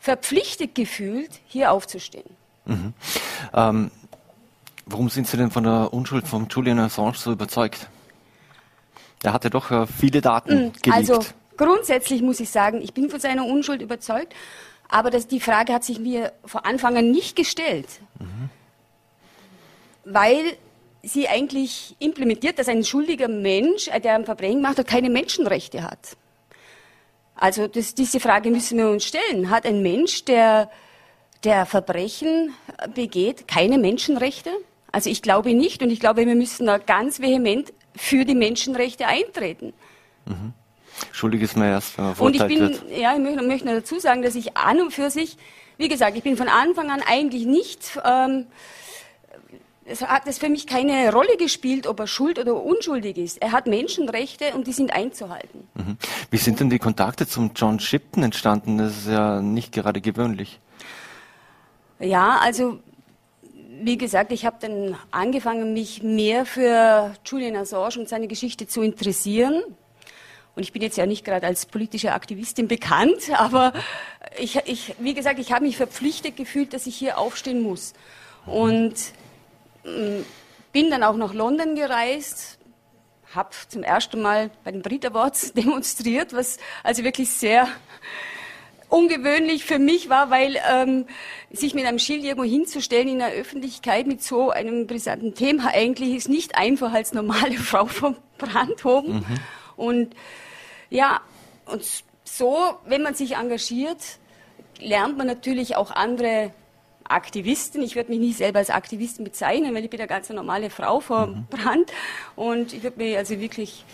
verpflichtet 0.00 0.74
gefühlt, 0.74 1.30
hier 1.46 1.70
aufzustehen. 1.70 2.28
Mhm. 2.64 2.92
Ähm, 3.54 3.90
warum 4.86 5.08
sind 5.10 5.28
Sie 5.28 5.36
denn 5.36 5.52
von 5.52 5.62
der 5.62 5.92
Unschuld 5.92 6.26
von 6.26 6.48
Julian 6.48 6.80
Assange 6.80 7.14
so 7.14 7.30
überzeugt? 7.30 7.88
Er 9.22 9.32
hatte 9.32 9.48
doch 9.48 9.70
äh, 9.70 9.86
viele 9.86 10.20
Daten 10.20 10.54
mhm. 10.66 10.72
geleakt. 10.82 11.10
Also 11.10 11.20
grundsätzlich 11.56 12.20
muss 12.20 12.40
ich 12.40 12.50
sagen, 12.50 12.82
ich 12.82 12.92
bin 12.92 13.10
von 13.10 13.20
seiner 13.20 13.46
Unschuld 13.46 13.80
überzeugt, 13.80 14.34
aber 14.92 15.10
das, 15.10 15.26
die 15.26 15.40
Frage 15.40 15.72
hat 15.72 15.84
sich 15.84 15.98
mir 15.98 16.32
vor 16.44 16.66
Anfang 16.66 16.96
an 16.96 17.10
nicht 17.10 17.34
gestellt. 17.34 17.88
Mhm. 18.20 18.50
Weil 20.04 20.56
sie 21.02 21.28
eigentlich 21.28 21.96
implementiert, 21.98 22.58
dass 22.58 22.68
ein 22.68 22.84
schuldiger 22.84 23.28
Mensch, 23.28 23.88
äh, 23.88 24.00
der 24.00 24.14
ein 24.14 24.26
Verbrechen 24.26 24.60
macht, 24.60 24.86
keine 24.86 25.08
Menschenrechte 25.08 25.82
hat. 25.82 26.16
Also 27.34 27.66
das, 27.68 27.94
diese 27.94 28.20
Frage 28.20 28.50
müssen 28.50 28.78
wir 28.78 28.90
uns 28.90 29.04
stellen. 29.04 29.48
Hat 29.48 29.64
ein 29.64 29.82
Mensch, 29.82 30.26
der, 30.26 30.70
der 31.42 31.64
Verbrechen 31.64 32.52
begeht, 32.94 33.48
keine 33.48 33.78
Menschenrechte? 33.78 34.50
Also 34.92 35.08
ich 35.08 35.22
glaube 35.22 35.54
nicht 35.54 35.82
und 35.82 35.90
ich 35.90 36.00
glaube, 36.00 36.26
wir 36.26 36.34
müssen 36.34 36.66
da 36.66 36.76
ganz 36.76 37.20
vehement 37.20 37.72
für 37.96 38.26
die 38.26 38.34
Menschenrechte 38.34 39.06
eintreten. 39.06 39.72
Mhm. 40.26 40.52
Schuldig 41.10 41.42
ist 41.42 41.56
man 41.56 41.68
erst, 41.68 41.98
wenn 41.98 42.04
man 42.06 42.14
verurteilt 42.14 42.50
Und 42.50 42.50
ich 42.50 42.58
bin, 42.58 42.88
wird. 42.88 42.98
ja, 42.98 43.14
ich 43.14 43.20
möchte, 43.20 43.42
möchte 43.42 43.66
dazu 43.66 43.98
sagen, 43.98 44.22
dass 44.22 44.34
ich 44.34 44.56
an 44.56 44.80
und 44.80 44.92
für 44.92 45.10
sich, 45.10 45.36
wie 45.78 45.88
gesagt, 45.88 46.16
ich 46.16 46.22
bin 46.22 46.36
von 46.36 46.48
Anfang 46.48 46.90
an 46.90 47.02
eigentlich 47.06 47.46
nicht 47.46 47.98
ähm, 48.04 48.46
es 49.84 50.00
hat 50.02 50.26
es 50.26 50.38
für 50.38 50.48
mich 50.48 50.66
keine 50.66 51.12
Rolle 51.12 51.36
gespielt, 51.36 51.86
ob 51.86 52.00
er 52.00 52.06
schuld 52.06 52.38
oder 52.38 52.54
unschuldig 52.62 53.18
ist. 53.18 53.42
Er 53.42 53.52
hat 53.52 53.66
Menschenrechte 53.66 54.54
und 54.54 54.66
die 54.66 54.72
sind 54.72 54.92
einzuhalten. 54.92 55.68
Mhm. 55.74 55.96
Wie 56.30 56.36
sind 56.36 56.60
denn 56.60 56.70
die 56.70 56.78
Kontakte 56.78 57.26
zum 57.26 57.52
John 57.54 57.80
Shipton 57.80 58.22
entstanden? 58.22 58.78
Das 58.78 58.96
ist 58.96 59.08
ja 59.08 59.40
nicht 59.40 59.72
gerade 59.72 60.00
gewöhnlich. 60.00 60.60
Ja, 61.98 62.38
also 62.40 62.78
wie 63.84 63.98
gesagt, 63.98 64.30
ich 64.30 64.46
habe 64.46 64.56
dann 64.60 64.96
angefangen, 65.10 65.72
mich 65.72 66.02
mehr 66.02 66.46
für 66.46 67.14
Julian 67.24 67.56
Assange 67.56 67.98
und 67.98 68.08
seine 68.08 68.28
Geschichte 68.28 68.68
zu 68.68 68.82
interessieren. 68.82 69.62
Und 70.54 70.62
ich 70.62 70.72
bin 70.72 70.82
jetzt 70.82 70.96
ja 70.96 71.06
nicht 71.06 71.24
gerade 71.24 71.46
als 71.46 71.66
politische 71.66 72.12
Aktivistin 72.12 72.68
bekannt, 72.68 73.30
aber 73.36 73.72
ich, 74.38 74.56
ich 74.66 74.94
wie 74.98 75.14
gesagt, 75.14 75.38
ich 75.38 75.52
habe 75.52 75.64
mich 75.64 75.76
verpflichtet 75.76 76.36
gefühlt, 76.36 76.74
dass 76.74 76.86
ich 76.86 76.96
hier 76.96 77.18
aufstehen 77.18 77.62
muss. 77.62 77.94
Und 78.46 78.94
äh, 79.84 80.22
bin 80.72 80.90
dann 80.90 81.02
auch 81.02 81.16
nach 81.16 81.34
London 81.34 81.76
gereist, 81.76 82.58
habe 83.34 83.50
zum 83.68 83.82
ersten 83.82 84.20
Mal 84.20 84.50
bei 84.64 84.72
den 84.72 84.82
Brit 84.82 85.06
Awards 85.06 85.52
demonstriert, 85.54 86.32
was 86.32 86.58
also 86.82 87.04
wirklich 87.04 87.30
sehr 87.30 87.68
ungewöhnlich 88.88 89.64
für 89.64 89.78
mich 89.78 90.10
war, 90.10 90.28
weil 90.28 90.58
ähm, 90.70 91.06
sich 91.50 91.72
mit 91.72 91.86
einem 91.86 91.98
Schild 91.98 92.24
irgendwo 92.24 92.44
hinzustellen 92.44 93.08
in 93.08 93.18
der 93.20 93.32
Öffentlichkeit 93.32 94.06
mit 94.06 94.22
so 94.22 94.50
einem 94.50 94.86
brisanten 94.86 95.34
Thema 95.34 95.68
eigentlich 95.72 96.14
ist 96.14 96.28
nicht 96.28 96.56
einfach 96.56 96.92
als 96.92 97.14
normale 97.14 97.54
Frau 97.58 97.86
vom 97.86 98.16
Brandhofen. 98.36 99.20
Mhm. 99.20 99.24
Und 99.76 100.14
ja, 100.90 101.20
und 101.66 101.84
so, 102.24 102.56
wenn 102.86 103.02
man 103.02 103.14
sich 103.14 103.36
engagiert, 103.36 104.18
lernt 104.78 105.16
man 105.16 105.26
natürlich 105.26 105.76
auch 105.76 105.90
andere 105.90 106.52
Aktivistin. 107.04 107.82
Ich 107.82 107.96
würde 107.96 108.10
mich 108.10 108.20
nie 108.20 108.32
selber 108.32 108.58
als 108.58 108.70
Aktivistin 108.70 109.24
bezeichnen, 109.24 109.74
weil 109.74 109.84
ich 109.84 109.90
bin 109.90 110.00
eine 110.00 110.08
ganz 110.08 110.28
normale 110.30 110.70
Frau 110.70 111.00
vom 111.00 111.30
mhm. 111.30 111.46
Brand. 111.50 111.92
Und 112.36 112.72
ich 112.72 112.82
würde 112.82 112.98
mich 112.98 113.16
also 113.16 113.38
wirklich 113.40 113.84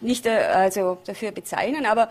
nicht 0.00 0.26
äh, 0.26 0.30
also 0.30 0.98
dafür 1.04 1.32
bezeichnen, 1.32 1.86
aber 1.86 2.08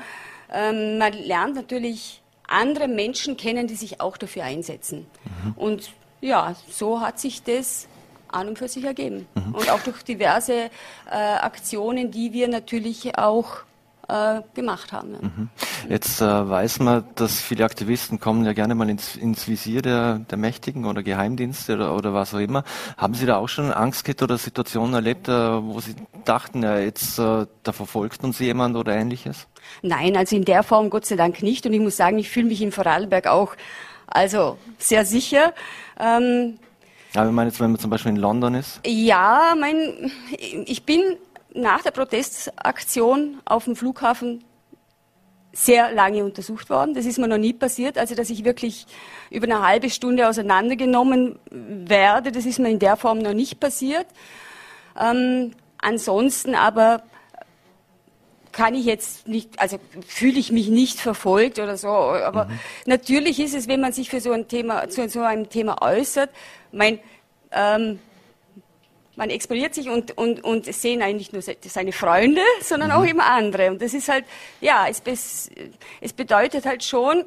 ähm, 0.51 0.97
man 0.97 1.13
lernt 1.13 1.55
natürlich 1.55 2.21
andere 2.47 2.87
Menschen 2.87 3.37
kennen, 3.37 3.67
die 3.67 3.75
sich 3.75 4.01
auch 4.01 4.17
dafür 4.17 4.43
einsetzen. 4.43 5.07
Mhm. 5.45 5.53
Und 5.53 5.91
ja, 6.19 6.55
so 6.69 7.01
hat 7.01 7.19
sich 7.19 7.43
das 7.43 7.87
an 8.31 8.49
und 8.49 8.57
für 8.57 8.67
sich 8.67 8.83
ergeben. 8.83 9.27
Mhm. 9.35 9.55
Und 9.55 9.69
auch 9.69 9.81
durch 9.81 10.03
diverse 10.03 10.53
äh, 10.53 10.69
Aktionen, 11.09 12.11
die 12.11 12.33
wir 12.33 12.47
natürlich 12.47 13.17
auch 13.17 13.63
äh, 14.07 14.41
gemacht 14.53 14.91
haben. 14.91 15.13
Ja. 15.13 15.19
Mhm. 15.21 15.49
Jetzt 15.89 16.21
äh, 16.21 16.25
weiß 16.25 16.79
man, 16.79 17.05
dass 17.15 17.39
viele 17.39 17.63
Aktivisten 17.65 18.19
kommen 18.19 18.45
ja 18.45 18.53
gerne 18.53 18.75
mal 18.75 18.89
ins, 18.89 19.15
ins 19.15 19.47
Visier 19.47 19.81
der, 19.81 20.19
der 20.19 20.37
Mächtigen 20.37 20.85
oder 20.85 21.01
Geheimdienste 21.01 21.75
oder, 21.75 21.95
oder 21.95 22.13
was 22.13 22.33
auch 22.33 22.39
immer. 22.39 22.63
Haben 22.97 23.13
Sie 23.13 23.25
da 23.25 23.37
auch 23.37 23.47
schon 23.47 23.71
Angst 23.71 24.03
gehabt 24.03 24.21
oder 24.21 24.37
Situationen 24.37 24.93
erlebt, 24.93 25.27
äh, 25.27 25.31
wo 25.31 25.79
Sie 25.79 25.95
dachten, 26.25 26.63
ja, 26.63 26.77
jetzt 26.77 27.17
äh, 27.19 27.45
da 27.63 27.71
verfolgt 27.71 28.23
uns 28.23 28.39
jemand 28.39 28.75
oder 28.75 28.93
ähnliches? 28.95 29.47
Nein, 29.81 30.17
also 30.17 30.35
in 30.35 30.45
der 30.45 30.63
Form 30.63 30.89
Gott 30.89 31.05
sei 31.05 31.15
Dank 31.15 31.41
nicht. 31.41 31.65
Und 31.65 31.73
ich 31.73 31.79
muss 31.79 31.97
sagen, 31.97 32.19
ich 32.19 32.29
fühle 32.29 32.47
mich 32.47 32.61
in 32.61 32.71
Vorarlberg 32.71 33.27
auch 33.27 33.55
also 34.07 34.57
sehr 34.77 35.05
sicher. 35.05 35.53
Ähm, 35.99 36.59
aber 37.15 37.27
ich 37.27 37.33
meine 37.33 37.49
jetzt, 37.49 37.59
wenn 37.59 37.71
man 37.71 37.79
zum 37.79 37.89
Beispiel 37.89 38.11
in 38.11 38.17
London 38.17 38.55
ist? 38.55 38.79
Ja, 38.85 39.55
mein, 39.59 40.11
ich 40.65 40.85
bin 40.85 41.17
nach 41.53 41.81
der 41.81 41.91
Protestaktion 41.91 43.41
auf 43.45 43.65
dem 43.65 43.75
Flughafen 43.75 44.43
sehr 45.53 45.91
lange 45.91 46.23
untersucht 46.23 46.69
worden. 46.69 46.93
Das 46.93 47.05
ist 47.05 47.19
mir 47.19 47.27
noch 47.27 47.37
nie 47.37 47.53
passiert. 47.53 47.97
Also, 47.97 48.15
dass 48.15 48.29
ich 48.29 48.45
wirklich 48.45 48.85
über 49.29 49.45
eine 49.45 49.65
halbe 49.65 49.89
Stunde 49.89 50.29
auseinandergenommen 50.29 51.39
werde, 51.49 52.31
das 52.31 52.45
ist 52.45 52.59
mir 52.59 52.69
in 52.69 52.79
der 52.79 52.95
Form 52.95 53.19
noch 53.19 53.33
nicht 53.33 53.59
passiert. 53.59 54.07
Ähm, 54.99 55.51
ansonsten 55.81 56.55
aber 56.55 57.03
kann 58.51 58.75
ich 58.75 58.85
jetzt 58.85 59.27
nicht, 59.27 59.59
also 59.59 59.77
fühle 60.05 60.37
ich 60.37 60.51
mich 60.51 60.69
nicht 60.69 60.99
verfolgt 60.99 61.59
oder 61.59 61.77
so. 61.77 61.87
Aber 61.87 62.45
mhm. 62.45 62.59
natürlich 62.85 63.39
ist 63.39 63.53
es, 63.53 63.67
wenn 63.67 63.81
man 63.81 63.93
sich 63.93 64.09
für 64.09 64.19
so 64.19 64.31
ein 64.31 64.47
Thema, 64.47 64.89
zu 64.89 65.07
so 65.09 65.21
einem 65.21 65.49
Thema 65.49 65.81
äußert, 65.81 66.29
mein, 66.71 66.99
ähm, 67.51 67.99
man 69.15 69.29
exponiert 69.29 69.75
sich 69.75 69.89
und, 69.89 70.17
und, 70.17 70.43
und 70.43 70.67
es 70.67 70.81
sehen 70.81 71.01
eigentlich 71.01 71.31
nicht 71.31 71.47
nur 71.47 71.55
seine 71.69 71.91
Freunde, 71.91 72.41
sondern 72.61 72.89
mhm. 72.89 72.95
auch 72.95 73.03
immer 73.03 73.25
andere. 73.25 73.69
Und 73.69 73.81
das 73.81 73.93
ist 73.93 74.09
halt, 74.09 74.25
ja, 74.61 74.87
es, 74.87 75.49
es 75.99 76.13
bedeutet 76.13 76.65
halt 76.65 76.83
schon, 76.83 77.25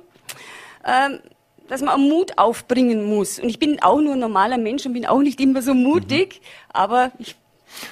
ähm, 0.85 1.21
dass 1.69 1.83
man 1.83 2.01
Mut 2.01 2.37
aufbringen 2.37 3.05
muss. 3.05 3.39
Und 3.39 3.49
ich 3.49 3.59
bin 3.59 3.83
auch 3.83 4.01
nur 4.01 4.15
ein 4.15 4.19
normaler 4.19 4.59
Mensch 4.59 4.85
und 4.87 4.93
bin 4.93 5.07
auch 5.07 5.21
nicht 5.21 5.41
immer 5.41 5.63
so 5.63 5.75
mutig, 5.75 6.41
mhm. 6.41 6.71
aber 6.73 7.13
ich 7.19 7.37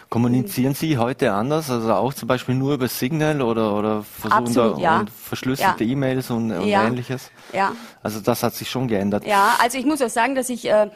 Kommunizieren 0.08 0.74
Sie 0.74 0.98
heute 0.98 1.32
anders, 1.32 1.70
also 1.70 1.92
auch 1.94 2.14
zum 2.14 2.28
Beispiel 2.28 2.54
nur 2.54 2.74
über 2.74 2.88
Signal 2.88 3.42
oder, 3.42 3.74
oder 3.74 4.02
versuchen 4.02 4.32
Absolut, 4.32 4.78
da 4.78 4.80
ja. 4.80 5.04
verschlüsselte 5.22 5.84
ja. 5.84 5.90
E-Mails 5.92 6.30
und, 6.30 6.52
und 6.52 6.66
ja. 6.66 6.86
ähnliches? 6.86 7.30
Ja. 7.52 7.72
Also 8.02 8.20
das 8.20 8.42
hat 8.42 8.54
sich 8.54 8.70
schon 8.70 8.88
geändert. 8.88 9.26
Ja, 9.26 9.56
also 9.60 9.78
ich 9.78 9.84
muss 9.84 10.02
auch 10.02 10.10
sagen, 10.10 10.34
dass 10.34 10.48
ich, 10.48 10.68
äh, 10.68 10.90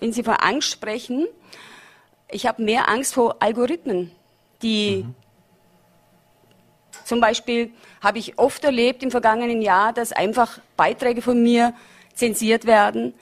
wenn 0.00 0.12
Sie 0.12 0.22
von 0.22 0.34
Angst 0.34 0.70
sprechen, 0.70 1.26
ich 2.30 2.46
habe 2.46 2.62
mehr 2.62 2.88
Angst 2.88 3.14
vor 3.14 3.36
Algorithmen, 3.40 4.10
die 4.62 5.04
mhm. 5.04 5.14
zum 7.04 7.20
Beispiel 7.20 7.70
habe 8.00 8.18
ich 8.18 8.38
oft 8.38 8.64
erlebt 8.64 9.02
im 9.02 9.10
vergangenen 9.10 9.62
Jahr, 9.62 9.92
dass 9.92 10.12
einfach 10.12 10.58
Beiträge 10.76 11.22
von 11.22 11.42
mir 11.42 11.74
zensiert 12.14 12.66
werden. 12.66 13.14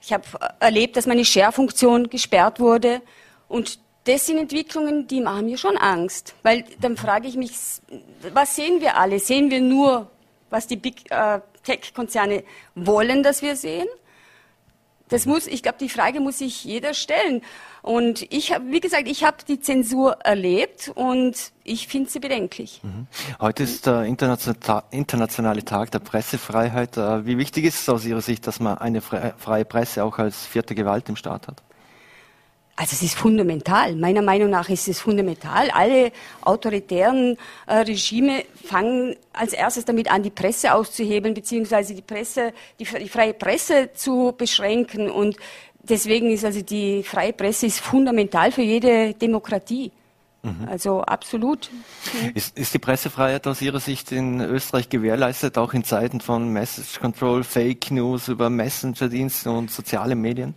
Ich 0.00 0.12
habe 0.12 0.24
erlebt, 0.60 0.96
dass 0.96 1.06
meine 1.06 1.24
Share-Funktion 1.24 2.08
gesperrt 2.08 2.60
wurde. 2.60 3.02
Und 3.48 3.80
das 4.04 4.26
sind 4.26 4.38
Entwicklungen, 4.38 5.06
die 5.06 5.20
machen 5.20 5.46
mir 5.46 5.58
schon 5.58 5.76
Angst. 5.76 6.34
Weil 6.42 6.64
dann 6.80 6.96
frage 6.96 7.28
ich 7.28 7.36
mich, 7.36 7.52
was 8.32 8.56
sehen 8.56 8.80
wir 8.80 8.96
alle? 8.96 9.18
Sehen 9.18 9.50
wir 9.50 9.60
nur, 9.60 10.10
was 10.50 10.66
die 10.66 10.76
Big 10.76 11.10
äh, 11.10 11.40
Tech-Konzerne 11.64 12.44
wollen, 12.74 13.22
dass 13.22 13.42
wir 13.42 13.56
sehen? 13.56 13.88
Das 15.08 15.24
muss, 15.24 15.46
ich 15.46 15.62
glaube, 15.62 15.78
die 15.80 15.88
Frage 15.88 16.20
muss 16.20 16.38
sich 16.38 16.64
jeder 16.64 16.92
stellen. 16.92 17.42
Und 17.82 18.30
ich 18.30 18.52
habe, 18.52 18.70
wie 18.70 18.80
gesagt, 18.80 19.08
ich 19.08 19.24
habe 19.24 19.38
die 19.46 19.60
Zensur 19.60 20.18
erlebt 20.22 20.92
und 20.94 21.52
ich 21.64 21.88
finde 21.88 22.10
sie 22.10 22.20
bedenklich. 22.20 22.80
Mhm. 22.82 23.06
Heute 23.40 23.62
ist 23.62 23.86
der 23.86 24.04
internationale 24.04 25.64
Tag 25.64 25.90
der 25.90 26.00
Pressefreiheit. 26.00 26.96
Äh, 26.96 27.24
wie 27.24 27.38
wichtig 27.38 27.64
ist 27.64 27.80
es 27.80 27.88
aus 27.88 28.04
Ihrer 28.04 28.20
Sicht, 28.20 28.46
dass 28.46 28.60
man 28.60 28.78
eine 28.78 29.00
freie 29.00 29.64
Presse 29.64 30.04
auch 30.04 30.18
als 30.18 30.44
vierte 30.46 30.74
Gewalt 30.74 31.08
im 31.08 31.16
Staat 31.16 31.48
hat? 31.48 31.62
Also 32.78 32.92
es 32.92 33.02
ist 33.02 33.16
fundamental. 33.16 33.96
Meiner 33.96 34.22
Meinung 34.22 34.50
nach 34.50 34.68
ist 34.68 34.86
es 34.86 35.00
fundamental. 35.00 35.68
Alle 35.72 36.12
autoritären 36.42 37.36
äh, 37.66 37.78
Regime 37.78 38.44
fangen 38.64 39.16
als 39.32 39.52
erstes 39.52 39.84
damit 39.84 40.08
an, 40.08 40.22
die 40.22 40.30
Presse 40.30 40.72
auszuhebeln, 40.72 41.34
beziehungsweise 41.34 41.92
die 41.92 42.02
Presse, 42.02 42.52
die, 42.78 42.84
die 42.84 43.08
freie 43.08 43.34
Presse 43.34 43.90
zu 43.94 44.32
beschränken. 44.38 45.10
Und 45.10 45.38
deswegen 45.82 46.30
ist 46.30 46.44
also 46.44 46.62
die 46.62 47.02
freie 47.02 47.32
Presse 47.32 47.66
ist 47.66 47.80
fundamental 47.80 48.52
für 48.52 48.62
jede 48.62 49.12
Demokratie. 49.12 49.90
Mhm. 50.44 50.68
Also 50.68 51.00
absolut. 51.00 51.70
Ist, 52.34 52.56
ist, 52.56 52.74
die 52.74 52.78
Pressefreiheit 52.78 53.44
aus 53.48 53.60
Ihrer 53.60 53.80
Sicht 53.80 54.12
in 54.12 54.40
Österreich 54.40 54.88
gewährleistet, 54.88 55.58
auch 55.58 55.74
in 55.74 55.82
Zeiten 55.82 56.20
von 56.20 56.52
Message 56.52 57.00
Control, 57.00 57.42
Fake 57.42 57.90
News 57.90 58.28
über 58.28 58.48
Messenger-Dienste 58.48 59.50
und 59.50 59.68
soziale 59.68 60.14
Medien? 60.14 60.54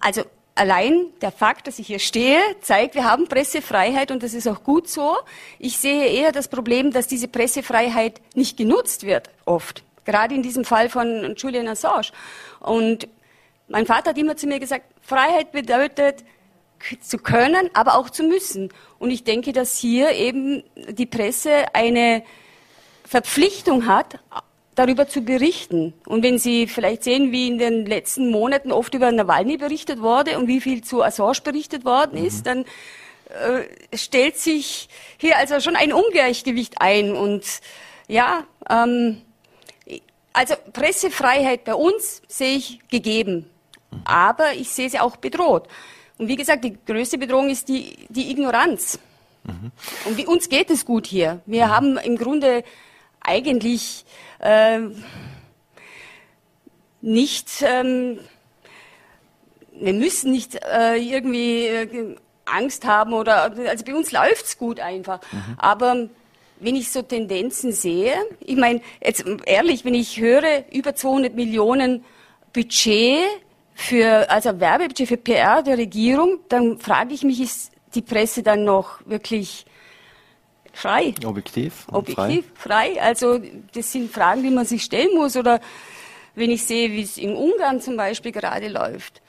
Also 0.00 0.24
allein 0.54 1.06
der 1.20 1.32
Fakt, 1.32 1.66
dass 1.66 1.78
ich 1.78 1.86
hier 1.86 1.98
stehe, 1.98 2.40
zeigt, 2.60 2.94
wir 2.94 3.04
haben 3.04 3.28
Pressefreiheit 3.28 4.10
und 4.10 4.22
das 4.22 4.34
ist 4.34 4.46
auch 4.46 4.62
gut 4.62 4.88
so. 4.88 5.16
Ich 5.58 5.78
sehe 5.78 6.06
eher 6.06 6.32
das 6.32 6.48
Problem, 6.48 6.92
dass 6.92 7.06
diese 7.06 7.28
Pressefreiheit 7.28 8.20
nicht 8.34 8.56
genutzt 8.56 9.04
wird, 9.04 9.30
oft. 9.44 9.82
Gerade 10.04 10.34
in 10.34 10.42
diesem 10.42 10.64
Fall 10.64 10.88
von 10.88 11.34
Julian 11.36 11.68
Assange. 11.68 12.08
Und 12.60 13.08
mein 13.68 13.86
Vater 13.86 14.10
hat 14.10 14.18
immer 14.18 14.36
zu 14.36 14.46
mir 14.46 14.58
gesagt, 14.58 14.84
Freiheit 15.00 15.52
bedeutet, 15.52 16.24
zu 17.00 17.18
können, 17.18 17.70
aber 17.74 17.96
auch 17.96 18.10
zu 18.10 18.22
müssen. 18.22 18.70
Und 18.98 19.10
ich 19.10 19.24
denke, 19.24 19.52
dass 19.52 19.76
hier 19.76 20.12
eben 20.12 20.62
die 20.74 21.06
Presse 21.06 21.74
eine 21.74 22.22
Verpflichtung 23.04 23.86
hat, 23.86 24.18
darüber 24.80 25.06
zu 25.06 25.20
berichten. 25.20 25.92
Und 26.06 26.22
wenn 26.22 26.38
Sie 26.38 26.66
vielleicht 26.66 27.04
sehen, 27.04 27.32
wie 27.32 27.48
in 27.48 27.58
den 27.58 27.84
letzten 27.84 28.30
Monaten 28.30 28.72
oft 28.72 28.94
über 28.94 29.12
Nawalny 29.12 29.58
berichtet 29.58 30.00
wurde 30.00 30.38
und 30.38 30.48
wie 30.48 30.60
viel 30.60 30.82
zu 30.82 31.02
Assange 31.02 31.40
berichtet 31.44 31.84
worden 31.84 32.24
ist, 32.24 32.40
mhm. 32.40 32.44
dann 32.44 32.64
äh, 33.28 33.96
stellt 33.96 34.38
sich 34.38 34.88
hier 35.18 35.36
also 35.36 35.60
schon 35.60 35.76
ein 35.76 35.92
Ungleichgewicht 35.92 36.80
ein. 36.80 37.14
Und 37.14 37.44
ja, 38.08 38.44
ähm, 38.70 39.20
also 40.32 40.54
Pressefreiheit 40.72 41.64
bei 41.64 41.74
uns 41.74 42.22
sehe 42.26 42.56
ich 42.56 42.80
gegeben, 42.88 43.50
aber 44.04 44.54
ich 44.54 44.70
sehe 44.70 44.88
sie 44.88 44.98
auch 44.98 45.16
bedroht. 45.16 45.68
Und 46.16 46.28
wie 46.28 46.36
gesagt, 46.36 46.64
die 46.64 46.76
größte 46.86 47.18
Bedrohung 47.18 47.50
ist 47.50 47.68
die, 47.68 47.96
die 48.08 48.30
Ignoranz. 48.30 48.98
Mhm. 49.44 49.72
Und 50.06 50.16
wie 50.16 50.26
uns 50.26 50.48
geht 50.48 50.70
es 50.70 50.86
gut 50.86 51.06
hier. 51.06 51.40
Wir 51.44 51.66
mhm. 51.66 51.70
haben 51.70 51.98
im 51.98 52.16
Grunde 52.16 52.64
eigentlich 53.20 54.04
äh, 54.40 54.80
nicht, 57.00 57.48
ähm, 57.62 58.18
wir 59.72 59.92
müssen 59.92 60.32
nicht 60.32 60.56
äh, 60.56 60.96
irgendwie 60.96 61.66
äh, 61.66 62.16
Angst 62.44 62.84
haben 62.84 63.12
oder, 63.12 63.52
also 63.68 63.84
bei 63.84 63.94
uns 63.94 64.12
läuft's 64.12 64.58
gut 64.58 64.80
einfach. 64.80 65.20
Mhm. 65.32 65.56
Aber 65.56 66.08
wenn 66.58 66.76
ich 66.76 66.90
so 66.90 67.02
Tendenzen 67.02 67.72
sehe, 67.72 68.14
ich 68.40 68.56
meine, 68.56 68.82
jetzt 69.02 69.24
ehrlich, 69.46 69.84
wenn 69.84 69.94
ich 69.94 70.20
höre, 70.20 70.64
über 70.72 70.94
200 70.94 71.34
Millionen 71.34 72.04
Budget 72.52 73.24
für, 73.74 74.30
also 74.30 74.60
Werbebudget 74.60 75.08
für 75.08 75.16
PR 75.16 75.62
der 75.62 75.78
Regierung, 75.78 76.40
dann 76.48 76.78
frage 76.78 77.14
ich 77.14 77.22
mich, 77.22 77.40
ist 77.40 77.72
die 77.94 78.02
Presse 78.02 78.42
dann 78.42 78.64
noch 78.64 79.00
wirklich 79.06 79.64
frei? 80.72 81.14
Objektiv? 81.24 81.86
Objektiv, 81.90 82.44
frei. 82.54 82.94
frei. 82.94 83.02
Also 83.02 83.40
das 83.74 83.92
sind 83.92 84.12
Fragen, 84.12 84.42
die 84.42 84.50
man 84.50 84.64
sich 84.64 84.82
stellen 84.82 85.14
muss. 85.14 85.36
Oder 85.36 85.60
wenn 86.34 86.50
ich 86.50 86.64
sehe, 86.64 86.90
wie 86.90 87.02
es 87.02 87.16
in 87.16 87.34
Ungarn 87.34 87.80
zum 87.80 87.96
Beispiel 87.96 88.32
gerade 88.32 88.68
läuft. 88.68 89.22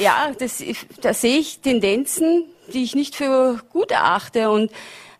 Ja, 0.00 0.32
das, 0.38 0.62
da 1.00 1.12
sehe 1.12 1.38
ich 1.38 1.60
Tendenzen, 1.60 2.44
die 2.72 2.82
ich 2.82 2.94
nicht 2.94 3.14
für 3.14 3.60
gut 3.70 3.90
erachte. 3.90 4.50
Und 4.50 4.70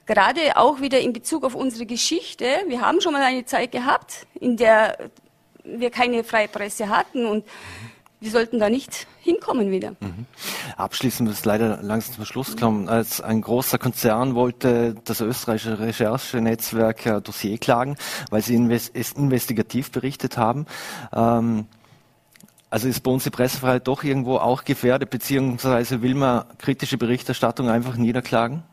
gerade 0.06 0.56
auch 0.56 0.80
wieder 0.80 1.00
in 1.00 1.12
Bezug 1.12 1.44
auf 1.44 1.54
unsere 1.54 1.86
Geschichte. 1.86 2.46
Wir 2.66 2.80
haben 2.80 3.00
schon 3.00 3.12
mal 3.12 3.22
eine 3.22 3.44
Zeit 3.44 3.72
gehabt, 3.72 4.26
in 4.40 4.56
der 4.56 5.10
wir 5.64 5.90
keine 5.90 6.24
freie 6.24 6.48
Presse 6.48 6.88
hatten 6.88 7.26
und 7.26 7.44
wir 8.24 8.30
sollten 8.30 8.58
da 8.58 8.70
nicht 8.70 9.06
hinkommen 9.20 9.70
wieder. 9.70 9.90
Mhm. 10.00 10.26
Abschließend 10.76 11.28
muss 11.28 11.44
leider 11.44 11.82
langsam 11.82 12.14
zum 12.14 12.24
Schluss 12.24 12.56
kommen. 12.56 12.88
Als 12.88 13.20
ein 13.20 13.42
großer 13.42 13.78
Konzern 13.78 14.34
wollte 14.34 14.96
das 15.04 15.20
österreichische 15.20 15.78
Recherchenetzwerk 15.78 17.06
äh, 17.06 17.20
Dossier 17.20 17.58
klagen, 17.58 17.96
weil 18.30 18.40
sie 18.40 18.54
invest 18.54 18.96
investigativ 18.96 19.90
berichtet 19.92 20.38
haben. 20.38 20.66
Ähm, 21.12 21.66
also 22.70 22.88
ist 22.88 23.02
bei 23.02 23.10
uns 23.10 23.24
die 23.24 23.30
Pressefreiheit 23.30 23.86
doch 23.86 24.02
irgendwo 24.02 24.38
auch 24.38 24.64
gefährdet, 24.64 25.10
beziehungsweise 25.10 26.02
will 26.02 26.14
man 26.14 26.44
kritische 26.58 26.98
Berichterstattung 26.98 27.68
einfach 27.68 27.96
niederklagen? 27.96 28.64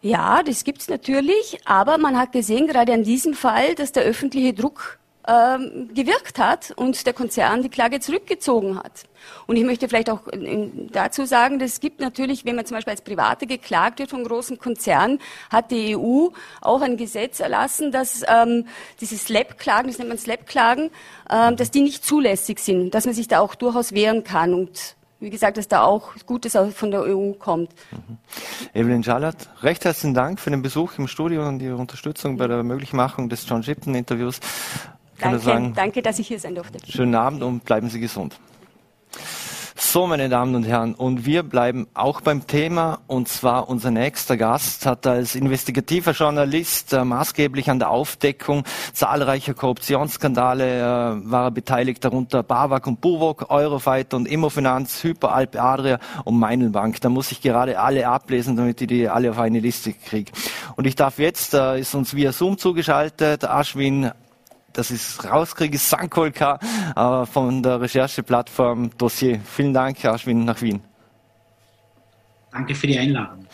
Ja, 0.00 0.42
das 0.42 0.64
gibt's 0.64 0.88
natürlich, 0.88 1.60
aber 1.64 1.96
man 1.96 2.18
hat 2.18 2.32
gesehen, 2.32 2.66
gerade 2.66 2.92
an 2.92 3.04
diesem 3.04 3.34
Fall, 3.34 3.76
dass 3.76 3.92
der 3.92 4.02
öffentliche 4.02 4.52
Druck 4.52 4.98
gewirkt 5.24 6.38
hat 6.38 6.72
und 6.74 7.06
der 7.06 7.12
Konzern 7.12 7.62
die 7.62 7.68
Klage 7.68 8.00
zurückgezogen 8.00 8.76
hat. 8.76 9.04
Und 9.46 9.56
ich 9.56 9.64
möchte 9.64 9.88
vielleicht 9.88 10.10
auch 10.10 10.22
dazu 10.90 11.26
sagen, 11.26 11.60
dass 11.60 11.74
es 11.74 11.80
gibt 11.80 12.00
natürlich, 12.00 12.44
wenn 12.44 12.56
man 12.56 12.66
zum 12.66 12.76
Beispiel 12.76 12.90
als 12.90 13.02
Private 13.02 13.46
geklagt 13.46 14.00
wird 14.00 14.10
von 14.10 14.24
großen 14.24 14.58
Konzernen, 14.58 15.20
hat 15.50 15.70
die 15.70 15.96
EU 15.96 16.28
auch 16.60 16.80
ein 16.80 16.96
Gesetz 16.96 17.38
erlassen, 17.38 17.92
dass 17.92 18.24
ähm, 18.26 18.66
diese 19.00 19.16
Slap-Klagen, 19.16 19.88
das 19.88 19.98
nennt 19.98 20.08
man 20.08 20.18
Slap-Klagen, 20.18 20.90
ähm, 21.30 21.56
dass 21.56 21.70
die 21.70 21.82
nicht 21.82 22.04
zulässig 22.04 22.58
sind, 22.58 22.92
dass 22.92 23.06
man 23.06 23.14
sich 23.14 23.28
da 23.28 23.38
auch 23.38 23.54
durchaus 23.54 23.92
wehren 23.92 24.24
kann 24.24 24.54
und 24.54 24.96
wie 25.20 25.30
gesagt, 25.30 25.56
dass 25.56 25.68
da 25.68 25.84
auch 25.84 26.14
Gutes 26.26 26.58
von 26.74 26.90
der 26.90 27.02
EU 27.02 27.32
kommt. 27.34 27.70
Mhm. 27.92 28.18
Evelyn 28.74 29.04
Schallert, 29.04 29.48
recht 29.62 29.84
herzlichen 29.84 30.14
Dank 30.14 30.40
für 30.40 30.50
den 30.50 30.62
Besuch 30.62 30.98
im 30.98 31.06
Studio 31.06 31.46
und 31.46 31.62
Ihre 31.62 31.76
Unterstützung 31.76 32.36
bei 32.36 32.48
der 32.48 32.64
Möglichmachung 32.64 33.28
des 33.28 33.48
John 33.48 33.62
Shipton-Interviews. 33.62 34.40
Danke, 35.30 35.38
sagen, 35.44 35.72
danke, 35.74 36.02
dass 36.02 36.18
ich 36.18 36.28
hier 36.28 36.38
sein 36.38 36.54
durfte. 36.54 36.78
Schönen 36.86 37.14
Abend 37.14 37.42
und 37.42 37.64
bleiben 37.64 37.88
Sie 37.88 38.00
gesund. 38.00 38.38
So, 39.84 40.06
meine 40.06 40.28
Damen 40.28 40.54
und 40.54 40.62
Herren, 40.62 40.94
und 40.94 41.26
wir 41.26 41.42
bleiben 41.42 41.86
auch 41.92 42.20
beim 42.20 42.46
Thema, 42.46 43.00
und 43.08 43.28
zwar 43.28 43.68
unser 43.68 43.90
nächster 43.90 44.36
Gast 44.36 44.86
hat 44.86 45.06
als 45.06 45.34
investigativer 45.34 46.12
Journalist 46.12 46.92
äh, 46.92 47.04
maßgeblich 47.04 47.68
an 47.68 47.78
der 47.78 47.90
Aufdeckung 47.90 48.64
zahlreicher 48.92 49.54
Korruptionsskandale 49.54 50.78
äh, 50.78 51.30
war 51.30 51.46
er 51.46 51.50
beteiligt, 51.50 52.04
darunter 52.04 52.42
Bawak 52.42 52.86
und 52.86 53.00
Buwok, 53.00 53.50
Eurofighter 53.50 54.16
und 54.16 54.28
Immofinanz, 54.28 55.02
Hyperalp 55.02 55.60
Adria 55.60 55.98
und 56.24 56.38
Meinelbank. 56.38 57.00
Da 57.00 57.08
muss 57.08 57.32
ich 57.32 57.42
gerade 57.42 57.78
alle 57.78 58.06
ablesen, 58.06 58.56
damit 58.56 58.80
ich 58.80 58.86
die 58.86 59.08
alle 59.08 59.32
auf 59.32 59.38
eine 59.38 59.60
Liste 59.60 59.92
kriege. 59.92 60.32
Und 60.76 60.86
ich 60.86 60.94
darf 60.94 61.18
jetzt, 61.18 61.54
äh, 61.54 61.80
ist 61.80 61.94
uns 61.94 62.14
via 62.14 62.32
Zoom 62.32 62.56
zugeschaltet, 62.56 63.44
Ashwin 63.44 64.12
das 64.72 64.90
ist 64.90 65.24
rauskriege, 65.24 65.78
Sankolka 65.78 66.58
äh, 66.96 67.26
von 67.26 67.62
der 67.62 67.80
Rechercheplattform 67.80 68.90
Dossier. 68.96 69.40
Vielen 69.44 69.74
Dank, 69.74 70.04
Aschwin, 70.04 70.44
nach 70.44 70.60
Wien. 70.60 70.80
Danke 72.52 72.74
für 72.74 72.86
die 72.86 72.98
Einladung. 72.98 73.46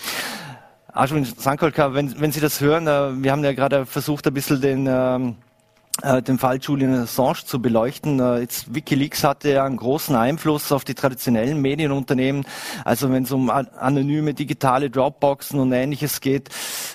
Aschwin 0.93 1.25
Sankolka, 1.25 1.95
wenn, 1.95 2.21
wenn 2.21 2.33
Sie 2.33 2.41
das 2.41 2.61
hören, 2.61 2.87
äh, 2.87 3.23
wir 3.23 3.31
haben 3.31 3.45
ja 3.45 3.53
gerade 3.53 3.87
versucht, 3.87 4.27
ein 4.27 4.35
bisschen 4.35 4.61
den, 4.61 4.87
ähm, 4.89 5.37
äh, 6.03 6.23
den 6.23 6.39
Fall 6.39 6.59
Julian 6.61 6.95
Assange 6.95 7.45
zu 7.45 7.63
beleuchten. 7.63 8.19
Äh, 8.19 8.41
jetzt 8.41 8.75
WikiLeaks 8.75 9.23
hatte 9.23 9.51
ja 9.51 9.65
einen 9.65 9.77
großen 9.77 10.17
Einfluss 10.17 10.73
auf 10.73 10.85
die 10.85 10.95
traditionellen 10.95 11.61
Medienunternehmen. 11.61 12.45
Also 12.85 13.13
wenn 13.13 13.23
es 13.23 13.31
um 13.31 13.51
anonyme 13.51 14.35
digitale 14.35 14.91
Dropboxen 14.91 15.61
und 15.61 15.73
ähnliches 15.73 16.21
geht, 16.21 16.49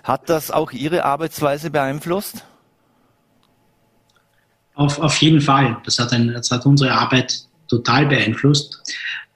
hat 0.03 0.29
das 0.29 0.51
auch 0.51 0.71
Ihre 0.71 1.05
Arbeitsweise 1.05 1.69
beeinflusst? 1.69 2.45
Auf, 4.75 4.99
auf 4.99 5.17
jeden 5.17 5.41
Fall. 5.41 5.77
Das 5.85 5.99
hat, 5.99 6.13
ein, 6.13 6.29
das 6.29 6.49
hat 6.51 6.65
unsere 6.65 6.93
Arbeit 6.93 7.43
total 7.67 8.05
beeinflusst. 8.05 8.81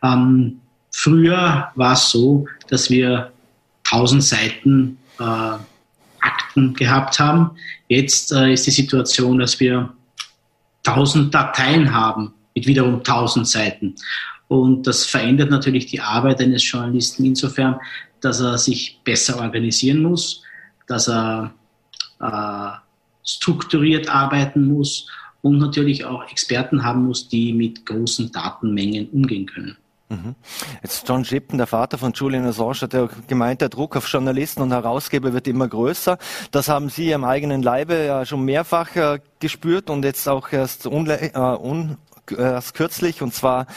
Ähm, 0.04 0.60
früher 0.92 1.72
war 1.76 1.94
es 1.94 2.10
so, 2.10 2.48
dass 2.70 2.90
wir 2.90 3.32
1000 3.86 4.24
Seiten 4.24 4.98
äh, 5.20 5.24
Akten 6.20 6.74
gehabt 6.74 7.20
haben. 7.20 7.52
Jetzt 7.88 8.32
äh, 8.32 8.54
ist 8.54 8.66
die 8.66 8.72
Situation, 8.72 9.40
dass 9.40 9.60
wir 9.60 9.94
1000 10.86 11.34
Dateien 11.34 11.94
haben 11.94 12.34
mit 12.56 12.68
wiederum 12.68 12.96
1000 12.96 13.48
Seiten. 13.48 13.96
Und 14.48 14.88
das 14.88 15.06
verändert 15.06 15.52
natürlich 15.52 15.88
die 15.88 16.02
Arbeit 16.02 16.42
eines 16.42 16.70
Journalisten 16.70 17.26
insofern, 17.26 17.80
dass 18.22 18.40
er 18.40 18.58
sich 18.58 19.00
besser 19.04 19.38
organisieren 19.40 20.02
muss, 20.02 20.42
dass 20.88 21.08
er 21.08 21.54
äh, 22.20 22.70
strukturiert 23.24 24.10
arbeiten 24.10 24.66
muss 24.68 25.08
und 25.48 25.60
natürlich 25.60 26.06
auch 26.06 26.30
Experten 26.30 26.84
haben 26.84 27.06
muss, 27.06 27.28
die 27.28 27.54
mit 27.54 27.86
großen 27.86 28.32
Datenmengen 28.32 29.10
umgehen 29.10 29.46
können. 29.46 29.78
Mhm. 30.10 30.36
Jetzt 30.82 31.08
John 31.08 31.26
Shipton, 31.26 31.58
der 31.58 31.68
Vater 31.68 31.98
von 31.98 32.14
Julian 32.14 32.46
Assange, 32.46 32.82
hat 32.82 32.94
ja 32.94 33.10
gemeint, 33.28 33.60
der 33.60 33.68
Druck 33.68 33.98
auf 33.98 34.08
Journalisten 34.08 34.62
und 34.62 34.72
Herausgeber 34.72 35.34
wird 35.34 35.48
immer 35.48 35.68
größer. 35.68 36.18
Das 36.52 36.70
haben 36.70 36.90
Sie 36.90 37.14
am 37.14 37.26
eigenen 37.26 37.62
Leibe 37.62 38.06
ja 38.06 38.26
schon 38.26 38.46
mehrfach 38.46 38.96
äh, 38.96 39.20
gespürt 39.40 39.90
und 39.90 40.06
jetzt 40.06 40.28
auch 40.30 40.52
erst, 40.54 40.86
äh, 40.86 41.30
erst 42.38 42.74
kürzlich. 42.74 43.22
Und 43.22 43.34
zwar 43.34 43.68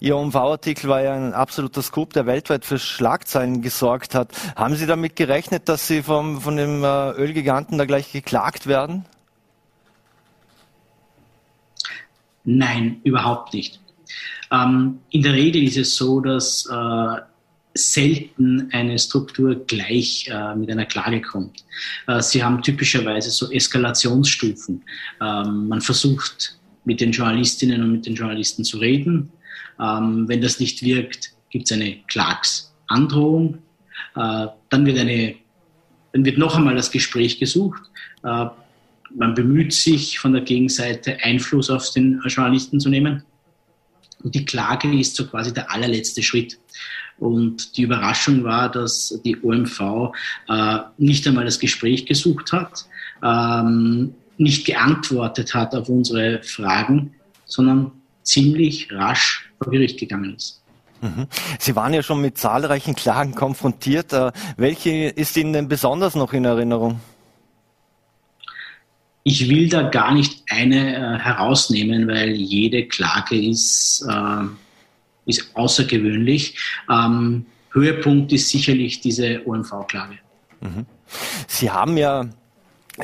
Ihr 0.00 0.16
UMV-Artikel 0.16 0.88
war 0.88 1.02
ja 1.02 1.14
ein 1.14 1.34
absoluter 1.34 1.82
Scoop, 1.82 2.12
der 2.14 2.26
weltweit 2.26 2.64
für 2.64 2.80
Schlagzeilen 2.80 3.62
gesorgt 3.62 4.16
hat. 4.16 4.32
Haben 4.56 4.74
Sie 4.74 4.86
damit 4.86 5.14
gerechnet, 5.14 5.68
dass 5.68 5.86
Sie 5.86 6.02
vom, 6.02 6.40
von 6.40 6.56
dem 6.56 6.82
äh, 6.82 7.10
Ölgiganten 7.12 7.78
da 7.78 7.84
gleich 7.84 8.10
geklagt 8.10 8.66
werden? 8.66 9.04
Nein, 12.46 13.00
überhaupt 13.04 13.52
nicht. 13.52 13.80
Ähm, 14.50 15.00
in 15.10 15.22
der 15.22 15.34
Regel 15.34 15.64
ist 15.64 15.76
es 15.76 15.96
so, 15.96 16.20
dass 16.20 16.64
äh, 16.66 17.20
selten 17.74 18.68
eine 18.72 18.98
Struktur 18.98 19.66
gleich 19.66 20.28
äh, 20.28 20.54
mit 20.54 20.70
einer 20.70 20.86
Klage 20.86 21.20
kommt. 21.20 21.64
Äh, 22.06 22.22
sie 22.22 22.42
haben 22.42 22.62
typischerweise 22.62 23.30
so 23.30 23.50
Eskalationsstufen. 23.50 24.82
Ähm, 25.20 25.68
man 25.68 25.80
versucht 25.80 26.58
mit 26.84 27.00
den 27.00 27.10
Journalistinnen 27.10 27.82
und 27.82 27.92
mit 27.92 28.06
den 28.06 28.14
Journalisten 28.14 28.64
zu 28.64 28.78
reden. 28.78 29.30
Ähm, 29.80 30.28
wenn 30.28 30.40
das 30.40 30.60
nicht 30.60 30.82
wirkt, 30.82 31.32
gibt 31.50 31.66
es 31.66 31.72
eine 31.72 31.96
Klagsandrohung. 32.06 33.58
Äh, 34.14 34.46
dann 34.70 34.86
wird 34.86 34.98
eine 34.98 35.34
dann 36.12 36.24
wird 36.24 36.38
noch 36.38 36.56
einmal 36.56 36.74
das 36.74 36.90
Gespräch 36.90 37.38
gesucht. 37.38 37.82
Man 39.16 39.34
bemüht 39.34 39.72
sich 39.72 40.18
von 40.18 40.34
der 40.34 40.42
Gegenseite 40.42 41.16
Einfluss 41.22 41.70
auf 41.70 41.90
den 41.90 42.20
Journalisten 42.26 42.78
zu 42.80 42.90
nehmen. 42.90 43.22
Und 44.22 44.34
die 44.34 44.44
Klage 44.44 44.92
ist 44.98 45.16
so 45.16 45.26
quasi 45.26 45.54
der 45.54 45.70
allerletzte 45.70 46.22
Schritt. 46.22 46.58
Und 47.18 47.78
die 47.78 47.82
Überraschung 47.82 48.44
war, 48.44 48.70
dass 48.70 49.18
die 49.24 49.42
OMV 49.42 50.12
äh, 50.48 50.78
nicht 50.98 51.26
einmal 51.26 51.46
das 51.46 51.58
Gespräch 51.58 52.04
gesucht 52.04 52.52
hat, 52.52 52.84
ähm, 53.22 54.14
nicht 54.36 54.66
geantwortet 54.66 55.54
hat 55.54 55.74
auf 55.74 55.88
unsere 55.88 56.42
Fragen, 56.42 57.14
sondern 57.46 57.92
ziemlich 58.22 58.92
rasch 58.92 59.50
vor 59.58 59.72
Gericht 59.72 59.98
gegangen 59.98 60.34
ist. 60.36 60.60
Mhm. 61.00 61.26
Sie 61.58 61.74
waren 61.74 61.94
ja 61.94 62.02
schon 62.02 62.20
mit 62.20 62.36
zahlreichen 62.36 62.94
Klagen 62.94 63.34
konfrontiert. 63.34 64.12
Äh, 64.12 64.32
welche 64.58 64.90
ist 65.08 65.38
Ihnen 65.38 65.54
denn 65.54 65.68
besonders 65.68 66.14
noch 66.14 66.34
in 66.34 66.44
Erinnerung? 66.44 67.00
Ich 69.28 69.48
will 69.48 69.68
da 69.68 69.82
gar 69.82 70.14
nicht 70.14 70.44
eine 70.50 70.94
äh, 70.94 71.18
herausnehmen, 71.18 72.06
weil 72.06 72.30
jede 72.30 72.86
Klage 72.86 73.36
ist, 73.36 74.06
äh, 74.08 74.44
ist 75.28 75.50
außergewöhnlich. 75.56 76.56
Ähm, 76.88 77.44
Höhepunkt 77.72 78.32
ist 78.32 78.50
sicherlich 78.50 79.00
diese 79.00 79.44
OMV-Klage. 79.44 80.18
Mhm. 80.60 80.86
Sie 81.48 81.68
haben 81.68 81.96
ja 81.96 82.26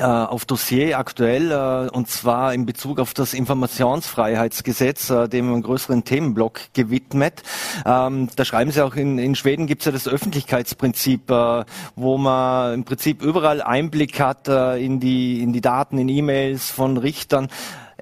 auf 0.00 0.46
Dossier 0.46 0.98
aktuell, 0.98 1.50
äh, 1.50 1.90
und 1.90 2.08
zwar 2.08 2.54
in 2.54 2.64
Bezug 2.64 2.98
auf 2.98 3.12
das 3.12 3.34
Informationsfreiheitsgesetz, 3.34 5.10
äh, 5.10 5.28
dem 5.28 5.52
einen 5.52 5.62
größeren 5.62 6.04
Themenblock 6.04 6.60
gewidmet. 6.72 7.42
Ähm, 7.84 8.28
da 8.34 8.44
schreiben 8.44 8.70
Sie 8.70 8.82
auch, 8.82 8.94
in, 8.94 9.18
in 9.18 9.34
Schweden 9.34 9.66
gibt 9.66 9.82
es 9.82 9.86
ja 9.86 9.92
das 9.92 10.08
Öffentlichkeitsprinzip, 10.08 11.30
äh, 11.30 11.64
wo 11.94 12.16
man 12.16 12.74
im 12.74 12.84
Prinzip 12.84 13.22
überall 13.22 13.60
Einblick 13.60 14.18
hat 14.18 14.48
äh, 14.48 14.76
in, 14.82 14.98
die, 14.98 15.42
in 15.42 15.52
die 15.52 15.60
Daten, 15.60 15.98
in 15.98 16.08
E-Mails 16.08 16.70
von 16.70 16.96
Richtern. 16.96 17.48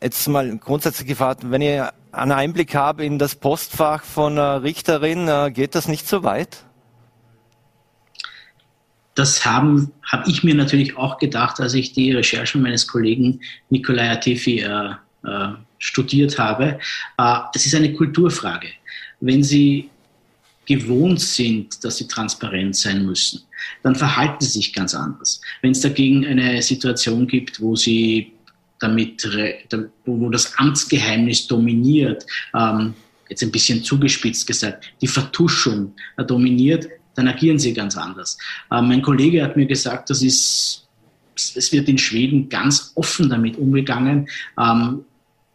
Jetzt 0.01 0.29
mal 0.29 0.57
grundsätzlich 0.59 1.09
gefragt, 1.09 1.51
wenn 1.51 1.61
ich 1.61 1.83
einen 2.13 2.33
Einblick 2.33 2.75
habe 2.75 3.05
in 3.05 3.19
das 3.19 3.35
Postfach 3.35 4.05
von 4.05 4.39
Richterin, 4.39 5.29
äh, 5.29 5.51
geht 5.53 5.75
das 5.75 5.89
nicht 5.89 6.07
so 6.09 6.23
weit? 6.23 6.65
Das 9.15 9.45
habe 9.45 9.91
ich 10.27 10.45
mir 10.45 10.55
natürlich 10.55 10.97
auch 10.97 11.19
gedacht, 11.19 11.61
als 11.61 11.75
ich 11.75 11.93
die 11.93 12.13
Recherchen 12.13 12.63
meines 12.63 12.87
Kollegen 12.87 13.41
Nikolai 13.69 14.11
Atifi 14.11 14.61
äh, 14.61 14.95
äh, 15.25 15.49
studiert 15.79 16.39
habe. 16.39 16.79
Äh, 17.19 17.39
es 17.55 17.67
ist 17.67 17.75
eine 17.75 17.93
Kulturfrage. 17.93 18.69
Wenn 19.21 19.43
Sie 19.43 19.91
gewohnt 20.71 21.21
sind, 21.21 21.85
dass 21.85 21.97
sie 21.97 22.07
transparent 22.07 22.77
sein 22.77 23.05
müssen, 23.05 23.43
dann 23.83 23.97
verhalten 23.97 24.45
sie 24.45 24.53
sich 24.53 24.73
ganz 24.73 24.95
anders. 24.95 25.41
Wenn 25.63 25.73
es 25.73 25.81
dagegen 25.81 26.25
eine 26.25 26.63
Situation 26.63 27.27
gibt, 27.27 27.61
wo 27.61 27.75
sie 27.75 28.33
damit, 28.79 29.29
wo 30.07 30.31
das 30.31 30.57
Amtsgeheimnis 30.59 31.49
dominiert, 31.49 32.25
ähm, 32.55 32.95
jetzt 33.29 33.43
ein 33.43 33.51
bisschen 33.51 33.83
zugespitzt 33.83 34.47
gesagt, 34.47 34.85
die 35.01 35.09
Vertuschung 35.09 35.93
dominiert, 36.29 36.87
dann 37.15 37.29
agieren 37.29 37.59
sie 37.59 37.73
ganz 37.73 37.97
anders. 37.97 38.39
Äh, 38.71 38.83
mein 38.83 39.03
Kollege 39.03 39.43
hat 39.43 39.57
mir 39.57 39.67
gesagt, 39.67 40.11
das 40.11 40.23
ist, 40.23 40.89
es 41.35 41.73
wird 41.73 41.89
in 41.89 41.99
Schweden 41.99 42.49
ganz 42.49 42.93
offen 42.95 43.29
damit 43.29 43.57
umgegangen. 43.57 44.29
Ähm, 44.59 45.05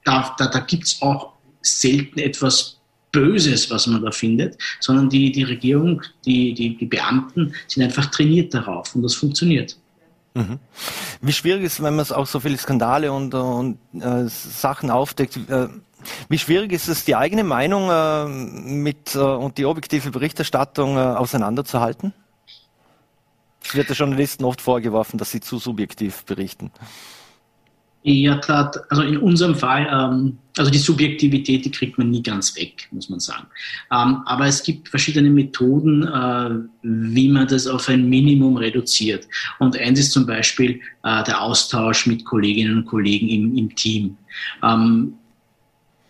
da 0.04 0.36
da, 0.38 0.48
da 0.48 0.60
gibt 0.60 0.86
es 0.86 1.02
auch 1.02 1.34
selten 1.62 2.20
etwas 2.20 2.78
Böses, 3.12 3.72
was 3.72 3.88
man 3.88 4.04
da 4.04 4.12
findet, 4.12 4.58
sondern 4.82 5.10
die, 5.10 5.32
die 5.32 5.44
Regierung, 5.44 6.02
die, 6.26 6.54
die, 6.54 6.76
die 6.76 6.86
Beamten 6.86 7.54
sind 7.68 7.84
einfach 7.84 8.08
trainiert 8.08 8.54
darauf 8.54 8.94
und 8.94 9.04
das 9.04 9.16
funktioniert. 9.16 9.78
Mhm. 10.34 10.60
Wie 11.22 11.32
schwierig 11.32 11.64
ist, 11.64 11.82
wenn 11.82 11.96
man 11.96 12.06
auch 12.12 12.28
so 12.28 12.42
viele 12.42 12.58
Skandale 12.58 13.12
und, 13.14 13.34
und 13.34 13.78
äh, 13.94 14.28
Sachen 14.28 14.92
aufdeckt, 14.92 15.38
äh, 15.48 15.70
wie 16.30 16.38
schwierig 16.38 16.72
ist 16.72 16.88
es, 16.88 17.06
die 17.06 17.16
eigene 17.16 17.44
Meinung 17.44 17.90
äh, 17.90 18.28
mit 18.28 19.16
äh, 19.16 19.20
und 19.20 19.58
die 19.58 19.66
objektive 19.66 20.12
Berichterstattung 20.12 20.98
äh, 20.98 21.00
auseinanderzuhalten? 21.00 22.14
Es 23.64 23.74
wird 23.74 23.90
der 23.90 23.96
Journalisten 23.96 24.44
oft 24.46 24.62
vorgeworfen, 24.62 25.18
dass 25.18 25.32
sie 25.32 25.42
zu 25.42 25.58
subjektiv 25.58 26.24
berichten. 26.26 26.72
Ja, 28.08 28.38
klar. 28.38 28.72
Also 28.90 29.02
in 29.02 29.18
unserem 29.18 29.56
Fall, 29.56 29.88
ähm, 29.92 30.38
also 30.60 30.70
die 30.70 30.78
Subjektivität, 30.78 31.66
die 31.66 31.72
kriegt 31.72 31.98
man 31.98 32.12
nie 32.12 32.22
ganz 32.22 32.56
weg, 32.56 32.88
muss 32.92 33.10
man 33.10 33.20
sagen. 33.20 33.48
Ähm, 33.92 34.22
aber 34.28 34.46
es 34.46 34.62
gibt 34.62 34.90
verschiedene 34.90 35.32
Methoden, 35.32 36.04
äh, 36.04 36.50
wie 36.84 37.30
man 37.30 37.48
das 37.48 37.66
auf 37.66 37.90
ein 37.90 38.08
Minimum 38.08 38.58
reduziert. 38.58 39.28
Und 39.58 39.76
eins 39.80 40.00
ist 40.00 40.12
zum 40.12 40.28
Beispiel 40.28 40.80
äh, 41.04 41.24
der 41.24 41.42
Austausch 41.42 42.06
mit 42.06 42.26
Kolleginnen 42.26 42.78
und 42.78 42.86
Kollegen 42.86 43.28
im, 43.28 43.58
im 43.58 43.76
Team. 43.76 44.16
Ähm, 44.62 45.16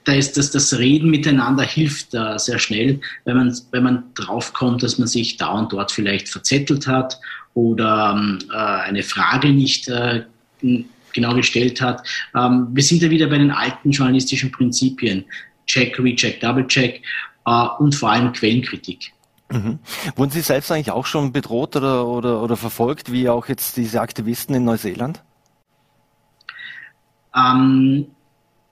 da 0.05 0.13
ist 0.13 0.37
das, 0.37 0.51
das 0.51 0.77
Reden 0.77 1.09
miteinander 1.09 1.63
hilft 1.63 2.13
da 2.13 2.39
sehr 2.39 2.59
schnell, 2.59 3.01
wenn 3.25 3.37
man, 3.37 3.57
wenn 3.71 3.83
man 3.83 4.03
draufkommt, 4.13 4.83
dass 4.83 4.97
man 4.97 5.07
sich 5.07 5.37
da 5.37 5.49
und 5.49 5.73
dort 5.73 5.91
vielleicht 5.91 6.29
verzettelt 6.29 6.87
hat 6.87 7.19
oder 7.55 8.15
ähm, 8.15 8.39
äh, 8.51 8.55
eine 8.55 9.03
Frage 9.03 9.49
nicht 9.49 9.87
äh, 9.87 10.23
genau 11.13 11.33
gestellt 11.33 11.81
hat. 11.81 12.07
Ähm, 12.35 12.67
wir 12.71 12.83
sind 12.83 13.01
ja 13.01 13.09
wieder 13.09 13.27
bei 13.27 13.39
den 13.39 13.51
alten 13.51 13.91
journalistischen 13.91 14.51
Prinzipien. 14.51 15.25
Check, 15.65 15.97
Recheck, 15.97 16.39
Double 16.39 16.67
Check 16.67 17.01
äh, 17.45 17.65
und 17.79 17.95
vor 17.95 18.11
allem 18.11 18.31
Quellenkritik. 18.31 19.11
Mhm. 19.51 19.79
Wurden 20.15 20.31
Sie 20.31 20.41
selbst 20.41 20.71
eigentlich 20.71 20.91
auch 20.91 21.05
schon 21.05 21.31
bedroht 21.31 21.75
oder, 21.75 22.05
oder, 22.07 22.41
oder 22.43 22.57
verfolgt, 22.57 23.11
wie 23.11 23.29
auch 23.29 23.47
jetzt 23.47 23.77
diese 23.77 24.01
Aktivisten 24.01 24.55
in 24.55 24.65
Neuseeland? 24.65 25.23
Ähm, 27.35 28.07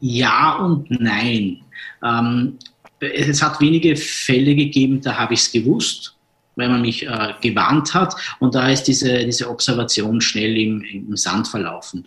ja 0.03 0.57
und 0.57 0.91
nein. 0.91 1.61
Ähm, 2.03 2.59
es 2.99 3.41
hat 3.41 3.61
wenige 3.61 3.95
Fälle 3.95 4.53
gegeben, 4.53 5.01
da 5.01 5.17
habe 5.17 5.33
ich 5.33 5.41
es 5.41 5.51
gewusst, 5.51 6.15
weil 6.55 6.69
man 6.69 6.81
mich 6.81 7.07
äh, 7.07 7.33
gewarnt 7.41 7.93
hat 7.93 8.15
und 8.39 8.53
da 8.53 8.69
ist 8.69 8.83
diese, 8.83 9.25
diese 9.25 9.49
Observation 9.49 10.19
schnell 10.19 10.57
im, 10.57 10.83
im 10.83 11.15
Sand 11.15 11.47
verlaufen. 11.47 12.05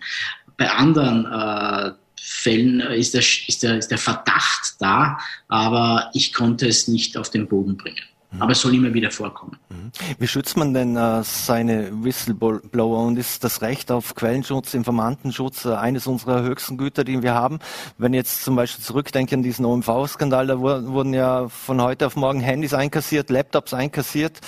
Bei 0.59 0.71
anderen 0.71 1.25
äh, 1.27 1.93
Fällen 2.21 2.81
ist 2.81 3.15
der, 3.15 3.21
ist, 3.21 3.63
der, 3.63 3.79
ist 3.79 3.91
der 3.91 3.99
Verdacht 3.99 4.75
da, 4.79 5.19
aber 5.49 6.11
ich 6.13 6.33
konnte 6.35 6.67
es 6.69 6.89
nicht 6.89 7.17
auf 7.17 7.31
den 7.31 7.49
Boden 7.49 7.77
bringen. 7.77 8.05
Mhm. 8.37 8.43
Aber 8.43 8.53
es 8.53 8.61
soll 8.61 8.75
immer 8.75 8.93
wieder 8.93 9.11
vorkommen. 9.11 9.57
Mhm. 9.69 9.91
Wie 10.19 10.27
schützt 10.27 10.57
man 10.57 10.75
denn 10.75 10.97
äh, 10.97 11.23
seine 11.23 11.91
Whistleblower 12.05 13.05
und 13.05 13.19
ist 13.19 13.45
das 13.45 13.63
Recht 13.63 13.91
auf 13.91 14.15
Quellenschutz, 14.15 14.75
Informantenschutz 14.75 15.65
äh, 15.65 15.75
eines 15.75 16.07
unserer 16.07 16.43
höchsten 16.43 16.77
Güter, 16.77 17.05
die 17.05 17.23
wir 17.23 17.35
haben? 17.35 17.59
Wenn 17.99 18.13
ich 18.13 18.19
jetzt 18.19 18.45
zum 18.45 18.57
Beispiel 18.57 18.85
zurückdenke 18.85 19.35
an 19.35 19.43
diesen 19.43 19.65
OMV-Skandal, 19.65 20.47
da 20.47 20.61
wurden 20.61 21.15
ja 21.15 21.49
von 21.49 21.81
heute 21.81 22.07
auf 22.07 22.17
morgen 22.17 22.41
Handys 22.41 22.75
einkassiert, 22.75 23.31
Laptops 23.31 23.75
einkassiert. 23.75 24.41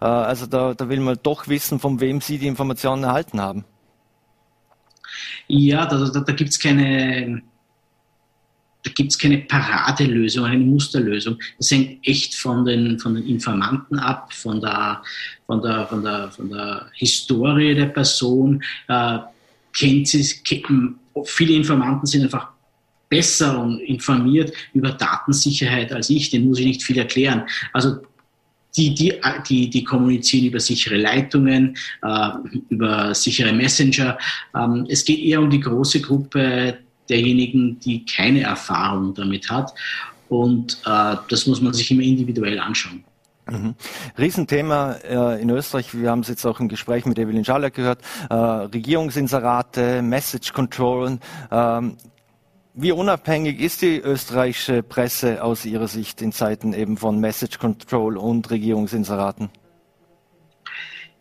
Äh, 0.00 0.04
also 0.04 0.46
da, 0.46 0.74
da 0.74 0.88
will 0.88 1.00
man 1.00 1.18
doch 1.22 1.48
wissen, 1.48 1.78
von 1.78 2.00
wem 2.00 2.20
Sie 2.20 2.38
die 2.38 2.46
Informationen 2.46 3.04
erhalten 3.04 3.40
haben. 3.40 3.64
Ja, 5.48 5.86
da, 5.86 5.98
da, 5.98 6.20
da 6.20 6.32
gibt 6.32 6.50
es 6.50 6.58
keine 6.58 7.42
da 8.86 8.92
gibt 8.92 9.10
es 9.10 9.18
keine 9.18 9.38
Paradelösung, 9.38 10.44
eine 10.44 10.64
Musterlösung. 10.64 11.38
Das 11.58 11.72
hängt 11.72 12.06
echt 12.06 12.36
von 12.36 12.64
den, 12.64 13.00
von 13.00 13.16
den 13.16 13.26
Informanten 13.26 13.98
ab, 13.98 14.32
von 14.32 14.60
der, 14.60 15.02
von 15.46 15.60
der, 15.60 15.86
von 15.88 16.04
der, 16.04 16.30
von 16.30 16.48
der 16.48 16.86
Historie 16.94 17.74
der 17.74 17.86
Person. 17.86 18.62
Äh, 18.86 19.18
kennt 19.76 20.08
viele 21.24 21.54
Informanten 21.54 22.06
sind 22.06 22.22
einfach 22.22 22.48
besser 23.08 23.60
und 23.60 23.80
informiert 23.80 24.52
über 24.72 24.92
Datensicherheit 24.92 25.92
als 25.92 26.08
ich, 26.08 26.30
den 26.30 26.46
muss 26.46 26.60
ich 26.60 26.66
nicht 26.66 26.82
viel 26.82 26.98
erklären. 26.98 27.42
Also 27.72 27.96
die, 28.76 28.94
die, 28.94 29.14
die, 29.48 29.68
die 29.68 29.84
kommunizieren 29.84 30.46
über 30.46 30.60
sichere 30.60 30.96
Leitungen, 30.96 31.76
äh, 32.02 32.28
über 32.68 33.14
sichere 33.14 33.52
Messenger. 33.52 34.16
Ähm, 34.54 34.86
es 34.88 35.04
geht 35.04 35.18
eher 35.18 35.40
um 35.40 35.50
die 35.50 35.60
große 35.60 36.00
Gruppe 36.02 36.78
derjenigen, 37.08 37.78
die 37.80 38.04
keine 38.04 38.42
Erfahrung 38.42 39.14
damit 39.14 39.50
hat. 39.50 39.72
Und 40.28 40.78
äh, 40.84 41.16
das 41.28 41.46
muss 41.46 41.60
man 41.60 41.72
sich 41.72 41.90
immer 41.90 42.02
individuell 42.02 42.58
anschauen. 42.58 43.04
Mhm. 43.48 43.76
Riesenthema 44.18 44.94
äh, 45.04 45.40
in 45.40 45.50
Österreich, 45.50 45.94
wir 45.94 46.10
haben 46.10 46.20
es 46.20 46.28
jetzt 46.28 46.44
auch 46.44 46.58
im 46.58 46.68
Gespräch 46.68 47.06
mit 47.06 47.18
Evelyn 47.18 47.44
Schaller 47.44 47.70
gehört, 47.70 48.00
äh, 48.28 48.34
Regierungsinserate, 48.34 50.02
Message 50.02 50.52
Control. 50.52 51.18
Ähm, 51.52 51.96
wie 52.74 52.92
unabhängig 52.92 53.60
ist 53.60 53.82
die 53.82 53.98
österreichische 53.98 54.82
Presse 54.82 55.42
aus 55.42 55.64
Ihrer 55.64 55.88
Sicht 55.88 56.20
in 56.20 56.32
Zeiten 56.32 56.72
eben 56.72 56.96
von 56.96 57.20
Message 57.20 57.58
Control 57.58 58.16
und 58.16 58.50
Regierungsinseraten? 58.50 59.48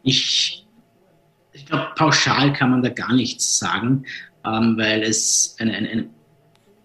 Ich, 0.01 0.65
ich 1.53 1.65
glaube, 1.65 1.87
pauschal 1.95 2.53
kann 2.53 2.71
man 2.71 2.81
da 2.81 2.89
gar 2.89 3.13
nichts 3.13 3.59
sagen 3.59 4.03
ähm, 4.45 4.77
weil 4.77 5.03
es 5.03 5.55
ein, 5.59 5.69
ein, 5.69 6.09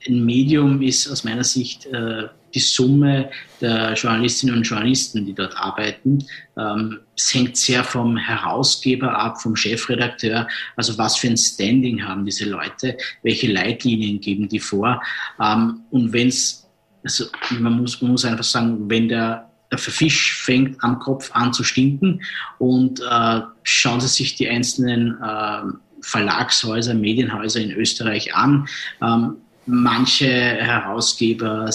ein, 0.06 0.24
Medium 0.24 0.80
ist 0.80 1.10
aus 1.10 1.24
meiner 1.24 1.44
Sicht 1.44 1.86
äh, 1.86 2.28
die 2.54 2.60
Summe 2.60 3.30
der 3.60 3.92
Journalistinnen 3.94 4.56
und 4.56 4.62
Journalisten, 4.62 5.24
die 5.24 5.34
dort 5.34 5.56
arbeiten. 5.56 6.24
Ähm, 6.56 7.00
es 7.16 7.32
hängt 7.34 7.56
sehr 7.56 7.84
vom 7.84 8.16
Herausgeber 8.16 9.16
ab, 9.16 9.40
vom 9.40 9.54
Chefredakteur. 9.54 10.48
Also 10.76 10.96
was 10.98 11.16
für 11.16 11.28
ein 11.28 11.36
Standing 11.36 12.02
haben 12.02 12.24
diese 12.24 12.46
Leute? 12.46 12.96
Welche 13.22 13.52
Leitlinien 13.52 14.20
geben 14.20 14.48
die 14.48 14.60
vor? 14.60 15.02
Ähm, 15.40 15.80
und 15.90 16.12
wenn 16.12 16.28
es, 16.28 16.66
also 17.04 17.26
man 17.58 17.74
muss, 17.74 18.00
man 18.00 18.12
muss 18.12 18.24
einfach 18.24 18.44
sagen, 18.44 18.88
wenn 18.88 19.08
der 19.08 19.50
der 19.70 19.78
Fisch 19.78 20.34
fängt 20.34 20.82
am 20.82 20.98
Kopf 20.98 21.30
an 21.32 21.52
zu 21.52 21.62
stinken 21.62 22.22
und 22.58 23.00
äh, 23.00 23.40
schauen 23.62 24.00
Sie 24.00 24.08
sich 24.08 24.34
die 24.34 24.48
einzelnen 24.48 25.16
äh, 25.22 25.62
Verlagshäuser, 26.02 26.94
Medienhäuser 26.94 27.60
in 27.60 27.72
Österreich 27.72 28.34
an. 28.34 28.68
Ähm, 29.02 29.36
manche 29.66 30.26
Herausgeber 30.26 31.70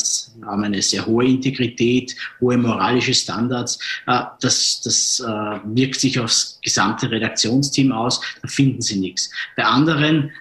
haben 0.45 0.63
eine 0.63 0.81
sehr 0.81 1.05
hohe 1.05 1.25
Integrität, 1.25 2.15
hohe 2.41 2.57
moralische 2.57 3.13
Standards. 3.13 3.79
Äh, 4.07 4.21
das, 4.41 4.81
das 4.81 5.19
äh, 5.19 5.59
wirkt 5.65 5.99
sich 5.99 6.19
aufs 6.19 6.59
gesamte 6.63 7.09
Redaktionsteam 7.09 7.91
aus. 7.91 8.21
Da 8.41 8.47
finden 8.47 8.81
sie 8.81 8.99
nichts. 8.99 9.31
Bei 9.55 9.63
anderen 9.63 10.31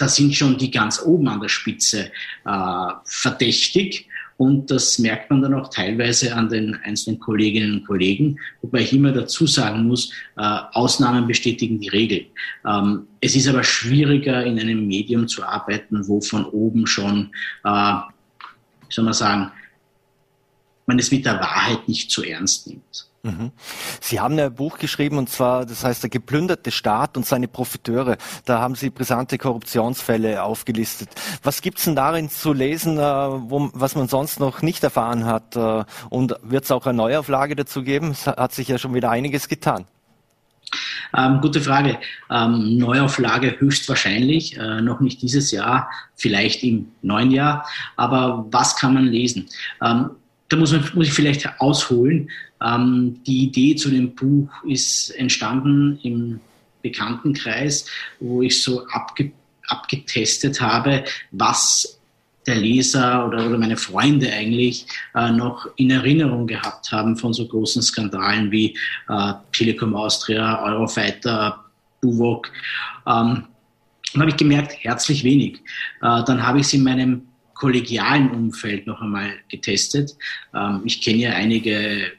da 0.00 0.08
sind 0.08 0.34
schon 0.34 0.56
die 0.56 0.70
ganz 0.70 1.02
oben 1.02 1.28
an 1.28 1.40
der 1.40 1.50
Spitze 1.50 2.10
äh, 2.46 2.86
verdächtig 3.04 4.08
Und 4.40 4.70
das 4.70 4.98
merkt 4.98 5.28
man 5.28 5.42
dann 5.42 5.52
auch 5.52 5.68
teilweise 5.68 6.34
an 6.34 6.48
den 6.48 6.74
einzelnen 6.74 7.20
Kolleginnen 7.20 7.74
und 7.74 7.86
Kollegen, 7.86 8.40
wobei 8.62 8.80
ich 8.80 8.94
immer 8.94 9.12
dazu 9.12 9.46
sagen 9.46 9.86
muss, 9.86 10.14
äh, 10.38 10.60
Ausnahmen 10.72 11.26
bestätigen 11.26 11.78
die 11.78 11.90
Regel. 11.90 12.24
Ähm, 12.66 13.06
es 13.20 13.36
ist 13.36 13.48
aber 13.48 13.62
schwieriger, 13.62 14.42
in 14.46 14.58
einem 14.58 14.86
Medium 14.86 15.28
zu 15.28 15.44
arbeiten, 15.44 16.08
wo 16.08 16.22
von 16.22 16.46
oben 16.46 16.86
schon, 16.86 17.32
äh, 17.64 17.68
wie 17.68 18.88
soll 18.88 19.04
man 19.04 19.12
sagen, 19.12 19.52
man 20.86 20.98
es 20.98 21.10
mit 21.10 21.26
der 21.26 21.38
Wahrheit 21.38 21.86
nicht 21.86 22.10
zu 22.10 22.24
ernst 22.24 22.66
nimmt. 22.66 23.09
Mhm. 23.22 23.52
Sie 24.00 24.18
haben 24.18 24.38
ein 24.38 24.54
Buch 24.54 24.78
geschrieben 24.78 25.18
und 25.18 25.28
zwar, 25.28 25.66
das 25.66 25.84
heißt 25.84 26.02
der 26.02 26.10
geplünderte 26.10 26.70
Staat 26.70 27.18
und 27.18 27.26
seine 27.26 27.48
Profiteure. 27.48 28.16
Da 28.46 28.60
haben 28.60 28.74
Sie 28.74 28.88
brisante 28.88 29.36
Korruptionsfälle 29.36 30.42
aufgelistet. 30.42 31.10
Was 31.42 31.60
gibt's 31.60 31.84
denn 31.84 31.96
darin 31.96 32.30
zu 32.30 32.54
lesen, 32.54 32.96
äh, 32.96 33.02
wo, 33.02 33.70
was 33.74 33.94
man 33.94 34.08
sonst 34.08 34.40
noch 34.40 34.62
nicht 34.62 34.82
erfahren 34.82 35.26
hat? 35.26 35.54
Äh, 35.54 35.84
und 36.08 36.34
wird 36.42 36.64
es 36.64 36.70
auch 36.70 36.86
eine 36.86 36.96
Neuauflage 36.96 37.56
dazu 37.56 37.82
geben? 37.82 38.12
Es 38.12 38.26
hat 38.26 38.54
sich 38.54 38.68
ja 38.68 38.78
schon 38.78 38.94
wieder 38.94 39.10
einiges 39.10 39.48
getan. 39.48 39.84
Ähm, 41.16 41.40
gute 41.42 41.60
Frage. 41.60 41.98
Ähm, 42.30 42.78
Neuauflage 42.78 43.58
höchstwahrscheinlich, 43.58 44.56
äh, 44.56 44.80
noch 44.80 45.00
nicht 45.00 45.20
dieses 45.20 45.50
Jahr, 45.50 45.90
vielleicht 46.14 46.62
im 46.62 46.92
neuen 47.02 47.32
Jahr. 47.32 47.66
Aber 47.96 48.46
was 48.50 48.76
kann 48.76 48.94
man 48.94 49.06
lesen? 49.06 49.48
Ähm, 49.82 50.10
da 50.48 50.56
muss, 50.56 50.72
man, 50.72 50.88
muss 50.94 51.08
ich 51.08 51.12
vielleicht 51.12 51.60
ausholen. 51.60 52.30
Ähm, 52.62 53.20
die 53.26 53.44
Idee 53.44 53.74
zu 53.76 53.90
dem 53.90 54.14
Buch 54.14 54.50
ist 54.64 55.10
entstanden 55.10 55.98
im 56.02 56.40
Bekanntenkreis, 56.82 57.86
wo 58.20 58.42
ich 58.42 58.62
so 58.62 58.86
abge, 58.88 59.32
abgetestet 59.68 60.60
habe, 60.60 61.04
was 61.30 62.00
der 62.46 62.56
Leser 62.56 63.26
oder, 63.26 63.46
oder 63.46 63.58
meine 63.58 63.76
Freunde 63.76 64.32
eigentlich 64.32 64.86
äh, 65.14 65.30
noch 65.30 65.68
in 65.76 65.90
Erinnerung 65.90 66.46
gehabt 66.46 66.90
haben 66.90 67.16
von 67.16 67.32
so 67.32 67.46
großen 67.46 67.82
Skandalen 67.82 68.50
wie 68.50 68.76
äh, 69.08 69.32
Telekom 69.52 69.94
Austria, 69.94 70.62
Eurofighter, 70.64 71.64
Buwok. 72.00 72.50
Ähm, 73.06 73.44
dann 74.12 74.22
habe 74.22 74.30
ich 74.30 74.36
gemerkt, 74.36 74.72
herzlich 74.80 75.22
wenig. 75.22 75.58
Äh, 76.02 76.24
dann 76.24 76.44
habe 76.44 76.60
ich 76.60 76.66
es 76.66 76.72
in 76.72 76.82
meinem 76.82 77.22
kollegialen 77.54 78.30
Umfeld 78.30 78.86
noch 78.86 79.02
einmal 79.02 79.34
getestet. 79.48 80.16
Ähm, 80.54 80.80
ich 80.84 81.02
kenne 81.02 81.18
ja 81.18 81.30
einige 81.32 82.10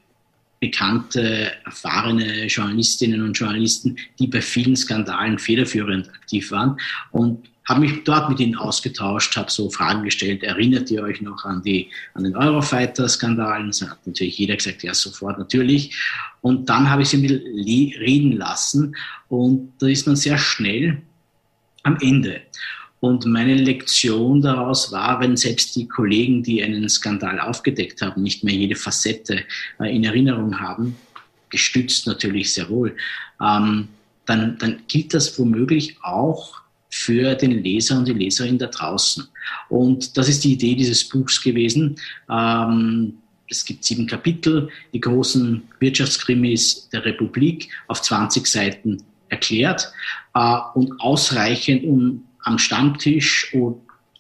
bekannte, 0.62 1.52
erfahrene 1.66 2.46
Journalistinnen 2.46 3.24
und 3.24 3.34
Journalisten, 3.34 3.98
die 4.20 4.28
bei 4.28 4.42
vielen 4.42 4.78
Skandalen 4.78 5.40
federführend 5.40 6.08
aktiv 6.10 6.52
waren 6.52 6.78
und 7.10 7.50
habe 7.66 7.82
mich 7.82 8.04
dort 8.04 8.30
mit 8.30 8.40
ihnen 8.40 8.56
ausgetauscht, 8.56 9.36
habe 9.38 9.52
so 9.52 9.70
Fragen 9.70 10.04
gestellt, 10.04 10.44
erinnert 10.44 10.90
ihr 10.92 11.04
euch 11.04 11.22
noch 11.22 11.46
an, 11.46 11.62
die, 11.64 11.90
an 12.14 12.24
den 12.24 12.36
Eurofighter-Skandalen? 12.36 13.68
Das 13.68 13.82
hat 13.82 14.06
natürlich 14.06 14.38
jeder 14.38 14.56
gesagt, 14.56 14.84
ja, 14.84 14.94
sofort, 14.94 15.38
natürlich. 15.38 15.96
Und 16.42 16.70
dann 16.70 16.90
habe 16.90 17.02
ich 17.02 17.10
sie 17.10 17.18
ein 17.18 17.22
bisschen 17.22 18.00
reden 18.00 18.32
lassen 18.34 18.96
und 19.30 19.74
da 19.80 19.88
ist 19.88 20.06
man 20.06 20.16
sehr 20.16 20.38
schnell 20.38 21.02
am 21.84 21.98
Ende. 22.02 22.42
Und 23.02 23.26
meine 23.26 23.56
Lektion 23.56 24.42
daraus 24.42 24.92
war, 24.92 25.20
wenn 25.20 25.36
selbst 25.36 25.76
die 25.76 25.88
Kollegen, 25.88 26.44
die 26.44 26.64
einen 26.64 26.88
Skandal 26.88 27.40
aufgedeckt 27.40 28.02
haben, 28.02 28.22
nicht 28.22 28.44
mehr 28.44 28.54
jede 28.54 28.76
Facette 28.76 29.44
äh, 29.80 29.94
in 29.94 30.04
Erinnerung 30.04 30.60
haben, 30.60 30.96
gestützt 31.50 32.06
natürlich 32.06 32.54
sehr 32.54 32.70
wohl, 32.70 32.96
ähm, 33.42 33.90
dann, 34.28 34.58
dann 34.60 34.84
gilt 34.88 35.16
das 35.16 35.38
womöglich 35.40 35.98
auch 36.04 36.62
für 36.92 37.34
den 37.34 37.64
Leser 37.64 37.98
und 37.98 38.08
die 38.08 38.14
Leserin 38.14 38.60
da 38.60 38.68
draußen. 38.68 39.28
Und 39.70 40.16
das 40.16 40.30
ist 40.30 40.44
die 40.44 40.54
Idee 40.54 40.76
dieses 40.76 41.10
Buchs 41.10 41.42
gewesen. 41.42 41.96
Ähm, 42.30 43.16
es 43.50 43.66
gibt 43.66 43.84
sieben 43.84 44.06
Kapitel, 44.06 44.70
die 44.94 45.02
großen 45.02 45.64
Wirtschaftskrimis 45.80 46.88
der 46.90 47.04
Republik 47.04 47.70
auf 47.88 48.02
20 48.04 48.46
Seiten 48.46 49.04
erklärt 49.30 49.92
äh, 50.36 50.58
und 50.76 51.02
ausreichend, 51.02 51.84
um 51.84 52.26
am 52.44 52.58
Stammtisch 52.58 53.56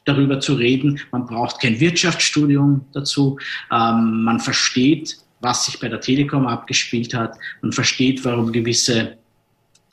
darüber 0.05 0.39
zu 0.39 0.53
reden. 0.55 0.99
Man 1.11 1.25
braucht 1.25 1.61
kein 1.61 1.79
Wirtschaftsstudium 1.79 2.85
dazu. 2.93 3.37
Ähm, 3.71 4.23
man 4.23 4.39
versteht, 4.39 5.17
was 5.41 5.65
sich 5.65 5.79
bei 5.79 5.89
der 5.89 6.01
Telekom 6.01 6.47
abgespielt 6.47 7.13
hat. 7.13 7.37
Man 7.61 7.71
versteht, 7.71 8.23
warum 8.25 8.51
gewisse 8.51 9.17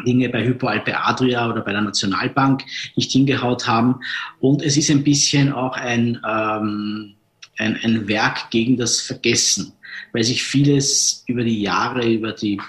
Dinge 0.07 0.29
bei 0.29 0.45
Hypo 0.45 0.69
Alpe 0.69 0.97
Adria 0.97 1.49
oder 1.51 1.63
bei 1.63 1.73
der 1.73 1.81
Nationalbank 1.81 2.63
nicht 2.97 3.11
hingehaut 3.11 3.67
haben. 3.67 3.97
Und 4.41 4.63
es 4.63 4.77
ist 4.77 4.91
ein 4.91 5.03
bisschen 5.03 5.53
auch 5.53 5.77
ein, 5.77 6.21
ähm, 6.29 7.15
ein, 7.59 7.77
ein 7.83 8.07
Werk 8.07 8.51
gegen 8.51 8.77
das 8.77 9.01
Vergessen, 9.01 9.73
weil 10.13 10.23
sich 10.23 10.43
vieles 10.43 11.25
über 11.27 11.43
die 11.43 11.61
Jahre, 11.61 12.09
über 12.09 12.33
die 12.33 12.61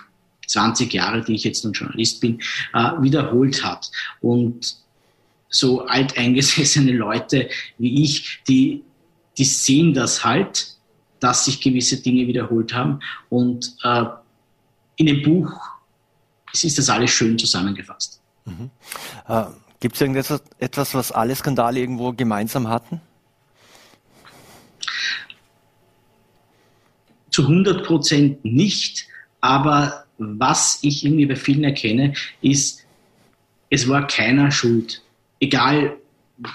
20 0.47 0.91
Jahre, 0.91 1.21
die 1.21 1.35
ich 1.35 1.43
jetzt 1.43 1.63
nun 1.63 1.73
Journalist 1.73 2.19
bin, 2.21 2.39
äh, 2.73 2.91
wiederholt 2.99 3.63
hat. 3.63 3.91
Und 4.21 4.77
so 5.49 5.85
alteingesessene 5.85 6.91
Leute 6.91 7.49
wie 7.77 8.03
ich, 8.03 8.41
die, 8.47 8.83
die 9.37 9.45
sehen 9.45 9.93
das 9.93 10.23
halt, 10.23 10.75
dass 11.19 11.45
sich 11.45 11.59
gewisse 11.59 12.01
Dinge 12.01 12.27
wiederholt 12.27 12.73
haben. 12.73 12.99
Und 13.29 13.75
äh, 13.83 14.05
in 14.95 15.07
dem 15.07 15.21
Buch 15.23 15.51
ist 16.53 16.77
das 16.77 16.89
alles 16.89 17.11
schön 17.11 17.37
zusammengefasst. 17.37 18.21
Mhm. 18.45 18.69
Äh, 19.27 19.45
Gibt 19.79 19.95
es 19.95 20.01
irgendetwas, 20.01 20.43
etwas, 20.59 20.93
was 20.93 21.11
alle 21.11 21.35
Skandale 21.35 21.79
irgendwo 21.79 22.11
gemeinsam 22.13 22.67
hatten? 22.67 23.01
Zu 27.31 27.43
100 27.43 27.85
Prozent 27.85 28.43
nicht, 28.43 29.07
aber 29.39 30.05
was 30.17 30.79
ich 30.81 31.05
irgendwie 31.05 31.25
bei 31.25 31.37
vielen 31.37 31.63
erkenne, 31.63 32.13
ist, 32.41 32.85
es 33.69 33.87
war 33.87 34.05
keiner 34.07 34.51
schuld 34.51 35.01
egal 35.39 35.97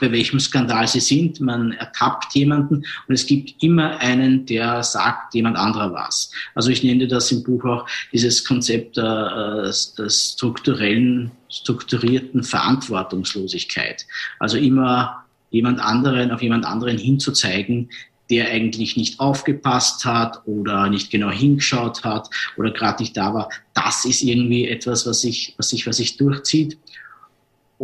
bei 0.00 0.10
welchem 0.12 0.40
Skandal 0.40 0.88
sie 0.88 1.00
sind, 1.00 1.40
man 1.40 1.72
ertappt 1.72 2.34
jemanden 2.34 2.84
und 3.06 3.14
es 3.14 3.26
gibt 3.26 3.62
immer 3.62 3.98
einen, 3.98 4.46
der 4.46 4.82
sagt, 4.82 5.34
jemand 5.34 5.58
anderer 5.58 5.92
war's. 5.92 6.30
Also 6.54 6.70
ich 6.70 6.82
nenne 6.82 7.06
das 7.06 7.30
im 7.30 7.42
Buch 7.42 7.64
auch 7.64 7.86
dieses 8.12 8.44
Konzept 8.44 8.96
der, 8.96 9.66
äh, 9.66 9.72
der 9.98 10.08
strukturellen, 10.08 11.30
strukturierten 11.50 12.42
Verantwortungslosigkeit. 12.42 14.06
Also 14.38 14.56
immer 14.56 15.24
jemand 15.50 15.80
anderen, 15.80 16.30
auf 16.30 16.42
jemand 16.42 16.64
anderen 16.64 16.98
hinzuzeigen, 16.98 17.90
der 18.30 18.48
eigentlich 18.48 18.96
nicht 18.96 19.20
aufgepasst 19.20 20.06
hat 20.06 20.40
oder 20.46 20.88
nicht 20.88 21.10
genau 21.10 21.30
hingeschaut 21.30 22.04
hat 22.04 22.30
oder 22.56 22.70
gerade 22.70 23.02
nicht 23.02 23.16
da 23.16 23.34
war. 23.34 23.50
Das 23.74 24.06
ist 24.06 24.22
irgendwie 24.22 24.66
etwas, 24.66 25.06
was 25.06 25.20
sich, 25.20 25.54
was 25.58 25.68
sich, 25.68 25.86
was 25.86 25.98
sich 25.98 26.16
durchzieht. 26.16 26.78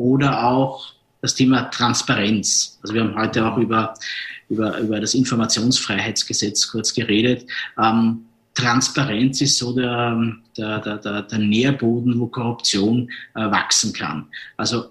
Oder 0.01 0.45
auch 0.45 0.95
das 1.21 1.35
Thema 1.35 1.65
Transparenz. 1.65 2.79
Also 2.83 2.95
wir 2.95 3.03
haben 3.03 3.15
heute 3.15 3.45
auch 3.45 3.59
über, 3.59 3.93
über, 4.49 4.79
über 4.79 4.99
das 4.99 5.13
Informationsfreiheitsgesetz 5.15 6.69
kurz 6.69 6.95
geredet. 6.95 7.47
Ähm, 7.79 8.25
Transparenz 8.55 9.43
ist 9.43 9.59
so 9.59 9.75
der, 9.75 10.19
der, 10.57 10.79
der, 10.81 10.97
der, 10.97 11.23
der 11.23 11.39
Nährboden, 11.39 12.19
wo 12.19 12.29
Korruption 12.29 13.11
äh, 13.35 13.51
wachsen 13.51 13.93
kann. 13.93 14.27
Also 14.57 14.87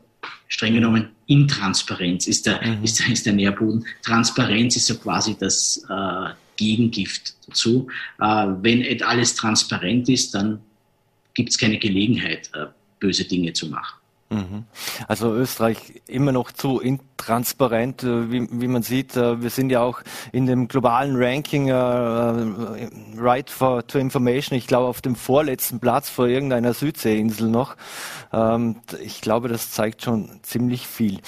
streng 0.48 0.76
genommen 0.76 1.10
Intransparenz 1.26 2.28
ist 2.28 2.46
der, 2.46 2.62
mhm. 2.62 2.84
ist, 2.84 3.08
ist 3.10 3.26
der 3.26 3.34
Nährboden. 3.34 3.86
Transparenz 4.04 4.76
ist 4.76 4.86
so 4.86 4.96
quasi 4.98 5.36
das 5.40 5.84
äh, 5.90 6.30
Gegengift 6.56 7.34
dazu. 7.48 7.88
Äh, 8.20 8.48
wenn 8.62 9.02
alles 9.02 9.34
transparent 9.34 10.08
ist, 10.08 10.36
dann 10.36 10.60
gibt 11.34 11.50
es 11.50 11.58
keine 11.58 11.80
Gelegenheit, 11.80 12.52
äh, 12.54 12.68
böse 13.00 13.26
Dinge 13.26 13.54
zu 13.54 13.70
machen. 13.70 13.99
Mhm. 14.30 14.66
Also 15.08 15.34
Österreich 15.34 16.02
immer 16.08 16.32
noch 16.32 16.52
zu 16.52 16.80
intransparent, 16.80 18.04
äh, 18.04 18.32
wie, 18.32 18.48
wie 18.52 18.68
man 18.68 18.84
sieht. 18.84 19.18
Äh, 19.18 19.42
wir 19.42 19.50
sind 19.50 19.72
ja 19.72 19.82
auch 19.82 20.02
in 20.32 20.46
dem 20.46 20.68
globalen 20.68 21.16
Ranking 21.16 21.72
uh, 21.72 23.20
Right 23.20 23.50
for, 23.50 23.86
to 23.88 23.98
Information, 23.98 24.56
ich 24.58 24.68
glaube 24.68 24.88
auf 24.88 25.02
dem 25.02 25.16
vorletzten 25.16 25.80
Platz 25.80 26.10
vor 26.10 26.28
irgendeiner 26.28 26.74
Südseeinsel 26.74 27.50
noch. 27.50 27.76
Ähm, 28.32 28.76
ich 29.02 29.22
glaube, 29.22 29.48
das 29.48 29.72
zeigt 29.72 30.04
schon 30.04 30.40
ziemlich 30.44 30.86
viel. 30.86 31.22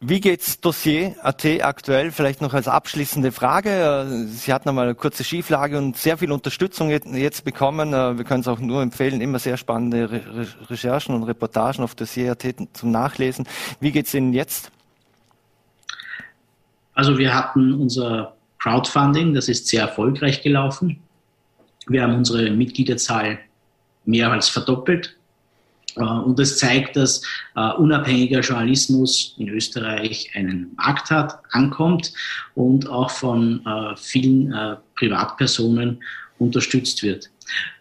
Wie 0.00 0.20
geht's 0.20 0.60
Dossier 0.60 1.16
AT 1.24 1.44
aktuell? 1.60 2.12
Vielleicht 2.12 2.40
noch 2.40 2.54
als 2.54 2.68
abschließende 2.68 3.32
Frage. 3.32 3.70
Äh, 3.70 4.26
Sie 4.26 4.52
hatten 4.52 4.68
einmal 4.68 4.84
eine 4.84 4.94
kurze 4.94 5.24
Schieflage 5.24 5.76
und 5.76 5.96
sehr 5.96 6.16
viel 6.16 6.30
Unterstützung 6.30 6.90
jetzt 6.90 7.44
bekommen. 7.44 7.92
Äh, 7.92 8.16
wir 8.16 8.24
können 8.24 8.42
es 8.42 8.48
auch 8.48 8.60
nur 8.60 8.80
empfehlen, 8.80 9.20
immer 9.20 9.40
sehr 9.40 9.56
spannende 9.56 10.08
Re 10.08 10.46
Recherchen 10.70 11.16
und 11.16 11.24
Reportagen 11.24 11.82
auf 11.82 11.96
Dossier 11.96 12.30
AT 12.30 12.44
zum 12.74 12.92
Nachlesen. 12.92 13.48
Wie 13.80 13.90
geht's 13.90 14.14
Ihnen 14.14 14.32
jetzt? 14.32 14.70
Also 16.94 17.18
wir 17.18 17.34
hatten 17.34 17.74
unser 17.74 18.36
Crowdfunding, 18.60 19.34
das 19.34 19.48
ist 19.48 19.66
sehr 19.66 19.82
erfolgreich 19.82 20.42
gelaufen. 20.42 21.00
Wir 21.88 22.02
haben 22.02 22.14
unsere 22.14 22.50
Mitgliederzahl 22.50 23.40
mehr 24.04 24.30
als 24.30 24.48
verdoppelt 24.48 25.17
und 26.04 26.38
das 26.38 26.58
zeigt, 26.58 26.96
dass 26.96 27.22
äh, 27.56 27.72
unabhängiger 27.72 28.40
Journalismus 28.40 29.34
in 29.38 29.48
Österreich 29.48 30.30
einen 30.34 30.74
Markt 30.76 31.10
hat, 31.10 31.40
ankommt 31.50 32.12
und 32.54 32.88
auch 32.88 33.10
von 33.10 33.64
äh, 33.66 33.96
vielen 33.96 34.52
äh, 34.52 34.76
Privatpersonen 34.96 36.02
unterstützt 36.38 37.02
wird. 37.02 37.30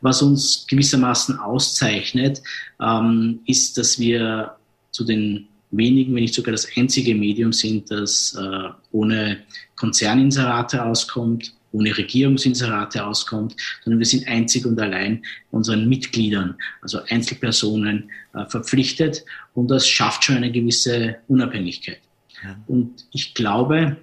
Was 0.02 0.22
uns 0.22 0.66
gewissermaßen 0.68 1.38
auszeichnet, 1.40 2.42
ähm, 2.82 3.40
ist, 3.46 3.78
dass 3.78 4.00
wir 4.00 4.56
zu 4.92 5.04
den 5.04 5.48
wenigen, 5.72 6.16
wenn 6.16 6.22
nicht 6.22 6.34
sogar 6.34 6.54
das 6.54 6.68
einzige 6.78 7.14
Medium 7.14 7.52
sind, 7.52 7.92
das 7.92 8.38
äh, 8.40 8.70
ohne 8.92 9.40
Konzerninserate 9.76 10.84
auskommt, 10.84 11.54
ohne 11.72 11.96
Regierungsinserate 11.98 13.06
auskommt, 13.06 13.56
sondern 13.84 14.00
wir 14.00 14.06
sind 14.06 14.28
einzig 14.28 14.66
und 14.66 14.80
allein 14.80 15.24
unseren 15.52 15.88
Mitgliedern, 15.88 16.56
also 16.82 17.00
Einzelpersonen, 17.08 18.10
äh, 18.34 18.46
verpflichtet 18.46 19.24
und 19.54 19.70
das 19.70 19.88
schafft 19.88 20.24
schon 20.24 20.38
eine 20.38 20.52
gewisse 20.52 21.18
Unabhängigkeit. 21.28 22.00
Ja. 22.44 22.58
Und 22.68 23.06
ich 23.12 23.34
glaube, 23.34 23.98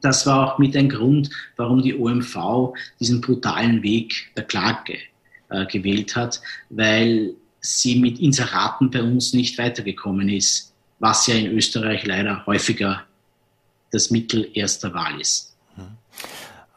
das 0.00 0.26
war 0.26 0.54
auch 0.54 0.58
mit 0.58 0.76
ein 0.76 0.88
Grund, 0.88 1.30
warum 1.56 1.82
die 1.82 1.94
OMV 1.94 2.74
diesen 2.98 3.20
brutalen 3.20 3.82
Weg 3.82 4.30
der 4.36 4.44
Klage 4.44 4.98
äh, 5.50 5.66
gewählt 5.66 6.16
hat, 6.16 6.40
weil 6.70 7.34
sie 7.60 7.96
mit 7.96 8.18
Inseraten 8.18 8.90
bei 8.90 9.02
uns 9.02 9.34
nicht 9.34 9.58
weitergekommen 9.58 10.28
ist, 10.28 10.72
was 10.98 11.26
ja 11.26 11.34
in 11.34 11.52
Österreich 11.52 12.06
leider 12.06 12.46
häufiger 12.46 13.04
das 13.90 14.10
Mittel 14.10 14.48
erster 14.54 14.94
Wahl 14.94 15.20
ist. 15.20 15.49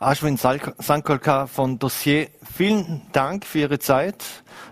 Ashwin 0.04 0.38
Sankolka 0.38 1.48
von 1.48 1.80
Dossier, 1.80 2.28
vielen 2.52 3.02
Dank 3.14 3.46
für 3.46 3.60
Ihre 3.60 3.80
Zeit. 3.80 4.24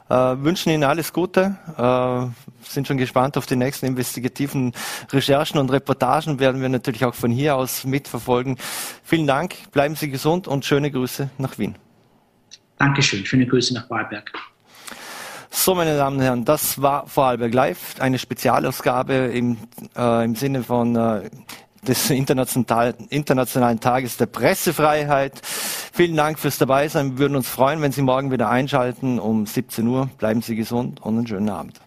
Äh, 0.10 0.14
wünschen 0.14 0.72
Ihnen 0.72 0.84
alles 0.84 1.14
Gute. 1.14 1.56
Äh, 1.78 2.68
sind 2.70 2.88
schon 2.88 2.98
gespannt 2.98 3.38
auf 3.38 3.46
die 3.46 3.56
nächsten 3.56 3.86
investigativen 3.86 4.74
Recherchen 5.12 5.58
und 5.58 5.72
Reportagen. 5.72 6.40
Werden 6.40 6.62
wir 6.62 6.68
natürlich 6.68 7.06
auch 7.06 7.16
von 7.16 7.32
hier 7.32 7.56
aus 7.56 7.86
mitverfolgen. 7.86 8.58
Vielen 9.04 9.26
Dank. 9.26 9.56
Bleiben 9.72 9.96
Sie 9.96 10.10
gesund 10.10 10.48
und 10.48 10.66
schöne 10.66 10.92
Grüße 10.92 11.30
nach 11.38 11.58
Wien. 11.58 11.76
Dankeschön. 12.78 13.26
Schöne 13.26 13.48
Grüße 13.48 13.74
nach 13.74 13.90
Wahlberg. 13.90 14.32
So, 15.50 15.76
meine 15.76 15.96
Damen 15.96 16.18
und 16.18 16.24
Herren, 16.24 16.46
das 16.46 16.82
war 16.82 17.08
Vorarlberg 17.08 17.54
Live, 17.54 17.96
eine 18.00 18.18
Spezialausgabe 18.18 19.14
im, 19.14 19.58
äh, 19.96 20.26
im 20.26 20.36
Sinne 20.36 20.64
von 20.64 20.96
äh, 20.96 21.30
des 21.88 22.10
Internationalen 22.10 23.80
Tages 23.80 24.18
der 24.18 24.28
Pressefreiheit. 24.28 25.42
Vielen 25.44 26.16
Dank 26.16 26.40
fürs 26.40 26.58
Dabeisein. 26.58 27.12
Wir 27.12 27.20
würden 27.20 27.36
uns 27.36 27.48
freuen, 27.48 27.82
wenn 27.82 27.92
Sie 27.92 28.02
morgen 28.02 28.32
wieder 28.32 28.50
einschalten 28.50 29.20
um 29.20 29.46
17 29.46 29.88
Uhr. 29.88 30.10
Bleiben 30.18 30.42
Sie 30.42 30.56
gesund 30.56 31.02
und 31.02 31.18
einen 31.18 31.28
schönen 31.28 31.50
Abend. 31.50 31.82